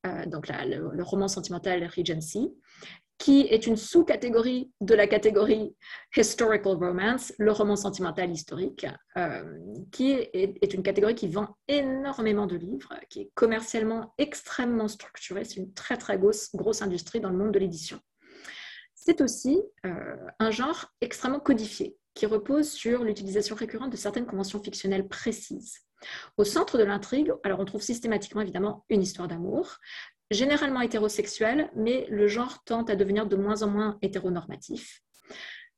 euh, 0.05 0.25
donc 0.27 0.47
le, 0.47 1.03
roman 1.03 1.27
sentimental 1.27 1.83
Regency 1.93 2.53
qui 3.19 3.41
est 3.41 3.67
une 3.67 3.75
sous-catégorie 3.75 4.71
de 4.79 4.95
la 4.95 5.05
catégorie 5.05 5.75
historical 6.15 6.77
romance, 6.77 7.33
le 7.37 7.51
roman 7.51 7.75
sentimental 7.75 8.31
historique, 8.31 8.87
euh, 9.17 9.43
qui 9.91 10.11
est, 10.13 10.73
une 10.73 10.81
catégorie 10.81 11.15
qui 11.15 11.27
vend 11.27 11.57
énormément 11.67 12.47
de 12.47 12.55
livres, 12.55 12.93
qui 13.09 13.21
est 13.21 13.31
commercialement 13.35 14.13
extrêmement 14.17 14.87
structurée. 14.87 15.43
C'est 15.43 15.57
une 15.57 15.73
très 15.73 15.97
très 15.97 16.17
grosse, 16.17 16.49
industrie 16.81 17.19
dans 17.19 17.29
le 17.29 17.37
monde 17.37 17.51
de 17.51 17.59
l'édition. 17.59 17.99
C'est 18.95 19.19
aussi 19.19 19.61
euh, 19.85 20.15
un 20.39 20.51
genre 20.51 20.85
extrêmement 21.01 21.41
codifié, 21.41 21.97
qui 22.13 22.25
repose 22.25 22.71
sur 22.71 23.03
l'utilisation 23.03 23.55
récurrente 23.55 23.91
de 23.91 23.97
certaines 23.97 24.25
conventions 24.25 24.63
fictionnelles 24.63 25.09
précises. 25.09 25.79
Au 26.37 26.45
centre 26.45 26.77
de 26.77 26.83
l'intrigue, 26.83 27.33
alors 27.43 27.59
on 27.59 27.65
trouve 27.65 27.81
systématiquement 27.81 28.39
évidemment 28.39 28.85
une 28.87 29.01
histoire 29.01 29.27
d'amour, 29.27 29.77
généralement 30.31 30.81
hétérosexuel, 30.81 31.69
mais 31.75 32.05
le 32.09 32.27
genre 32.27 32.63
tente 32.63 32.89
à 32.89 32.95
devenir 32.95 33.25
de 33.25 33.35
moins 33.35 33.63
en 33.63 33.69
moins 33.69 33.97
hétéronormatif. 34.01 35.01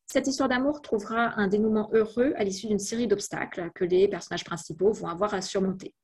Cette 0.05 0.27
histoire 0.27 0.49
d'amour 0.49 0.81
trouvera 0.81 1.39
un 1.39 1.47
dénouement 1.47 1.89
heureux 1.93 2.33
à 2.35 2.43
l'issue 2.43 2.67
d'une 2.67 2.79
série 2.79 3.07
d'obstacles 3.07 3.71
que 3.73 3.85
les 3.85 4.09
personnages 4.09 4.43
principaux 4.43 4.91
vont 4.91 5.07
avoir 5.07 5.33
à 5.33 5.41
surmonter. 5.41 5.95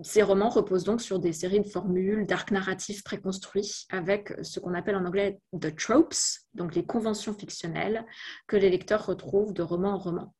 Ces 0.00 0.22
romans 0.22 0.48
reposent 0.48 0.84
donc 0.84 1.00
sur 1.00 1.18
des 1.18 1.32
séries 1.32 1.60
de 1.60 1.68
formules, 1.68 2.24
d'arcs 2.24 2.52
narratifs 2.52 3.02
préconstruits, 3.02 3.86
avec 3.90 4.32
ce 4.42 4.60
qu'on 4.60 4.74
appelle 4.74 4.94
en 4.94 5.04
anglais 5.04 5.40
the 5.60 5.74
tropes, 5.74 6.14
donc 6.54 6.74
les 6.76 6.86
conventions 6.86 7.34
fictionnelles 7.34 8.04
que 8.46 8.56
les 8.56 8.70
lecteurs 8.70 9.06
retrouvent 9.06 9.52
de 9.52 9.62
roman 9.62 9.94
en 9.94 9.98
roman. 9.98 10.34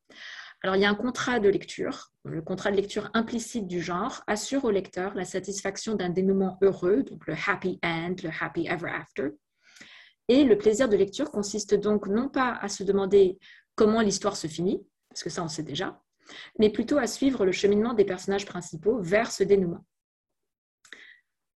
Alors, 0.62 0.76
il 0.76 0.82
y 0.82 0.84
a 0.84 0.90
un 0.90 0.94
contrat 0.94 1.38
de 1.38 1.49
lecture. 1.49 2.11
Le 2.31 2.43
contrat 2.43 2.70
de 2.70 2.76
lecture 2.76 3.11
implicite 3.14 3.66
du 3.66 3.81
genre 3.81 4.22
assure 4.26 4.64
au 4.64 4.70
lecteur 4.70 5.14
la 5.14 5.24
satisfaction 5.24 5.95
d'un 5.95 6.11
dénouement 6.11 6.59
heureux, 6.61 7.03
donc 7.03 7.26
le 7.26 7.35
happy 7.47 7.79
end, 7.83 8.16
le 8.22 8.31
happy 8.39 8.66
ever 8.66 8.91
after. 8.91 9.31
Et 10.29 10.45
le 10.45 10.59
plaisir 10.59 10.91
de 10.91 10.97
lecture 10.97 11.31
consiste 11.31 11.74
donc 11.74 12.07
non 12.07 12.29
pas 12.29 12.59
à 12.61 12.68
se 12.68 12.85
demander 12.85 13.39
comment 13.76 14.03
l'histoire 14.03 14.37
se 14.37 14.47
finit, 14.47 14.87
parce 15.09 15.22
que 15.22 15.31
ça 15.31 15.43
on 15.43 15.49
sait 15.49 15.62
déjà, 15.62 16.03
mais 16.59 16.68
plutôt 16.68 16.99
à 16.99 17.07
suivre 17.07 17.47
le 17.47 17.53
cheminement 17.53 17.95
des 17.95 18.05
personnages 18.05 18.45
principaux 18.45 19.01
vers 19.01 19.33
ce 19.33 19.43
dénouement. 19.43 19.87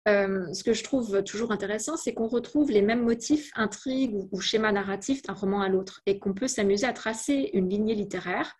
euh, 0.08 0.52
ce 0.54 0.62
que 0.62 0.72
je 0.72 0.84
trouve 0.84 1.24
toujours 1.24 1.50
intéressant, 1.50 1.96
c'est 1.96 2.14
qu'on 2.14 2.28
retrouve 2.28 2.70
les 2.70 2.82
mêmes 2.82 3.02
motifs, 3.02 3.50
intrigues 3.54 4.28
ou, 4.30 4.40
schémas 4.40 4.72
narratifs 4.72 5.22
d'un 5.22 5.34
roman 5.34 5.62
à 5.62 5.68
l'autre 5.68 6.00
et 6.06 6.20
qu'on 6.20 6.32
peut 6.32 6.48
s'amuser 6.48 6.86
à 6.86 6.92
tracer 6.92 7.50
une 7.54 7.68
lignée 7.68 7.96
littéraire 7.96 8.56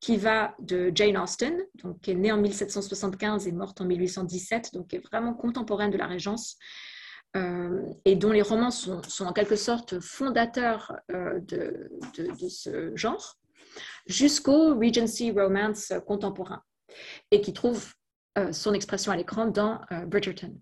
qui 0.00 0.16
va 0.16 0.54
de 0.58 0.90
Jane 0.94 1.18
Austen, 1.18 1.62
donc, 1.82 2.00
qui 2.00 2.12
est 2.12 2.14
née 2.14 2.32
en 2.32 2.38
1775 2.38 3.46
et 3.46 3.52
morte 3.52 3.80
en 3.80 3.84
1817, 3.84 4.72
donc 4.72 4.88
qui 4.88 4.96
est 4.96 5.06
vraiment 5.06 5.34
contemporaine 5.34 5.90
de 5.90 5.98
la 5.98 6.06
Régence, 6.06 6.56
euh, 7.36 7.82
et 8.04 8.16
dont 8.16 8.32
les 8.32 8.42
romans 8.42 8.70
sont, 8.70 9.02
en 9.20 9.32
quelque 9.32 9.56
sorte 9.56 10.00
fondateurs 10.00 10.96
euh, 11.12 11.38
de, 11.40 11.90
ce 12.48 12.96
genre, 12.96 13.36
jusqu'au 14.06 14.74
Regency 14.74 15.30
romance 15.30 15.92
contemporain, 16.06 16.62
et 17.30 17.42
qui 17.42 17.52
trouve 17.52 17.92
euh, 18.38 18.52
son 18.52 18.72
expression 18.72 19.12
à 19.12 19.16
l'écran 19.16 19.46
dans 19.46 19.80
Bridgerton. 20.06 20.58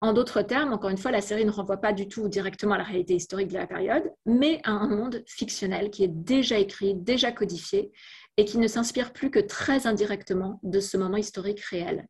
En 0.00 0.12
d'autres 0.12 0.42
termes, 0.42 0.74
encore 0.74 0.90
une 0.90 0.98
fois, 0.98 1.10
la 1.10 1.22
série 1.22 1.46
ne 1.46 1.50
renvoie 1.50 1.78
pas 1.78 1.94
du 1.94 2.08
tout 2.08 2.28
directement 2.28 2.74
à 2.74 2.78
la 2.78 2.84
réalité 2.84 3.14
historique 3.14 3.48
de 3.48 3.54
la 3.54 3.66
période, 3.66 4.02
mais 4.26 4.60
à 4.64 4.72
un 4.72 4.86
monde 4.86 5.22
fictionnel 5.26 5.88
qui 5.88 6.04
est 6.04 6.12
déjà 6.12 6.58
écrit, 6.58 6.94
déjà 6.94 7.32
codifié, 7.32 7.90
et 8.36 8.44
qui 8.44 8.58
ne 8.58 8.66
s'inspire 8.66 9.12
plus 9.12 9.30
que 9.30 9.38
très 9.38 9.86
indirectement 9.86 10.60
de 10.62 10.80
ce 10.80 10.96
moment 10.96 11.16
historique 11.16 11.60
réel. 11.60 12.06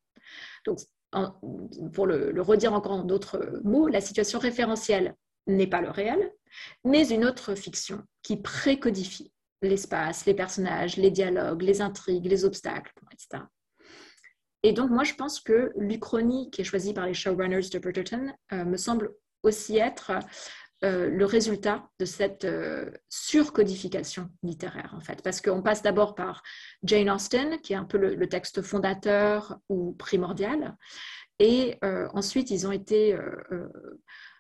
Donc, 0.64 0.78
pour 1.92 2.06
le, 2.06 2.40
redire 2.40 2.72
encore 2.72 2.92
en 2.92 3.04
d'autres 3.04 3.60
mots, 3.62 3.88
la 3.88 4.00
situation 4.00 4.38
référentielle 4.38 5.14
n'est 5.46 5.66
pas 5.66 5.80
le 5.80 5.90
réel, 5.90 6.32
mais 6.84 7.08
une 7.08 7.24
autre 7.24 7.54
fiction 7.54 8.02
qui 8.22 8.36
précodifie 8.36 9.32
l'espace, 9.62 10.26
les 10.26 10.34
personnages, 10.34 10.96
les 10.96 11.10
dialogues, 11.10 11.62
les 11.62 11.80
intrigues, 11.80 12.26
les 12.26 12.44
obstacles, 12.44 12.92
etc. 13.12 13.44
Et 14.62 14.72
donc, 14.72 14.90
moi, 14.90 15.04
je 15.04 15.14
pense 15.14 15.40
que 15.40 15.72
l'Uchronie, 15.76 16.50
qui 16.50 16.62
est 16.62 16.64
choisie 16.64 16.94
par 16.94 17.06
les 17.06 17.14
showrunners 17.14 17.68
de 17.70 17.78
Bridgerton, 17.78 18.32
euh, 18.52 18.64
me 18.64 18.78
semble 18.78 19.14
aussi 19.42 19.76
être 19.76 20.12
euh, 20.84 21.08
le 21.08 21.24
résultat 21.24 21.88
de 21.98 22.04
cette 22.04 22.44
euh, 22.44 22.90
surcodification 23.08 24.28
littéraire, 24.42 24.92
en 24.94 25.00
fait. 25.00 25.22
Parce 25.22 25.40
qu'on 25.40 25.62
passe 25.62 25.82
d'abord 25.82 26.14
par 26.14 26.42
Jane 26.82 27.08
Austen, 27.08 27.58
qui 27.62 27.72
est 27.72 27.76
un 27.76 27.84
peu 27.84 27.96
le, 27.96 28.28
texte 28.28 28.60
fondateur 28.60 29.58
ou 29.70 29.92
primordial, 29.94 30.76
et 31.38 31.78
euh, 31.84 32.06
ensuite, 32.12 32.50
ils 32.50 32.66
ont 32.66 32.72
été 32.72 33.16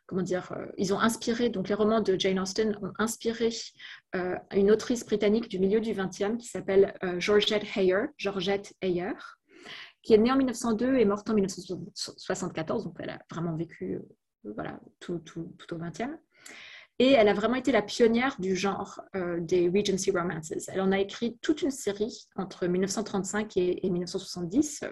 comment 0.06 0.22
dire, 0.22 0.54
ils 0.76 0.92
ont 0.92 1.00
inspiré, 1.00 1.48
donc 1.48 1.68
les 1.68 1.74
romans 1.74 2.02
de 2.02 2.18
Jane 2.18 2.38
Austen 2.38 2.76
ont 2.82 2.92
inspiré 2.98 3.48
une 4.52 4.70
autrice 4.70 5.04
britannique 5.04 5.48
du 5.48 5.58
milieu 5.58 5.80
du 5.80 5.94
XXe 5.94 6.36
qui 6.38 6.46
s'appelle 6.46 6.94
Georgette 7.18 7.64
Heyer, 7.74 8.04
Georgette 8.18 8.74
Heyer, 8.82 9.14
qui 10.02 10.12
est 10.12 10.18
née 10.18 10.30
en 10.30 10.36
1902 10.36 10.96
et 10.96 11.04
morte 11.06 11.28
en 11.30 11.34
1974, 11.34 12.84
donc 12.84 12.96
elle 13.00 13.10
a 13.10 13.18
vraiment 13.30 13.56
vécu 13.56 14.00
voilà, 14.44 14.78
tout, 15.00 15.18
tout, 15.20 15.54
tout 15.58 15.74
au 15.74 15.78
XXe. 15.78 16.10
Et 17.00 17.10
elle 17.10 17.26
a 17.26 17.34
vraiment 17.34 17.56
été 17.56 17.72
la 17.72 17.82
pionnière 17.82 18.36
du 18.38 18.54
genre 18.54 19.00
euh, 19.16 19.40
des 19.40 19.68
Regency 19.68 20.12
Romances. 20.12 20.52
Elle 20.68 20.80
en 20.80 20.92
a 20.92 21.00
écrit 21.00 21.36
toute 21.42 21.62
une 21.62 21.72
série 21.72 22.28
entre 22.36 22.68
1935 22.68 23.56
et, 23.56 23.80
1970, 23.90 24.84
euh, 24.84 24.90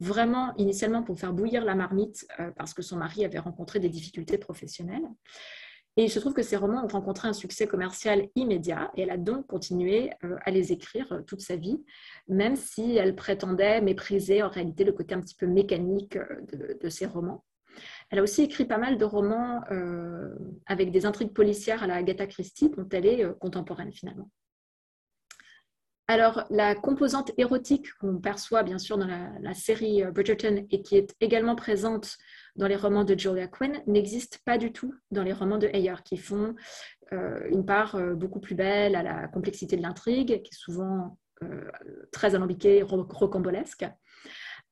vraiment 0.00 0.54
initialement 0.56 1.04
pour 1.04 1.18
faire 1.20 1.32
bouillir 1.32 1.64
la 1.64 1.76
marmite 1.76 2.26
euh, 2.40 2.50
parce 2.56 2.74
que 2.74 2.82
son 2.82 2.96
mari 2.96 3.24
avait 3.24 3.38
rencontré 3.38 3.78
des 3.78 3.88
difficultés 3.88 4.38
professionnelles. 4.38 5.06
Et 5.96 6.04
il 6.04 6.10
se 6.10 6.18
trouve 6.18 6.34
que 6.34 6.42
ces 6.42 6.56
romans 6.56 6.84
ont 6.84 6.88
rencontré 6.88 7.28
un 7.28 7.32
succès 7.32 7.68
commercial 7.68 8.28
immédiat 8.34 8.90
et 8.96 9.02
elle 9.02 9.10
a 9.10 9.16
donc 9.16 9.46
continué 9.46 10.10
à 10.44 10.50
les 10.50 10.70
écrire 10.70 11.22
toute 11.26 11.40
sa 11.40 11.56
vie, 11.56 11.82
même 12.28 12.54
si 12.54 12.96
elle 12.96 13.14
prétendait 13.14 13.80
mépriser 13.80 14.42
en 14.42 14.50
réalité 14.50 14.84
le 14.84 14.92
côté 14.92 15.14
un 15.14 15.22
petit 15.22 15.36
peu 15.36 15.46
mécanique 15.46 16.18
de, 16.52 16.76
de 16.78 16.88
ces 16.90 17.06
romans. 17.06 17.45
Elle 18.10 18.20
a 18.20 18.22
aussi 18.22 18.42
écrit 18.42 18.64
pas 18.64 18.78
mal 18.78 18.98
de 18.98 19.04
romans 19.04 19.62
euh, 19.70 20.34
avec 20.66 20.90
des 20.90 21.06
intrigues 21.06 21.32
policières 21.32 21.82
à 21.82 21.86
la 21.86 21.96
Agatha 21.96 22.26
Christie, 22.26 22.70
dont 22.70 22.88
elle 22.92 23.06
est 23.06 23.24
euh, 23.24 23.32
contemporaine 23.32 23.92
finalement. 23.92 24.30
Alors, 26.08 26.44
la 26.50 26.76
composante 26.76 27.32
érotique 27.36 27.92
qu'on 27.94 28.18
perçoit 28.18 28.62
bien 28.62 28.78
sûr 28.78 28.96
dans 28.96 29.08
la, 29.08 29.54
série 29.54 30.04
euh, 30.04 30.12
Bridgerton 30.12 30.64
et 30.70 30.82
qui 30.82 30.96
est 30.96 31.16
également 31.20 31.56
présente 31.56 32.16
dans 32.54 32.68
les 32.68 32.76
romans 32.76 33.02
de 33.02 33.18
Julia 33.18 33.48
Quinn 33.48 33.82
n'existe 33.88 34.38
pas 34.44 34.56
du 34.56 34.72
tout 34.72 34.94
dans 35.10 35.24
les 35.24 35.32
romans 35.32 35.58
de 35.58 35.66
Heyer, 35.66 35.96
qui 36.04 36.16
font 36.16 36.54
une 37.12 37.64
part 37.64 37.96
beaucoup 38.16 38.40
plus 38.40 38.56
belle 38.56 38.96
à 38.96 39.02
la 39.04 39.28
complexité 39.28 39.76
de 39.76 39.82
l'intrigue, 39.82 40.42
qui 40.42 40.50
est 40.50 40.58
souvent 40.58 41.18
très 42.10 42.34
alambiquée, 42.34 42.82
rocambolesque. 42.82 43.86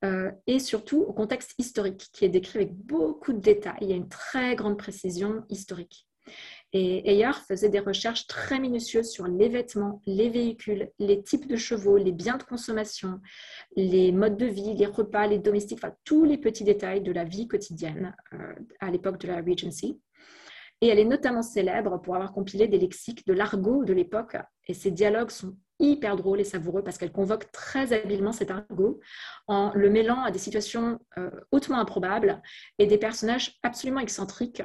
Euh, 0.03 0.31
et 0.45 0.59
surtout 0.59 1.01
au 1.01 1.13
contexte 1.13 1.53
historique 1.57 2.09
qui 2.11 2.25
est 2.25 2.29
décrit 2.29 2.59
avec 2.59 2.73
beaucoup 2.73 3.33
de 3.33 3.39
détails. 3.39 3.77
Il 3.81 3.89
y 3.89 3.93
a 3.93 3.95
une 3.95 4.09
très 4.09 4.55
grande 4.55 4.77
précision 4.77 5.43
historique. 5.49 6.07
Et 6.73 7.09
Ayer 7.09 7.31
faisait 7.47 7.69
des 7.69 7.79
recherches 7.79 8.27
très 8.27 8.59
minutieuses 8.59 9.09
sur 9.09 9.27
les 9.27 9.47
vêtements, 9.47 10.01
les 10.05 10.29
véhicules, 10.29 10.91
les 10.99 11.23
types 11.23 11.47
de 11.47 11.55
chevaux, 11.55 11.97
les 11.97 12.11
biens 12.11 12.37
de 12.37 12.43
consommation, 12.43 13.21
les 13.77 14.11
modes 14.11 14.35
de 14.35 14.47
vie, 14.47 14.73
les 14.73 14.85
repas, 14.85 15.27
les 15.27 15.39
domestiques, 15.39 15.79
enfin 15.81 15.95
tous 16.03 16.25
les 16.25 16.37
petits 16.37 16.63
détails 16.63 17.01
de 17.01 17.11
la 17.11 17.23
vie 17.23 17.47
quotidienne 17.47 18.15
euh, 18.33 18.53
à 18.81 18.91
l'époque 18.91 19.19
de 19.19 19.27
la 19.27 19.37
Regency. 19.37 20.01
Et 20.81 20.87
elle 20.87 20.99
est 20.99 21.05
notamment 21.05 21.41
célèbre 21.41 22.01
pour 22.01 22.15
avoir 22.15 22.33
compilé 22.33 22.67
des 22.67 22.77
lexiques 22.77 23.25
de 23.25 23.33
l'argot 23.33 23.85
de 23.85 23.93
l'époque. 23.93 24.35
Et 24.67 24.73
ses 24.73 24.91
dialogues 24.91 25.31
sont 25.31 25.55
hyper 25.79 26.15
drôle 26.15 26.39
et 26.39 26.45
savoureux 26.45 26.83
parce 26.83 26.97
qu'elle 26.97 27.11
convoque 27.11 27.51
très 27.51 27.93
habilement 27.93 28.31
cet 28.31 28.51
argot 28.51 28.99
en 29.47 29.71
le 29.73 29.89
mêlant 29.89 30.21
à 30.23 30.31
des 30.31 30.39
situations 30.39 30.99
euh, 31.17 31.29
hautement 31.51 31.79
improbables 31.79 32.41
et 32.79 32.87
des 32.87 32.97
personnages 32.97 33.57
absolument 33.63 33.99
excentriques, 33.99 34.63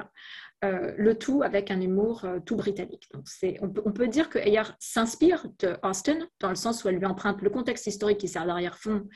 euh, 0.63 0.93
le 0.97 1.17
tout 1.17 1.41
avec 1.43 1.71
un 1.71 1.81
humour 1.81 2.23
euh, 2.23 2.39
tout 2.39 2.55
britannique. 2.55 3.09
Donc 3.13 3.25
on, 3.61 3.91
peut, 3.91 4.07
dire 4.07 4.29
que 4.29 4.39
Ayer 4.39 4.63
s'inspire 4.79 5.47
de 5.59 5.75
Austen 5.83 6.27
dans 6.39 6.49
le 6.49 6.55
sens 6.55 6.83
où 6.83 6.89
elle 6.89 6.95
lui 6.95 7.05
emprunte 7.05 7.41
le 7.41 7.49
contexte 7.49 7.87
historique 7.87 8.19
qui 8.19 8.27
sert 8.27 8.45
d'arrière-fond 8.45 9.07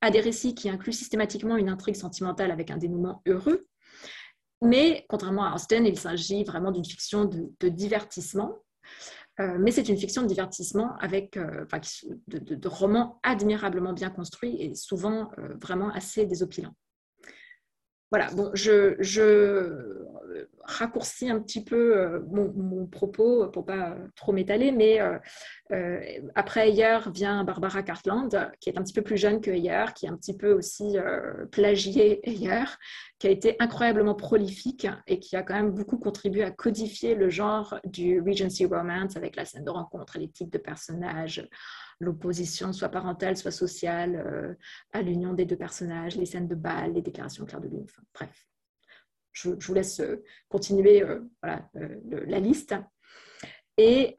à 0.00 0.10
des 0.10 0.20
récits 0.20 0.54
qui 0.54 0.68
incluent 0.68 0.92
systématiquement 0.92 1.56
une 1.56 1.68
intrigue 1.68 1.96
sentimentale 1.96 2.50
avec 2.50 2.70
un 2.70 2.76
dénouement 2.76 3.22
heureux. 3.26 3.66
Mais 4.62 5.04
contrairement 5.08 5.44
à 5.44 5.54
Austen, 5.54 5.86
il 5.86 5.98
s'agit 5.98 6.44
vraiment 6.44 6.70
d'une 6.70 6.84
fiction 6.84 7.26
de 7.26 7.68
divertissement 7.68 8.58
euh, 9.38 9.58
mais 9.58 9.70
c'est 9.70 9.88
une 9.88 9.98
fiction 9.98 10.22
de 10.22 10.28
divertissement 10.28 10.96
avec 10.98 11.36
euh, 11.36 11.66
de, 12.28 12.68
romans 12.68 13.20
admirablement 13.22 13.92
bien 13.92 14.10
construits 14.10 14.56
et 14.60 14.74
souvent 14.74 15.30
euh, 15.38 15.54
vraiment 15.60 15.90
assez 15.90 16.24
désopilants. 16.24 16.74
Voilà, 18.10 18.30
bon, 18.34 18.50
je, 18.54 18.94
raccourcis 20.62 21.28
un 21.28 21.40
petit 21.40 21.62
peu 21.62 22.20
mon, 22.28 22.86
propos 22.86 23.48
pour 23.48 23.64
pas 23.64 23.96
trop 24.14 24.32
m'étaler, 24.32 24.70
mais 24.72 25.00
après 26.34 26.68
Ayer 26.68 26.98
vient 27.12 27.44
Barbara 27.44 27.82
Cartland, 27.82 28.50
qui 28.60 28.70
est 28.70 28.78
un 28.78 28.82
petit 28.82 28.92
peu 28.92 29.02
plus 29.02 29.16
jeune 29.16 29.40
que 29.40 29.50
Ayer, 29.50 29.86
qui 29.94 30.06
est 30.06 30.08
un 30.08 30.16
petit 30.16 30.36
peu 30.36 30.52
aussi 30.52 30.96
plagié 31.50 32.20
Ayer, 32.28 32.64
qui 33.18 33.26
a 33.26 33.30
été 33.30 33.56
incroyablement 33.58 34.14
prolifique 34.14 34.86
et 35.06 35.18
qui 35.18 35.36
a 35.36 35.42
quand 35.42 35.54
même 35.54 35.72
beaucoup 35.72 35.98
contribué 35.98 36.42
à 36.42 36.50
codifier 36.50 37.14
le 37.14 37.28
genre 37.28 37.78
du 37.84 38.20
Regency 38.20 38.66
Romance 38.66 39.16
avec 39.16 39.36
la 39.36 39.44
scène 39.44 39.64
de 39.64 39.70
rencontre, 39.70 40.18
les 40.18 40.28
types 40.28 40.52
de 40.52 40.58
personnages, 40.58 41.48
l'opposition 42.00 42.72
soit 42.72 42.88
parentale, 42.88 43.36
soit 43.36 43.50
sociale 43.50 44.16
euh, 44.16 44.54
à 44.92 45.02
l'union 45.02 45.32
des 45.32 45.44
deux 45.44 45.56
personnages, 45.56 46.16
les 46.16 46.26
scènes 46.26 46.48
de 46.48 46.54
bal, 46.54 46.92
les 46.92 47.02
déclarations 47.02 47.44
claires 47.44 47.60
de 47.60 47.68
lune, 47.68 47.86
bref. 48.14 48.46
Je, 49.32 49.50
vous 49.50 49.74
laisse 49.74 50.00
euh, 50.00 50.22
continuer 50.48 51.02
euh, 51.02 51.20
la 51.42 52.40
liste. 52.40 52.74
Et, 53.78 54.14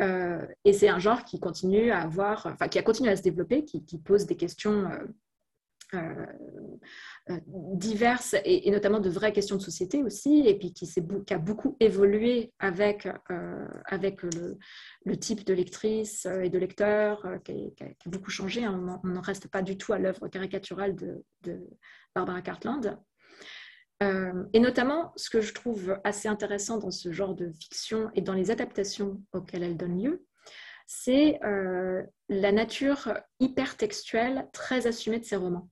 c'est 0.72 0.90
un 0.90 1.00
genre 1.00 1.24
qui 1.24 1.40
continue 1.40 1.90
à 1.90 2.02
avoir, 2.02 2.46
enfin, 2.46 2.68
qui 2.68 2.78
a 2.78 2.84
continué 2.84 3.10
à 3.10 3.16
se 3.16 3.24
développer, 3.24 3.66
qui, 3.66 3.84
qui 3.84 3.98
pose 3.98 4.28
des 4.28 4.38
questions 4.38 4.88
euh, 5.94 6.26
euh, 7.30 7.40
diverses 7.48 8.36
et, 8.44 8.70
notamment 8.72 9.00
de 9.00 9.10
vraies 9.10 9.32
questions 9.32 9.56
de 9.56 9.62
société 9.62 10.04
aussi, 10.04 10.44
et 10.46 10.58
puis 10.58 10.74
qui, 10.74 10.86
a 11.30 11.38
beaucoup 11.38 11.78
évolué 11.80 12.52
avec, 12.60 13.08
euh, 13.32 13.66
avec 13.86 14.22
le, 14.24 15.18
type 15.18 15.46
de 15.46 15.54
lectrice 15.54 16.26
et 16.26 16.50
de 16.50 16.58
lecteur, 16.58 17.26
qui, 17.46 17.74
a, 17.82 18.10
beaucoup 18.10 18.32
changé. 18.32 18.66
Hein. 18.66 19.00
On 19.04 19.08
n'en 19.08 19.22
reste 19.22 19.48
pas 19.48 19.62
du 19.62 19.78
tout 19.78 19.94
à 19.94 20.00
l'œuvre 20.00 20.28
caricaturale 20.28 20.96
de, 20.96 21.24
de, 21.44 21.66
Barbara 22.14 22.42
Cartland. 22.42 23.00
et 24.02 24.60
notamment, 24.60 25.14
ce 25.16 25.30
que 25.30 25.40
je 25.40 25.54
trouve 25.54 25.98
assez 26.04 26.28
intéressant 26.28 26.80
dans 26.80 26.92
ce 26.92 27.14
genre 27.14 27.34
de 27.34 27.52
fiction 27.52 28.12
et 28.14 28.22
dans 28.22 28.34
les 28.34 28.52
adaptations 28.52 29.22
auxquelles 29.32 29.64
elle 29.64 29.78
donne 29.78 30.02
lieu, 30.02 30.26
c'est 30.86 31.40
la 32.30 32.52
nature 32.52 33.14
hypertextuelle 33.40 34.48
très 34.52 34.88
assumée 34.88 35.20
de 35.20 35.26
ces 35.26 35.36
romans. 35.36 35.70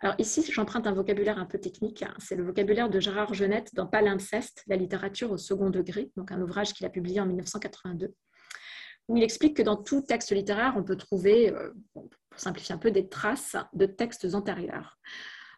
Alors 0.00 0.14
ici, 0.18 0.44
j'emprunte 0.50 0.86
un 0.86 0.92
vocabulaire 0.92 1.38
un 1.38 1.46
peu 1.46 1.58
technique. 1.58 2.02
Hein. 2.02 2.14
C'est 2.18 2.36
le 2.36 2.44
vocabulaire 2.44 2.90
de 2.90 3.00
Gérard 3.00 3.34
Genette 3.34 3.74
dans 3.74 3.86
Palimpseste, 3.86 4.62
la 4.66 4.76
littérature 4.76 5.30
au 5.30 5.36
second 5.36 5.70
degré, 5.70 6.10
donc 6.16 6.32
un 6.32 6.40
ouvrage 6.40 6.72
qu'il 6.72 6.86
a 6.86 6.90
publié 6.90 7.20
en 7.20 7.26
1982, 7.26 8.14
où 9.08 9.16
il 9.16 9.22
explique 9.22 9.56
que 9.56 9.62
dans 9.62 9.76
tout 9.76 10.02
texte 10.02 10.32
littéraire, 10.32 10.74
on 10.76 10.84
peut 10.84 10.96
trouver, 10.96 11.50
euh, 11.50 11.70
pour 11.92 12.08
simplifier 12.36 12.74
un 12.74 12.78
peu, 12.78 12.90
des 12.90 13.08
traces 13.08 13.56
de 13.72 13.86
textes 13.86 14.34
antérieurs. 14.34 14.98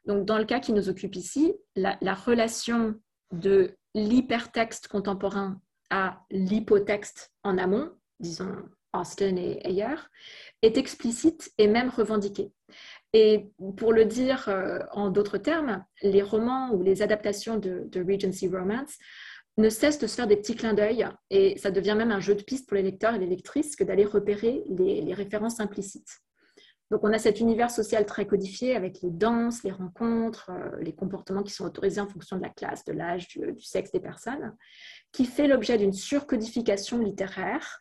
Donc, 0.07 0.25
dans 0.25 0.39
le 0.39 0.45
cas 0.45 0.61
qui 0.61 0.73
nous 0.73 0.89
occupe 0.89 1.17
ici, 1.17 1.55
la, 1.77 2.15
relation 2.15 2.95
de 3.33 3.77
l'hypertexte 3.95 4.89
contemporain 4.89 5.61
à 5.91 6.21
l'hypotexte 6.31 7.33
en 7.43 7.59
amont, 7.59 7.91
disons 8.21 8.57
Austin 8.95 9.37
et 9.37 9.61
ailleurs, 9.67 10.09
est 10.63 10.79
explicite 10.79 11.51
et 11.59 11.67
même 11.67 11.91
revendiquée. 11.91 12.53
Et 13.15 13.51
pour 13.77 13.93
le 13.93 14.05
dire 14.05 14.49
euh, 14.49 14.81
en 14.93 15.11
d'autres 15.11 15.39
termes, 15.39 15.85
les 16.03 16.23
romans 16.23 16.71
ou 16.73 16.83
les 16.83 17.03
adaptations 17.03 17.57
de, 17.57 17.89
Regency 17.97 18.49
Romance 18.49 18.97
ne 19.57 19.71
cessent 19.71 19.99
de 19.99 20.07
se 20.07 20.15
faire 20.15 20.27
des 20.27 20.37
petits 20.37 20.55
clins 20.55 20.75
d'œil 20.75 21.07
et 21.31 21.57
ça 21.59 21.71
devient 21.71 21.95
même 21.97 22.13
un 22.13 22.21
jeu 22.21 22.35
de 22.35 22.43
piste 22.43 22.69
pour 22.69 22.77
les 22.77 22.83
lecteurs 22.83 23.15
et 23.15 23.19
les 23.19 23.27
lectrices 23.27 23.77
que 23.77 23.83
d'aller 23.83 24.05
repérer 24.05 24.63
les, 24.69 25.15
références 25.15 25.59
implicites. 25.59 26.19
Donc 26.91 27.01
on 27.03 27.13
a 27.13 27.19
cet 27.19 27.41
univers 27.41 27.71
social 27.71 28.07
très 28.07 28.27
codifié 28.27 28.77
avec 28.77 29.01
les 29.03 29.11
danses, 29.11 29.63
les 29.63 29.73
rencontres, 29.73 30.51
euh, 30.51 30.77
les 30.81 30.95
comportements 30.95 31.43
qui 31.43 31.53
sont 31.53 31.65
autorisés 31.65 32.01
en 32.01 32.09
fonction 32.09 32.37
de 32.37 32.43
la 32.43 32.49
classe, 32.51 32.85
de 32.85 32.93
l'âge, 32.93 33.29
du, 33.29 33.61
sexe 33.61 33.91
des 33.91 34.01
personnes, 34.01 34.55
qui 35.13 35.25
fait 35.25 35.49
l'objet 35.49 35.77
d'une 35.77 35.93
surcodification 35.93 36.99
littéraire 36.99 37.81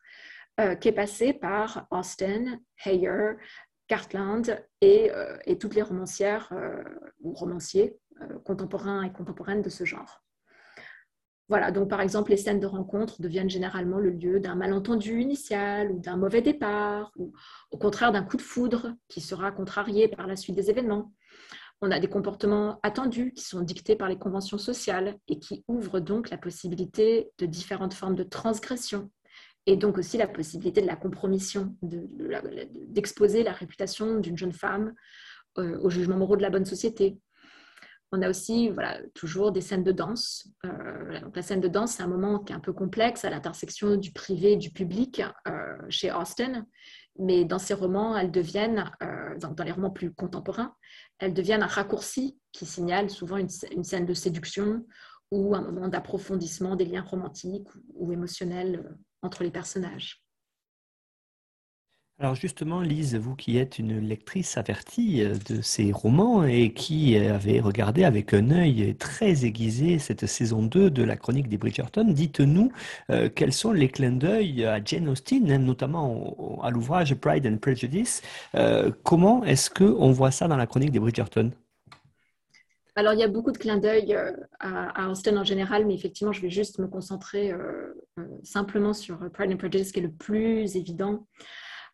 euh, 0.59 0.73
qui 0.73 0.87
est 0.87 0.93
passée 0.93 1.33
par 1.33 1.85
Austin, 1.91 2.59
Heyer, 2.83 3.33
Cartland 3.87 4.63
et, 4.81 5.11
euh, 5.11 5.37
et 5.45 5.57
toutes 5.57 5.75
les 5.75 5.81
romancières 5.81 6.49
euh, 6.51 6.83
ou 7.21 7.33
romanciers 7.33 7.97
euh, 8.21 8.39
contemporains 8.39 9.03
et 9.03 9.11
contemporaines 9.11 9.61
de 9.61 9.69
ce 9.69 9.85
genre. 9.85 10.23
Voilà, 11.49 11.71
donc 11.71 11.89
par 11.89 12.01
exemple, 12.01 12.31
les 12.31 12.37
scènes 12.37 12.59
de 12.59 12.67
rencontre 12.67 13.21
deviennent 13.21 13.49
généralement 13.49 13.99
le 13.99 14.09
lieu 14.09 14.41
d'un 14.41 14.55
malentendu 14.55 15.21
initial 15.21 15.91
ou 15.91 15.99
d'un 15.99 16.17
mauvais 16.17 16.41
départ, 16.41 17.11
ou 17.15 17.31
au 17.71 17.77
contraire 17.77 18.11
d'un 18.11 18.23
coup 18.23 18.35
de 18.35 18.41
foudre 18.41 18.93
qui 19.07 19.21
sera 19.21 19.53
contrarié 19.53 20.09
par 20.09 20.27
la 20.27 20.35
suite 20.35 20.57
des 20.57 20.69
événements. 20.69 21.13
On 21.79 21.91
a 21.91 21.99
des 21.99 22.09
comportements 22.09 22.79
attendus 22.83 23.31
qui 23.33 23.45
sont 23.45 23.61
dictés 23.61 23.95
par 23.95 24.09
les 24.09 24.17
conventions 24.17 24.57
sociales 24.57 25.15
et 25.29 25.39
qui 25.39 25.63
ouvrent 25.69 26.01
donc 26.01 26.31
la 26.31 26.37
possibilité 26.37 27.31
de 27.37 27.45
différentes 27.45 27.93
formes 27.93 28.15
de 28.15 28.23
transgression 28.23 29.09
et 29.67 29.75
donc 29.75 29.97
aussi 29.97 30.17
la 30.17 30.27
possibilité 30.27 30.81
de 30.81 30.87
la 30.87 30.95
compromission, 30.95 31.75
d'exposer 31.83 33.43
la 33.43 33.51
réputation 33.51 34.19
d'une 34.19 34.37
jeune 34.37 34.53
femme 34.53 34.93
euh, 35.59 35.77
au 35.81 35.89
jugement 35.89 36.15
moraux 36.15 36.37
de 36.37 36.41
la 36.41 36.49
bonne 36.49 36.65
société. 36.65 37.19
On 38.13 38.21
a 38.21 38.29
aussi 38.29 38.69
voilà, 38.69 39.01
toujours 39.13 39.51
des 39.51 39.59
scènes 39.59 39.83
de 39.83 39.91
danse. 39.91 40.47
Euh, 40.65 41.19
la 41.35 41.41
scène 41.41 41.59
de 41.59 41.67
danse, 41.67 41.91
c'est 41.91 42.03
un 42.03 42.07
moment 42.07 42.39
qui 42.39 42.53
est 42.53 42.55
un 42.55 42.61
peu 42.61 42.71
complexe 42.71 43.25
à 43.25 43.29
l'intersection 43.29 43.97
du 43.97 44.13
privé 44.13 44.53
et 44.53 44.55
du 44.55 44.71
public 44.71 45.21
euh, 45.49 45.77
chez 45.89 46.13
Austin. 46.13 46.65
Mais 47.19 47.43
dans 47.43 47.59
ces 47.59 47.73
romans, 47.73 48.15
elles 48.15 48.31
deviennent, 48.31 48.89
dans, 49.41 49.51
dans, 49.51 49.63
les 49.65 49.71
romans 49.71 49.89
plus 49.89 50.13
contemporains, 50.13 50.75
elles 51.19 51.33
deviennent 51.33 51.63
un 51.63 51.67
raccourci 51.67 52.37
qui 52.53 52.65
signale 52.65 53.09
souvent 53.09 53.37
une 53.37 53.49
scène 53.49 54.05
de 54.05 54.13
séduction 54.13 54.85
ou 55.31 55.55
un 55.55 55.61
moment 55.61 55.87
d'approfondissement 55.87 56.75
des 56.75 56.85
liens 56.85 57.01
romantiques 57.01 57.67
ou 57.95 58.13
émotionnels 58.13 58.85
entre 59.21 59.43
les 59.43 59.51
personnages. 59.51 60.21
Alors 62.19 62.33
justement, 62.33 62.81
Lise, 62.81 63.15
vous 63.15 63.35
qui 63.35 63.59
êtes 63.59 63.77
une 63.77 63.99
lectrice 63.99 64.57
avertie 64.57 65.21
euh, 65.21 65.35
de 65.49 65.61
ces 65.61 65.91
romans 65.91 66.43
et 66.43 66.73
qui 66.73 67.15
avez 67.15 67.59
regardé 67.59 68.05
avec 68.05 68.33
un 68.33 68.49
œil 68.49 68.95
très 68.95 69.45
aiguisé 69.45 69.99
cette 69.99 70.25
saison 70.25 70.63
2 70.63 70.89
de 70.89 71.03
la 71.03 71.15
chronique 71.15 71.47
des 71.47 71.59
Bridgerton, 71.59 72.05
dites-nous 72.05 72.71
euh, 73.11 73.29
quels 73.29 73.53
sont 73.53 73.71
les 73.71 73.87
clins 73.89 74.13
d'œil 74.13 74.65
à 74.65 74.83
Jane 74.83 75.07
Austen, 75.09 75.51
hein, 75.51 75.59
notamment 75.59 76.59
à 76.63 76.71
l'ouvrage 76.71 77.13
Pride 77.13 77.45
and 77.45 77.57
Prejudice. 77.57 78.23
Euh, 78.55 78.89
comment 79.03 79.43
est-ce 79.43 79.69
qu'on 79.69 80.11
voit 80.11 80.31
ça 80.31 80.47
dans 80.47 80.57
la 80.57 80.65
chronique 80.65 80.91
des 80.91 80.99
Bridgerton? 80.99 81.51
Alors, 82.97 83.13
il 83.13 83.19
y 83.19 83.23
a 83.23 83.27
beaucoup 83.27 83.51
de 83.51 83.59
clins 83.59 83.77
d'œil 83.77 84.15
euh, 84.15 84.31
à, 84.59 85.07
Austin 85.11 85.37
en 85.37 85.43
général, 85.43 85.85
mais 85.85 85.93
effectivement, 85.93 86.33
je 86.33 86.41
vais 86.41 86.49
juste 86.49 86.79
me 86.79 86.87
concentrer 86.87 87.51
euh, 87.51 87.57
euh, 87.57 87.93
simplement 88.43 88.93
sur 88.93 89.17
Pride 89.31 89.51
and 89.51 89.57
Prejudice, 89.57 89.91
qui 89.91 89.99
est 89.99 90.03
le 90.03 90.11
plus 90.11 90.75
évident. 90.75 91.27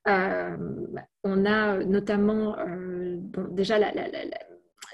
on 0.06 1.46
a 1.46 1.84
notamment, 1.84 2.56
déjà, 3.52 3.80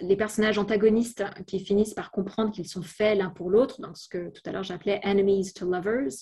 les 0.02 0.16
personnages 0.16 0.58
antagonistes 0.58 1.24
qui 1.48 1.60
finissent 1.60 1.94
par 1.94 2.12
comprendre 2.12 2.52
qu'ils 2.52 2.68
sont 2.68 2.84
faits 2.84 3.18
l'un 3.18 3.30
pour 3.30 3.50
l'autre, 3.50 3.82
dans 3.82 3.96
ce 3.96 4.08
que 4.08 4.30
tout 4.30 4.42
à 4.46 4.52
l'heure 4.52 4.64
j'appelais 4.64 5.02
enemies 5.04 5.54
to 5.54 5.70
lovers. 5.70 6.14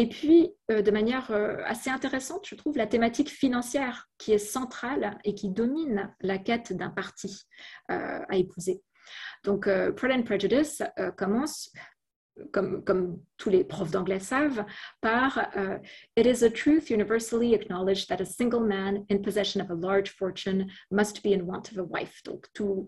Et 0.00 0.08
puis, 0.08 0.50
de 0.68 0.90
manière 0.90 1.30
assez 1.64 1.90
intéressante, 1.90 2.46
je 2.46 2.54
trouve 2.54 2.76
la 2.76 2.86
thématique 2.86 3.30
financière 3.30 4.08
qui 4.18 4.32
est 4.32 4.38
centrale 4.38 5.18
et 5.24 5.34
qui 5.34 5.48
domine 5.48 6.12
la 6.20 6.38
quête 6.38 6.72
d'un 6.72 6.90
parti 6.90 7.46
à 7.88 8.36
épouser. 8.36 8.82
Donc, 9.44 9.66
euh, 9.66 9.92
Pride 9.92 10.12
and 10.12 10.22
Prejudice 10.22 10.82
euh, 10.98 11.10
commence 11.10 11.70
comme, 12.52 13.20
tous 13.36 13.50
les 13.50 13.64
profs 13.64 13.90
d'anglais 13.90 14.20
savent, 14.20 14.64
par 15.00 15.48
euh, 15.56 15.78
It 16.16 16.26
is 16.26 16.44
a 16.44 16.50
truth 16.50 16.90
universally 16.90 17.54
acknowledged 17.54 18.08
that 18.08 18.20
a 18.20 18.26
single 18.26 18.60
man 18.60 19.04
in 19.10 19.18
possession 19.18 19.60
of 19.60 19.70
a 19.70 19.74
large 19.74 20.10
fortune 20.10 20.68
must 20.90 21.22
be 21.22 21.32
in 21.32 21.42
want 21.42 21.70
of 21.72 21.78
a 21.78 21.84
wife. 21.84 22.22
Donc, 22.24 22.46
tout, 22.52 22.86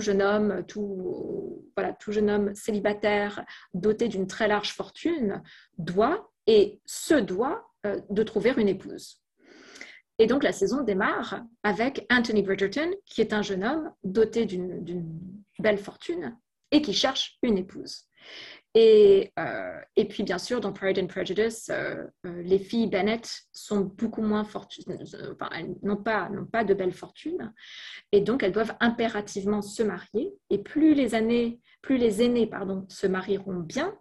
jeune 0.00 0.22
homme, 0.22 0.64
tout, 0.66 1.64
jeune 2.08 2.30
homme 2.30 2.54
célibataire 2.54 3.44
doté 3.74 4.08
d'une 4.08 4.26
très 4.26 4.48
large 4.48 4.72
fortune 4.72 5.42
doit 5.78 6.30
et 6.46 6.80
se 6.86 7.14
doit 7.14 7.66
de 8.10 8.22
trouver 8.22 8.54
une 8.56 8.68
épouse. 8.68 9.24
Et 10.18 10.26
donc 10.26 10.44
la 10.44 10.52
saison 10.52 10.82
démarre 10.82 11.42
avec 11.62 12.06
Anthony 12.10 12.42
Bridgerton, 12.42 12.90
qui 13.06 13.20
est 13.20 13.32
un 13.32 13.42
jeune 13.42 13.64
homme 13.64 13.92
doté 14.04 14.46
d'une 14.46 15.04
belle 15.58 15.78
fortune 15.78 16.36
et 16.70 16.82
qui 16.82 16.92
cherche 16.92 17.38
une 17.42 17.58
épouse. 17.58 18.04
Et, 18.76 19.32
euh, 19.38 19.78
et 19.94 20.08
puis 20.08 20.24
bien 20.24 20.38
sûr, 20.38 20.60
dans 20.60 20.72
Pride 20.72 20.98
and 20.98 21.06
Prejudice, 21.06 21.70
euh, 21.70 22.04
euh, 22.26 22.42
les 22.42 22.58
filles 22.58 22.88
Bennett 22.88 23.42
sont 23.52 23.80
beaucoup 23.80 24.22
moins 24.22 24.44
fortuneuses, 24.44 25.16
enfin, 25.32 25.48
n'ont 25.82 25.96
pas, 25.96 26.28
pas 26.50 26.64
de 26.64 26.74
belle 26.74 26.92
fortune, 26.92 27.52
et 28.10 28.20
donc 28.20 28.42
elles 28.42 28.50
doivent 28.52 28.74
impérativement 28.80 29.62
se 29.62 29.84
marier. 29.84 30.32
Et 30.50 30.58
plus 30.58 30.94
les 30.94 31.14
années, 31.14 31.60
plus 31.82 31.98
les 31.98 32.20
aînés 32.22 32.48
pardon, 32.48 32.84
se 32.88 33.06
marieront 33.06 33.60
bien, 33.60 33.94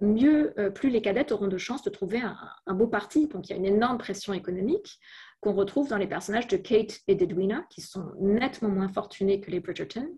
mieux, 0.00 0.54
plus 0.74 0.88
les 0.88 1.02
cadettes 1.02 1.32
auront 1.32 1.48
de 1.48 1.58
chances 1.58 1.82
de 1.82 1.90
trouver 1.90 2.22
un, 2.22 2.74
beau 2.74 2.86
parti. 2.86 3.28
Donc 3.28 3.46
il 3.46 3.50
y 3.50 3.52
a 3.52 3.58
une 3.58 3.66
énorme 3.66 3.98
pression 3.98 4.32
économique 4.32 4.98
qu'on 5.46 5.52
retrouve 5.52 5.88
dans 5.88 5.96
les 5.96 6.08
personnages 6.08 6.48
de 6.48 6.56
Kate 6.56 7.02
et 7.06 7.14
d'Edwina, 7.14 7.64
qui 7.70 7.80
sont 7.80 8.10
nettement 8.18 8.68
moins 8.68 8.88
fortunés 8.88 9.40
que 9.40 9.48
les 9.52 9.60
Bridgerton, 9.60 10.08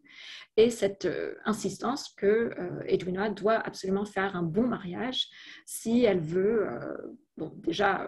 et 0.57 0.71
cette 0.71 1.05
euh, 1.05 1.35
insistance 1.45 2.09
que 2.17 2.27
euh, 2.59 2.83
Edwina 2.87 3.29
doit 3.29 3.57
absolument 3.57 4.07
faire 4.07 4.37
un 4.37 4.43
bon 4.43 4.67
mariage 4.67 5.29
si 5.67 6.03
elle 6.05 6.21
veut, 6.21 6.67
euh, 6.67 6.97
bon, 7.37 7.53
déjà 7.57 8.07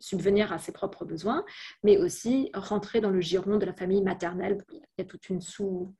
subvenir 0.00 0.52
à 0.52 0.58
ses 0.58 0.72
propres 0.72 1.04
besoins, 1.04 1.44
mais 1.84 1.98
aussi 1.98 2.50
rentrer 2.52 3.00
dans 3.00 3.10
le 3.10 3.20
giron 3.20 3.56
de 3.56 3.64
la 3.64 3.72
famille 3.72 4.02
maternelle. 4.02 4.58
Il 4.72 4.80
y 4.98 5.02
a 5.02 5.04
toute 5.04 5.28
une 5.28 5.40
sous 5.40 5.94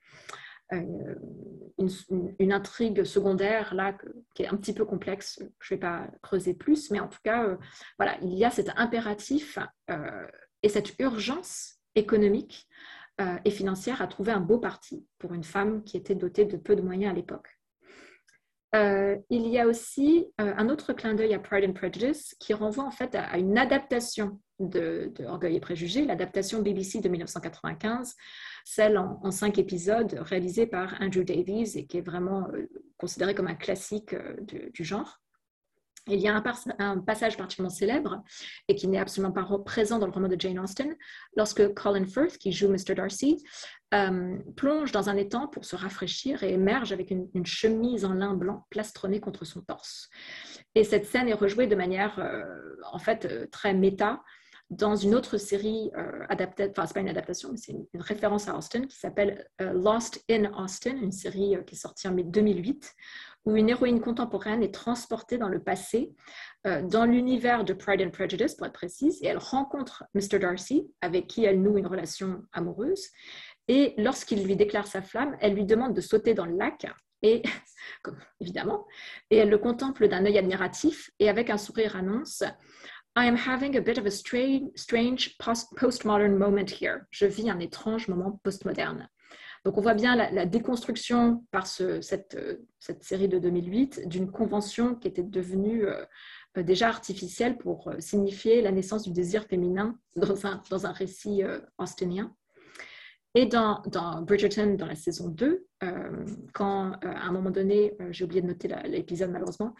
une, 0.72 2.52
intrigue 2.52 3.04
secondaire 3.04 3.74
là 3.74 3.96
qui 4.34 4.42
est 4.42 4.48
un 4.48 4.56
petit 4.56 4.72
peu 4.72 4.84
complexe, 4.84 5.42
je 5.60 5.74
ne 5.74 5.76
vais 5.76 5.80
pas 5.80 6.06
creuser 6.22 6.54
plus, 6.54 6.90
mais 6.90 7.00
en 7.00 7.08
tout 7.08 7.18
cas, 7.24 7.44
euh, 7.44 7.56
voilà, 7.98 8.18
il 8.22 8.34
y 8.34 8.44
a 8.44 8.50
cet 8.50 8.70
impératif 8.76 9.58
euh, 9.90 10.26
et 10.62 10.68
cette 10.68 10.98
urgence 10.98 11.78
économique 11.94 12.68
euh, 13.20 13.36
et 13.44 13.50
financière 13.50 14.02
à 14.02 14.06
trouver 14.06 14.32
un 14.32 14.40
beau 14.40 14.58
parti 14.58 15.06
pour 15.18 15.34
une 15.34 15.44
femme 15.44 15.82
qui 15.84 15.96
était 15.96 16.14
dotée 16.14 16.44
de 16.44 16.56
peu 16.56 16.76
de 16.76 16.82
moyens 16.82 17.12
à 17.12 17.14
l'époque. 17.14 17.59
Il 18.72 19.48
y 19.48 19.58
a 19.58 19.66
aussi 19.66 20.26
un 20.38 20.68
autre 20.68 20.92
clin 20.92 21.14
d'œil 21.14 21.34
à 21.34 21.38
Pride 21.38 21.68
and 21.68 21.72
Prejudice 21.72 22.36
qui 22.38 22.54
renvoie 22.54 22.84
en 22.84 22.90
fait 22.90 23.14
à, 23.14 23.36
une 23.38 23.58
adaptation 23.58 24.38
de, 24.60 25.12
Orgueil 25.26 25.56
et 25.56 25.60
Préjugés, 25.60 26.04
l'adaptation 26.04 26.62
BBC 26.62 27.00
de 27.00 27.08
1995, 27.08 28.14
celle 28.64 28.98
en, 28.98 29.30
cinq 29.30 29.58
épisodes 29.58 30.18
réalisée 30.20 30.66
par 30.66 31.00
Andrew 31.00 31.24
Davies 31.24 31.72
et 31.76 31.86
qui 31.86 31.98
est 31.98 32.02
vraiment 32.02 32.48
euh, 32.52 32.68
considérée 32.98 33.34
comme 33.34 33.48
un 33.48 33.54
classique 33.54 34.12
euh, 34.12 34.36
du, 34.40 34.84
genre. 34.84 35.20
Il 36.06 36.18
y 36.18 36.28
a 36.28 36.34
un, 36.34 36.98
passage 37.00 37.36
particulièrement 37.36 37.74
célèbre 37.74 38.22
et 38.68 38.74
qui 38.74 38.88
n'est 38.88 38.98
absolument 38.98 39.32
pas 39.32 39.46
présent 39.64 39.98
dans 39.98 40.06
le 40.06 40.12
roman 40.12 40.28
de 40.28 40.36
Jane 40.38 40.58
Austen, 40.58 40.96
lorsque 41.36 41.72
Colin 41.74 42.06
Firth, 42.06 42.38
qui 42.38 42.52
joue 42.52 42.68
Mr. 42.68 42.94
Darcy, 42.94 43.42
euh, 43.94 44.38
plonge 44.56 44.92
dans 44.92 45.08
un 45.08 45.16
étang 45.16 45.46
pour 45.48 45.64
se 45.64 45.76
rafraîchir 45.76 46.42
et 46.42 46.52
émerge 46.54 46.92
avec 46.92 47.10
une, 47.10 47.28
chemise 47.44 48.04
en 48.04 48.14
lin 48.14 48.34
blanc 48.34 48.66
plastronnée 48.70 49.20
contre 49.20 49.44
son 49.44 49.60
torse. 49.60 50.08
Et 50.74 50.84
cette 50.84 51.06
scène 51.06 51.28
est 51.28 51.34
rejouée 51.34 51.66
de 51.66 51.76
manière 51.76 52.18
en 52.92 52.98
fait 52.98 53.50
très 53.50 53.74
méta 53.74 54.22
dans 54.70 54.94
une 54.94 55.16
autre 55.16 55.36
série 55.36 55.90
euh, 55.96 56.24
adaptée, 56.28 56.68
enfin 56.70 56.86
c'est 56.86 56.94
pas 56.94 57.00
une 57.00 57.08
adaptation, 57.08 57.50
mais 57.50 57.58
c'est 57.58 57.72
une, 57.72 57.86
référence 58.00 58.48
à 58.48 58.56
Austin 58.56 58.86
qui 58.86 58.96
s'appelle 58.96 59.48
euh, 59.60 59.72
Lost 59.72 60.24
in 60.30 60.44
Austin, 60.52 60.96
une 60.96 61.10
série 61.10 61.56
euh, 61.56 61.62
qui 61.62 61.74
est 61.74 61.78
sortie 61.78 62.06
en 62.06 62.12
2008, 62.12 62.94
où 63.46 63.56
une 63.56 63.68
héroïne 63.68 64.00
contemporaine 64.00 64.62
est 64.62 64.72
transportée 64.72 65.38
dans 65.38 65.48
le 65.48 65.62
passé, 65.62 66.14
dans 66.64 67.06
l'univers 67.06 67.64
de 67.64 67.72
Pride 67.72 68.02
and 68.02 68.10
Prejudice 68.10 68.54
pour 68.54 68.66
être 68.66 68.74
précise, 68.74 69.18
et 69.22 69.28
elle 69.28 69.38
rencontre 69.38 70.04
Mr. 70.12 70.38
Darcy, 70.38 70.92
avec 71.00 71.26
qui 71.26 71.46
elle 71.46 71.62
noue 71.62 71.78
une 71.78 71.86
relation 71.86 72.42
amoureuse. 72.52 73.08
Et 73.66 73.94
lorsqu'il 73.96 74.44
lui 74.44 74.56
déclare 74.56 74.86
sa 74.86 75.00
flamme, 75.00 75.38
elle 75.40 75.54
lui 75.54 75.64
demande 75.64 75.94
de 75.94 76.02
sauter 76.02 76.34
dans 76.34 76.44
le 76.44 76.54
lac. 76.54 76.84
Et 77.22 77.42
évidemment, 78.40 78.86
et 79.30 79.38
elle 79.38 79.48
le 79.48 79.56
contemple 79.56 80.06
d'un 80.08 80.26
œil 80.26 80.36
admiratif 80.36 81.10
et 81.18 81.30
avec 81.30 81.48
un 81.48 81.56
sourire 81.56 81.96
annonce 81.96 82.44
I 83.16 83.26
am 83.26 83.36
having 83.36 83.76
a 83.76 83.80
bit 83.80 83.98
of 83.98 84.06
a 84.06 84.10
strange, 84.10 84.70
strange 84.76 85.36
postmodern 85.38 86.36
moment 86.36 86.70
here. 86.70 87.06
Je 87.10 87.26
vis 87.26 87.50
un 87.50 87.58
étrange 87.58 88.08
moment 88.08 88.40
postmoderne. 88.42 89.08
Donc 89.64 89.76
on 89.76 89.82
voit 89.82 89.94
bien 89.94 90.16
la, 90.16 90.46
déconstruction 90.46 91.44
par 91.50 91.66
cette, 91.66 92.38
cette, 92.78 93.04
série 93.04 93.28
de 93.28 93.38
2008 93.38 94.08
d'une 94.08 94.30
convention 94.30 94.94
qui 94.94 95.06
était 95.06 95.22
devenue 95.22 95.86
euh, 95.86 96.04
déjà 96.56 96.88
artificielle 96.88 97.58
pour 97.58 97.88
euh, 97.88 98.00
signifier 98.00 98.62
la 98.62 98.72
naissance 98.72 99.02
du 99.02 99.12
désir 99.12 99.44
féminin 99.44 99.98
dans 100.16 100.86
un, 100.86 100.92
récit 100.92 101.42
euh, 101.42 101.60
austinien. 101.76 102.34
Et 103.36 103.46
dans, 103.46 103.80
Bridgerton, 104.22 104.74
dans 104.74 104.86
la 104.86 104.96
saison 104.96 105.28
2, 105.28 105.64
euh, 105.82 106.26
quand 106.52 106.92
à 107.00 107.26
un 107.26 107.32
moment 107.32 107.50
donné, 107.50 107.96
j'ai 108.10 108.24
oublié 108.24 108.42
de 108.42 108.48
noter 108.48 108.68
l'épisode 108.86 109.30
malheureusement, 109.30 109.74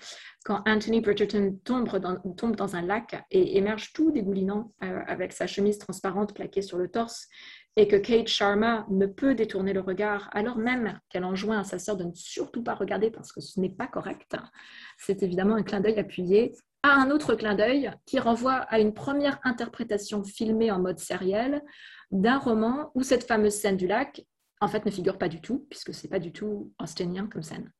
quand 0.44 0.62
Anthony 0.68 1.00
Bridgerton 1.00 1.58
tombe 1.64 1.88
dans, 1.98 2.16
tombe 2.36 2.54
dans 2.54 2.76
un 2.76 2.82
lac 2.82 3.20
et 3.32 3.58
émerge 3.58 3.92
tout 3.92 4.12
dégoulinant 4.12 4.72
avec 4.80 5.32
sa 5.32 5.48
chemise 5.48 5.78
transparente 5.78 6.32
plaquée 6.32 6.62
sur 6.62 6.78
le 6.78 6.88
torse, 6.88 7.26
et 7.76 7.88
que 7.88 7.96
Kate 7.96 8.28
Sharma 8.28 8.86
ne 8.90 9.06
peut 9.06 9.34
détourner 9.34 9.72
le 9.72 9.80
regard 9.80 10.28
alors 10.32 10.56
même 10.56 10.98
qu'elle 11.08 11.24
enjoint 11.24 11.60
à 11.60 11.64
sa 11.64 11.78
sœur 11.78 11.96
de 11.96 12.04
ne 12.04 12.14
surtout 12.14 12.62
pas 12.62 12.74
regarder 12.74 13.10
parce 13.10 13.32
que 13.32 13.40
ce 13.40 13.60
n'est 13.60 13.70
pas 13.70 13.86
correct, 13.86 14.36
c'est 14.98 15.22
évidemment 15.22 15.54
un 15.54 15.62
clin 15.62 15.80
d'œil 15.80 15.98
appuyé 15.98 16.52
à 16.82 16.94
un 16.94 17.10
autre 17.10 17.34
clin 17.34 17.54
d'œil 17.54 17.90
qui 18.06 18.18
renvoie 18.18 18.54
à 18.54 18.78
une 18.78 18.94
première 18.94 19.38
interprétation 19.44 20.24
filmée 20.24 20.70
en 20.70 20.78
mode 20.78 20.98
sériel 20.98 21.62
d'un 22.10 22.38
roman 22.38 22.90
où 22.94 23.02
cette 23.02 23.24
fameuse 23.26 23.54
scène 23.54 23.76
du 23.76 23.86
lac 23.86 24.24
en 24.60 24.68
fait 24.68 24.84
ne 24.84 24.90
figure 24.90 25.18
pas 25.18 25.28
du 25.28 25.40
tout 25.40 25.66
puisque 25.68 25.94
c'est 25.94 26.08
pas 26.08 26.18
du 26.18 26.32
tout 26.32 26.72
austinien 26.78 27.26
comme 27.26 27.42
scène. 27.42 27.70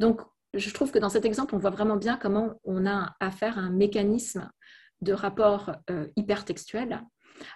Donc 0.00 0.20
je 0.54 0.72
trouve 0.72 0.90
que 0.90 0.98
dans 0.98 1.08
cet 1.08 1.24
exemple 1.24 1.54
on 1.54 1.58
voit 1.58 1.70
vraiment 1.70 1.96
bien 1.96 2.16
comment 2.16 2.60
on 2.64 2.86
a 2.86 3.14
affaire 3.20 3.58
à 3.58 3.62
un 3.62 3.70
mécanisme 3.70 4.50
de 5.02 5.12
rapport 5.12 5.72
euh, 5.90 6.06
hypertextuel 6.16 7.02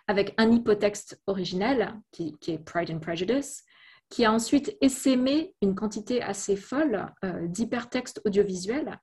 avec 0.06 0.34
un 0.36 0.50
hypotexte 0.52 1.20
originel, 1.26 1.94
qui, 2.12 2.36
est 2.48 2.58
Pride 2.58 2.90
and 2.90 3.00
Prejudice, 3.00 3.64
qui 4.10 4.24
a 4.24 4.32
ensuite 4.32 4.76
essaimé 4.80 5.54
une 5.62 5.74
quantité 5.74 6.22
assez 6.22 6.56
folle 6.56 7.06
euh, 7.24 7.46
d'hypertextes 7.46 8.20
audiovisuels 8.24 8.98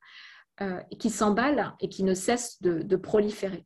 euh, 0.61 0.79
qui 0.97 1.11
s'emballent 1.11 1.75
et 1.79 1.87
qui 1.87 2.03
ne 2.03 2.15
cessent 2.15 2.61
de, 2.63 2.95
proliférer. 2.95 3.65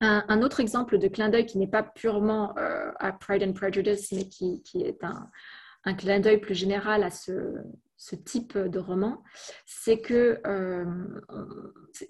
Un, 0.00 0.42
autre 0.42 0.58
exemple 0.58 0.98
de 0.98 1.06
clin 1.08 1.28
d'œil 1.28 1.46
qui 1.46 1.58
n'est 1.58 1.68
pas 1.68 1.82
purement 1.82 2.56
euh, 2.58 2.90
à 2.98 3.12
Pride 3.12 3.44
and 3.44 3.52
Prejudice, 3.52 4.10
mais 4.12 4.28
qui, 4.28 4.62
est 4.74 4.98
un, 5.04 5.94
clin 5.94 6.18
d'œil 6.18 6.38
plus 6.38 6.56
général 6.56 7.04
à 7.04 7.10
ce, 7.10 7.32
type 8.24 8.58
de 8.58 8.78
roman, 8.80 9.22
c'est 9.64 10.00
que 10.00 10.40
euh, 10.44 10.84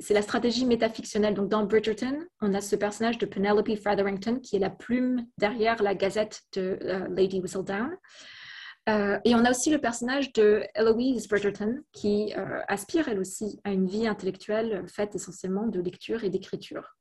c'est 0.00 0.14
la 0.14 0.22
stratégie 0.22 0.64
métafictionnelle. 0.64 1.34
Donc 1.34 1.50
dans 1.50 1.64
Bridgerton, 1.64 2.26
on 2.40 2.54
a 2.54 2.62
ce 2.62 2.76
personnage 2.76 3.18
de 3.18 3.26
Penelope 3.26 3.74
Featherington 3.76 4.40
qui 4.40 4.56
est 4.56 4.60
la 4.60 4.70
plume 4.70 5.26
derrière 5.38 5.82
la 5.82 5.94
gazette 5.94 6.42
de 6.54 6.78
Lady 7.10 7.40
Whistledown. 7.40 7.94
Euh, 8.89 9.18
et 9.24 9.34
on 9.34 9.45
a 9.45 9.51
aussi 9.51 9.70
le 9.70 9.78
personnage 9.78 10.32
de 10.32 10.62
Eloise 10.74 11.28
Bridgerton 11.28 11.82
qui 11.93 12.32
aspire 12.68 13.09
elle 13.09 13.20
aussi 13.20 13.61
à 13.64 13.72
une 13.72 13.86
vie 13.86 14.07
intellectuelle 14.07 14.84
faite 14.89 15.14
essentiellement 15.14 15.66
de 15.66 15.80
lecture 15.80 16.24
et 16.24 16.30
d'écriture. 16.30 16.97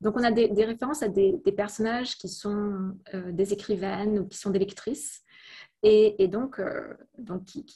Donc 0.00 0.16
on 0.16 0.24
a 0.24 0.30
des, 0.30 0.46
références 0.64 1.02
à 1.02 1.08
des, 1.08 1.38
personnages 1.56 2.16
qui 2.16 2.28
sont 2.28 2.92
des 3.12 3.52
écrivaines 3.52 4.18
ou 4.18 4.26
qui 4.26 4.38
sont 4.38 4.50
des 4.50 4.58
lectrices 4.58 5.24
et, 5.86 6.28
donc, 6.28 6.60
euh, 6.60 6.94
donc 7.18 7.44
qui, 7.44 7.66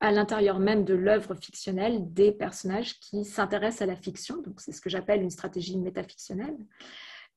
à 0.00 0.10
l'intérieur 0.10 0.58
même 0.58 0.84
de 0.84 0.94
l'œuvre 0.94 1.34
fictionnelle, 1.34 2.10
des 2.14 2.32
personnages 2.32 2.98
qui 2.98 3.26
s'intéressent 3.26 3.82
à 3.82 3.86
la 3.86 3.96
fiction. 3.96 4.40
Donc, 4.40 4.62
c'est 4.62 4.72
ce 4.72 4.80
que 4.80 4.88
j'appelle 4.88 5.20
une 5.20 5.28
stratégie 5.28 5.76
métafictionnelle. 5.76 6.56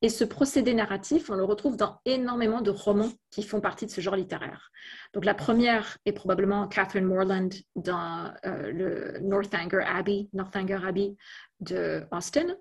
Et 0.01 0.09
ce 0.09 0.23
procédé 0.23 0.73
narratif, 0.73 1.29
on 1.29 1.35
le 1.35 1.43
retrouve 1.43 1.77
dans 1.77 1.99
énormément 2.05 2.61
de 2.61 2.69
romans 2.69 3.11
qui 3.31 3.43
font 3.43 3.61
partie 3.61 3.85
de 3.85 3.91
ce 3.91 4.01
genre 4.01 4.15
littéraire. 4.15 4.71
Donc, 5.13 5.25
la 5.25 5.33
première 5.33 5.97
est 6.05 6.11
probablement 6.11 6.67
Catherine 6.67 7.05
Morland 7.05 7.49
dans 7.75 8.33
euh, 8.45 8.71
le 8.71 9.19
Northanger 9.21 9.83
Abbey, 9.85 11.15
de 11.61 12.03
Austin, 12.11 12.55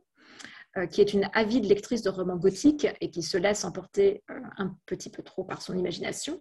euh, 0.77 0.87
qui 0.87 1.01
est 1.01 1.13
une 1.13 1.29
avide 1.33 1.65
lectrice 1.65 2.03
de 2.03 2.11
romans 2.11 2.37
gothiques 2.37 2.87
et 3.01 3.11
qui 3.11 3.23
se 3.23 3.37
laisse 3.37 3.65
emporter 3.65 4.23
un 4.29 4.77
petit 4.87 5.11
peu 5.11 5.23
trop 5.23 5.45
par 5.45 5.61
son 5.61 5.77
imagination 5.77 6.41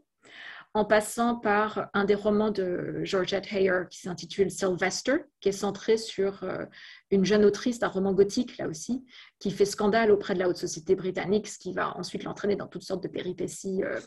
en 0.75 0.85
passant 0.85 1.35
par 1.35 1.89
un 1.93 2.03
des 2.03 2.15
romans 2.15 2.49
de 2.49 3.01
Georgette 3.03 3.51
Heyer 3.51 3.83
qui 3.91 3.99
s'intitule 3.99 4.49
Sylvester, 4.49 5.17
qui 5.39 5.49
est 5.49 5.53
centré 5.53 5.97
sur 5.97 6.43
euh, 6.43 6.65
une 7.11 7.25
jeune 7.25 7.45
autrice 7.45 7.77
d'un 7.77 7.89
roman 7.89 8.11
gothique, 8.11 8.57
là 8.57 8.67
aussi, 8.67 9.05
qui 9.37 9.51
fait 9.51 9.65
scandale 9.65 10.09
auprès 10.09 10.33
de 10.33 10.39
la 10.39 10.49
haute 10.49 10.57
société 10.57 10.95
britannique, 10.95 11.47
ce 11.47 11.59
qui 11.59 11.73
va 11.73 11.95
ensuite 11.97 12.23
l'entraîner 12.23 12.55
dans 12.55 12.67
toutes 12.67 12.81
sortes 12.81 13.03
de 13.03 13.07
péripéties 13.07 13.83
euh, 13.83 13.99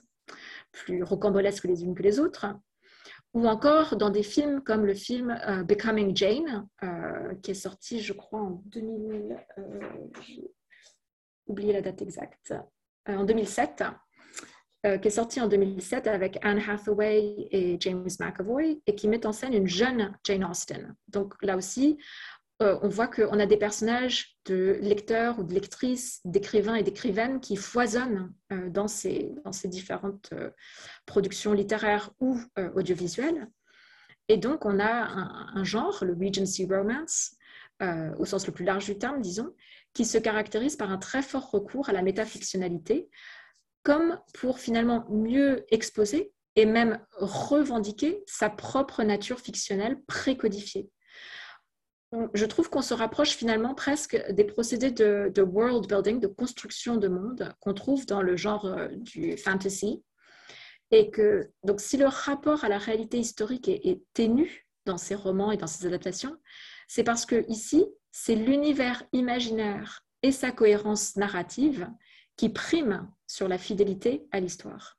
plus 0.72 1.04
rocambolesques 1.04 1.64
les 1.64 1.84
unes 1.84 1.94
que 1.94 2.02
les 2.02 2.18
autres. 2.18 2.46
Ou 3.32 3.46
encore 3.46 3.96
dans 3.96 4.10
des 4.10 4.24
films 4.24 4.60
comme 4.62 4.86
le 4.86 4.94
film 4.94 5.38
euh, 5.46 5.62
Becoming 5.62 6.16
Jane, 6.16 6.66
qui 7.42 7.52
est 7.52 7.54
sorti, 7.54 8.00
je 8.00 8.12
crois, 8.12 8.40
en 8.40 8.62
2000. 8.66 9.36
j'ai 10.22 10.50
oublié 11.46 11.72
la 11.72 11.82
date 11.82 12.02
exacte. 12.02 12.54
en 13.06 13.24
2007 13.24 13.84
euh, 14.84 14.98
qui 14.98 15.08
est 15.08 15.12
sorti 15.12 15.40
en 15.40 15.48
2007 15.48 16.06
avec 16.06 16.38
Anne 16.42 16.60
Hathaway 16.60 17.48
et 17.50 17.76
James 17.80 18.06
McAvoy 18.20 18.82
et 18.86 18.94
qui 18.94 19.08
met 19.08 19.26
en 19.26 19.32
scène 19.32 19.54
une 19.54 19.66
jeune 19.66 20.14
Jane 20.22 20.44
Austen. 20.44 20.94
Donc 21.08 21.34
là 21.42 21.56
aussi, 21.56 21.98
euh, 22.62 22.78
on 22.82 22.88
voit 22.88 23.08
qu'on 23.08 23.40
a 23.40 23.46
des 23.46 23.56
personnages 23.56 24.36
de 24.44 24.78
lecteurs 24.82 25.38
ou 25.38 25.44
de 25.44 25.54
lectrices, 25.54 26.20
d'écrivains 26.24 26.74
et 26.74 26.82
d'écrivaines 26.82 27.40
qui 27.40 27.56
foisonnent 27.56 28.32
euh, 28.52 28.68
dans, 28.68 28.86
ces, 28.86 29.32
dans 29.44 29.52
ces 29.52 29.68
différentes 29.68 30.32
productions 31.06 31.52
littéraires 31.52 32.10
ou 32.20 32.38
audiovisuelles. 32.74 33.48
Et 34.28 34.36
donc, 34.36 34.66
on 34.66 34.78
a 34.78 34.92
un, 34.92 35.46
un 35.54 35.64
genre, 35.64 36.04
le 36.04 36.12
Regency 36.12 36.66
Romance, 36.66 37.34
au 38.18 38.24
sens 38.24 38.46
le 38.46 38.52
plus 38.52 38.64
large 38.64 38.86
du 38.86 38.98
terme, 38.98 39.20
disons, 39.20 39.52
qui 39.94 40.04
se 40.04 40.18
caractérise 40.18 40.76
par 40.76 40.90
un 40.90 40.98
très 40.98 41.22
fort 41.22 41.50
recours 41.50 41.88
à 41.88 41.92
la 41.92 42.02
métafictionnalité, 42.02 43.08
comme 43.86 44.18
pour 44.34 44.58
finalement 44.58 45.06
mieux 45.10 45.64
exposer 45.72 46.32
et 46.56 46.66
même 46.66 46.98
revendiquer 47.12 48.24
sa 48.26 48.50
propre 48.50 49.04
nature 49.04 49.38
fictionnelle 49.38 50.02
précodifiée. 50.08 50.90
Je 52.34 52.46
trouve 52.46 52.68
qu'on 52.68 52.82
se 52.82 52.94
rapproche 52.94 53.36
finalement 53.36 53.76
presque 53.76 54.20
des 54.32 54.42
procédés 54.42 54.90
de, 54.90 55.40
world 55.40 55.86
building, 55.86 56.18
de 56.18 56.26
construction 56.26 56.96
de 56.96 57.06
monde 57.06 57.54
qu'on 57.60 57.74
trouve 57.74 58.06
dans 58.06 58.22
le 58.22 58.34
genre 58.34 58.66
euh, 58.66 58.88
du 58.90 59.36
fantasy. 59.36 60.02
Et 60.90 61.12
que, 61.12 61.52
donc, 61.62 61.80
si 61.80 61.96
le 61.96 62.06
rapport 62.06 62.64
à 62.64 62.68
la 62.68 62.78
réalité 62.78 63.18
historique 63.18 63.68
est, 63.68 63.86
est 63.86 64.02
ténu 64.14 64.66
dans 64.84 64.98
ces 64.98 65.14
romans 65.14 65.52
et 65.52 65.56
dans 65.56 65.68
ces 65.68 65.86
adaptations, 65.86 66.36
c'est 66.88 67.04
parce 67.04 67.24
que 67.24 67.44
ici, 67.48 67.86
c'est 68.10 68.34
l'univers 68.34 69.04
imaginaire 69.12 70.04
et 70.24 70.32
sa 70.32 70.50
cohérence 70.50 71.14
narrative 71.14 71.88
qui 72.36 72.48
prime 72.48 73.10
sur 73.26 73.48
la 73.48 73.58
fidélité 73.58 74.26
à 74.32 74.40
l'histoire. 74.40 74.98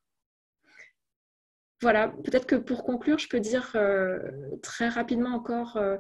Voilà, 1.81 2.07
peut-être 2.23 2.47
que 2.47 2.55
pour 2.55 2.83
conclure, 2.83 3.19
je 3.19 3.29
peux 3.29 3.39
dire 3.39 3.71
euh, 3.75 4.19
très 4.63 4.89
rapidement 4.89 5.29
encore, 5.29 5.77
euh, 5.77 5.97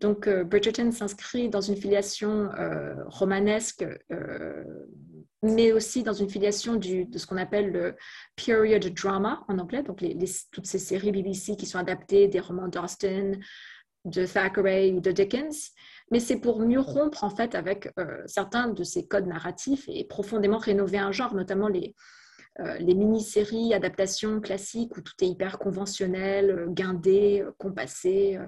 donc 0.00 0.26
euh, 0.26 0.42
Bridgerton 0.42 0.90
s'inscrit 0.90 1.48
dans 1.48 1.60
une 1.60 1.76
filiation 1.76 2.50
romanesque, 3.06 3.84
mais 5.42 5.72
aussi 5.72 6.02
dans 6.02 6.12
une 6.12 6.28
filiation 6.28 6.74
du, 6.74 7.04
de 7.04 7.18
ce 7.18 7.26
qu'on 7.26 7.36
appelle 7.36 7.70
le 7.70 7.96
period 8.34 8.84
drama 8.94 9.44
en 9.46 9.58
anglais, 9.58 9.84
donc 9.84 10.04
toutes 10.50 10.66
ces 10.66 10.78
séries 10.78 11.12
BBC 11.12 11.56
qui 11.56 11.66
sont 11.66 11.78
adaptées 11.78 12.26
des 12.26 12.40
romans 12.40 12.68
d'Austen, 12.68 13.38
de 14.04 14.26
Thackeray 14.26 14.92
ou 14.92 15.00
de 15.00 15.12
Dickens, 15.12 15.70
mais 16.12 16.20
c'est 16.20 16.36
pour 16.36 16.60
mieux 16.60 16.78
rompre 16.78 17.24
en 17.24 17.30
fait 17.30 17.54
avec 17.54 17.90
euh, 17.98 18.22
certains 18.26 18.68
de 18.68 18.84
ces 18.84 19.06
codes 19.06 19.26
narratifs 19.26 19.88
et 19.88 20.04
profondément 20.04 20.58
rénover 20.58 20.98
un 20.98 21.10
genre, 21.10 21.34
notamment 21.34 21.68
les, 21.68 21.94
euh, 22.60 22.78
mini-séries, 22.80 23.72
adaptations 23.72 24.38
classiques 24.42 24.94
où 24.98 25.00
tout 25.00 25.14
est 25.22 25.26
hyper 25.26 25.58
conventionnel, 25.58 26.50
euh, 26.50 26.66
guindé, 26.68 27.42
compassé, 27.56 28.38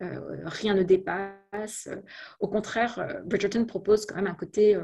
rien 0.00 0.74
ne 0.74 0.82
dépasse. 0.82 1.90
Au 2.40 2.48
contraire, 2.48 3.20
Bridgerton 3.26 3.66
propose 3.66 4.06
quand 4.06 4.16
même 4.16 4.26
un 4.26 4.34
côté 4.34 4.80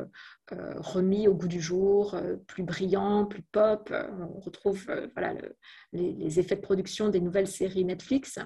remis 0.53 1.27
au 1.27 1.35
goût 1.35 1.49
du 1.49 1.61
jour, 1.61 2.15
plus 2.47 2.63
brillant, 2.63 3.25
plus 3.25 3.43
pop. 3.43 3.93
On 4.37 4.39
retrouve 4.39 4.87
voilà, 5.17 5.35
les, 5.93 6.39
effets 6.39 6.57
de 6.57 6.61
production 6.61 7.09
des 7.09 7.21
nouvelles 7.21 7.49
séries 7.49 7.85
Netflix. 7.85 8.39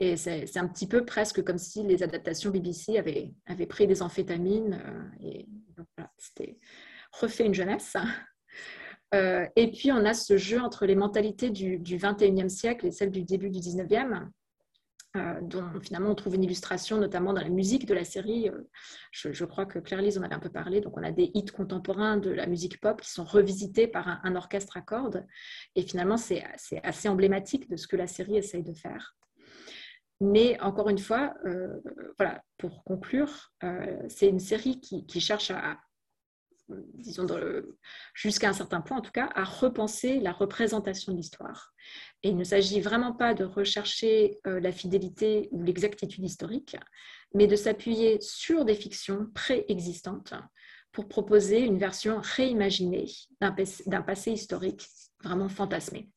Et 0.00 0.16
c'est 0.16 0.56
un 0.56 0.66
petit 0.66 0.88
peu 0.88 1.04
presque 1.04 1.44
comme 1.44 1.58
si 1.58 1.82
les 1.82 2.02
adaptations 2.02 2.50
BBC 2.50 2.98
avaient, 2.98 3.66
pris 3.66 3.86
des 3.86 4.02
amphétamines 4.02 4.80
euh, 4.84 5.26
et 5.26 5.46
c'était 6.16 6.58
refait 7.12 7.44
une 7.44 7.54
jeunesse. 7.54 7.96
et 9.12 9.70
puis, 9.72 9.92
on 9.92 10.04
a 10.04 10.14
ce 10.14 10.36
jeu 10.36 10.60
entre 10.60 10.86
les 10.86 10.94
mentalités 10.94 11.50
du, 11.50 11.78
du 11.78 11.98
21e 11.98 12.48
siècle 12.48 12.86
et 12.86 12.92
celles 12.92 13.10
du 13.10 13.24
début 13.24 13.50
du 13.50 13.58
19e. 13.58 14.30
Euh, 15.16 15.40
dont 15.42 15.68
finalement 15.82 16.10
on 16.10 16.14
trouve 16.14 16.36
une 16.36 16.44
illustration 16.44 16.98
notamment 16.98 17.32
dans 17.32 17.42
la 17.42 17.48
musique 17.48 17.84
de 17.84 17.94
la 17.94 18.04
série. 18.04 18.48
Euh, 18.48 18.62
je, 19.10 19.44
crois 19.44 19.66
que 19.66 19.80
Claire-Lise 19.80 20.18
en 20.18 20.22
avait 20.22 20.36
un 20.36 20.40
peu 20.40 20.50
parlé. 20.50 20.80
Donc 20.80 20.96
on 20.96 21.02
a 21.02 21.10
des 21.10 21.32
hits 21.34 21.46
contemporains 21.46 22.16
de 22.16 22.30
la 22.30 22.46
musique 22.46 22.80
pop 22.80 23.00
qui 23.00 23.10
sont 23.10 23.24
revisités 23.24 23.88
par 23.88 24.20
un, 24.22 24.36
orchestre 24.36 24.76
à 24.76 24.82
cordes. 24.82 25.26
Et 25.74 25.82
finalement 25.82 26.16
c'est 26.16 26.44
assez 26.84 27.08
emblématique 27.08 27.68
de 27.68 27.74
ce 27.74 27.88
que 27.88 27.96
la 27.96 28.06
série 28.06 28.36
essaye 28.36 28.62
de 28.62 28.72
faire. 28.72 29.16
Mais 30.20 30.60
encore 30.60 30.88
une 30.88 30.98
fois, 30.98 31.34
euh, 31.46 31.80
pour 32.58 32.84
conclure, 32.84 33.52
c'est 34.08 34.28
une 34.28 34.38
série 34.38 34.78
qui, 34.80 35.06
qui 35.06 35.20
cherche 35.20 35.50
à, 35.50 35.78
disons 36.94 37.26
jusqu'à 38.14 38.48
un 38.48 38.52
certain 38.52 38.80
point 38.80 38.98
en 38.98 39.00
tout 39.00 39.12
cas, 39.12 39.30
à 39.34 39.44
repenser 39.44 40.20
la 40.20 40.32
représentation 40.32 41.12
de 41.12 41.16
l'histoire. 41.16 41.72
Et 42.22 42.30
il 42.30 42.36
ne 42.36 42.44
s'agit 42.44 42.80
vraiment 42.80 43.12
pas 43.12 43.34
de 43.34 43.44
rechercher 43.44 44.38
euh, 44.46 44.60
la 44.60 44.72
fidélité 44.72 45.48
ou 45.52 45.62
l'exactitude 45.62 46.24
historique, 46.24 46.76
mais 47.34 47.46
de 47.46 47.56
s'appuyer 47.56 48.20
sur 48.20 48.64
des 48.64 48.74
fictions 48.74 49.26
préexistantes 49.34 50.34
pour 50.92 51.08
proposer 51.08 51.60
une 51.60 51.78
version 51.78 52.20
réimaginée 52.20 53.06
d'un 53.40 54.02
passé 54.02 54.32
historique 54.32 54.86
vraiment 55.22 55.48
fantasmé. 55.48 56.10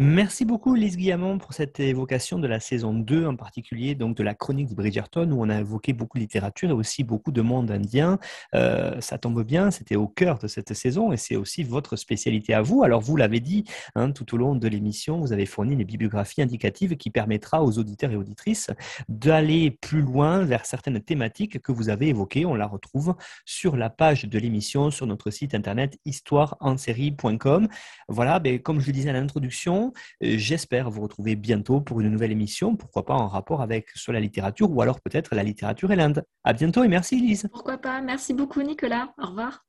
Merci 0.00 0.44
beaucoup 0.44 0.76
Lise 0.76 0.96
Guillamon 0.96 1.38
pour 1.38 1.54
cette 1.54 1.80
évocation 1.80 2.38
de 2.38 2.46
la 2.46 2.60
saison 2.60 2.94
2 2.94 3.26
en 3.26 3.34
particulier, 3.34 3.96
donc 3.96 4.16
de 4.16 4.22
la 4.22 4.32
chronique 4.32 4.68
de 4.68 4.74
Bridgerton 4.76 5.28
où 5.32 5.42
on 5.42 5.48
a 5.48 5.58
évoqué 5.58 5.92
beaucoup 5.92 6.18
de 6.18 6.22
littérature 6.22 6.70
et 6.70 6.72
aussi 6.72 7.02
beaucoup 7.02 7.32
de 7.32 7.40
monde 7.40 7.68
indien. 7.72 8.20
Euh, 8.54 9.00
ça 9.00 9.18
tombe 9.18 9.42
bien, 9.42 9.72
c'était 9.72 9.96
au 9.96 10.06
cœur 10.06 10.38
de 10.38 10.46
cette 10.46 10.72
saison 10.72 11.10
et 11.10 11.16
c'est 11.16 11.34
aussi 11.34 11.64
votre 11.64 11.96
spécialité 11.96 12.54
à 12.54 12.62
vous. 12.62 12.84
Alors 12.84 13.00
vous 13.00 13.16
l'avez 13.16 13.40
dit 13.40 13.64
hein, 13.96 14.12
tout 14.12 14.36
au 14.36 14.38
long 14.38 14.54
de 14.54 14.68
l'émission, 14.68 15.18
vous 15.18 15.32
avez 15.32 15.46
fourni 15.46 15.72
une 15.72 15.82
bibliographie 15.82 16.42
indicative 16.42 16.96
qui 16.96 17.10
permettra 17.10 17.64
aux 17.64 17.76
auditeurs 17.80 18.12
et 18.12 18.16
auditrices 18.16 18.70
d'aller 19.08 19.72
plus 19.72 20.02
loin 20.02 20.44
vers 20.44 20.64
certaines 20.64 21.00
thématiques 21.00 21.60
que 21.60 21.72
vous 21.72 21.88
avez 21.88 22.10
évoquées. 22.10 22.46
On 22.46 22.54
la 22.54 22.68
retrouve 22.68 23.16
sur 23.44 23.76
la 23.76 23.90
page 23.90 24.26
de 24.26 24.38
l'émission 24.38 24.92
sur 24.92 25.08
notre 25.08 25.32
site 25.32 25.56
internet 25.56 25.98
histoireensérie.com. 26.04 27.66
Voilà, 28.06 28.38
ben, 28.38 28.60
comme 28.60 28.78
je 28.78 28.86
le 28.86 28.92
disais 28.92 29.10
à 29.10 29.12
l'introduction, 29.12 29.87
j'espère 30.20 30.90
vous 30.90 31.02
retrouver 31.02 31.36
bientôt 31.36 31.80
pour 31.80 32.00
une 32.00 32.08
nouvelle 32.08 32.32
émission, 32.32 32.76
pourquoi 32.76 33.04
pas 33.04 33.14
en 33.14 33.28
rapport 33.28 33.62
avec 33.62 33.90
soit 33.94 34.14
la 34.14 34.20
littérature 34.20 34.70
ou 34.70 34.82
alors 34.82 35.00
peut-être 35.00 35.34
la 35.34 35.42
littérature 35.42 35.92
et 35.92 35.96
l'Inde. 35.96 36.24
À 36.44 36.52
bientôt 36.52 36.84
et 36.84 36.88
merci 36.88 37.20
Lise. 37.20 37.48
Pourquoi 37.52 37.78
pas 37.78 38.00
Merci 38.00 38.34
beaucoup 38.34 38.62
Nicolas. 38.62 39.12
Au 39.18 39.28
revoir. 39.28 39.67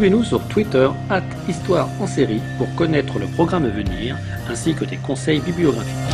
Retrouvez-nous 0.00 0.24
sur 0.24 0.40
Twitter, 0.48 0.88
at 1.10 1.20
Histoire 1.46 1.86
en 2.00 2.06
série, 2.06 2.40
pour 2.56 2.74
connaître 2.74 3.18
le 3.18 3.26
programme 3.26 3.66
à 3.66 3.68
venir, 3.68 4.16
ainsi 4.48 4.72
que 4.72 4.86
des 4.86 4.96
conseils 4.96 5.40
bibliographiques. 5.40 6.09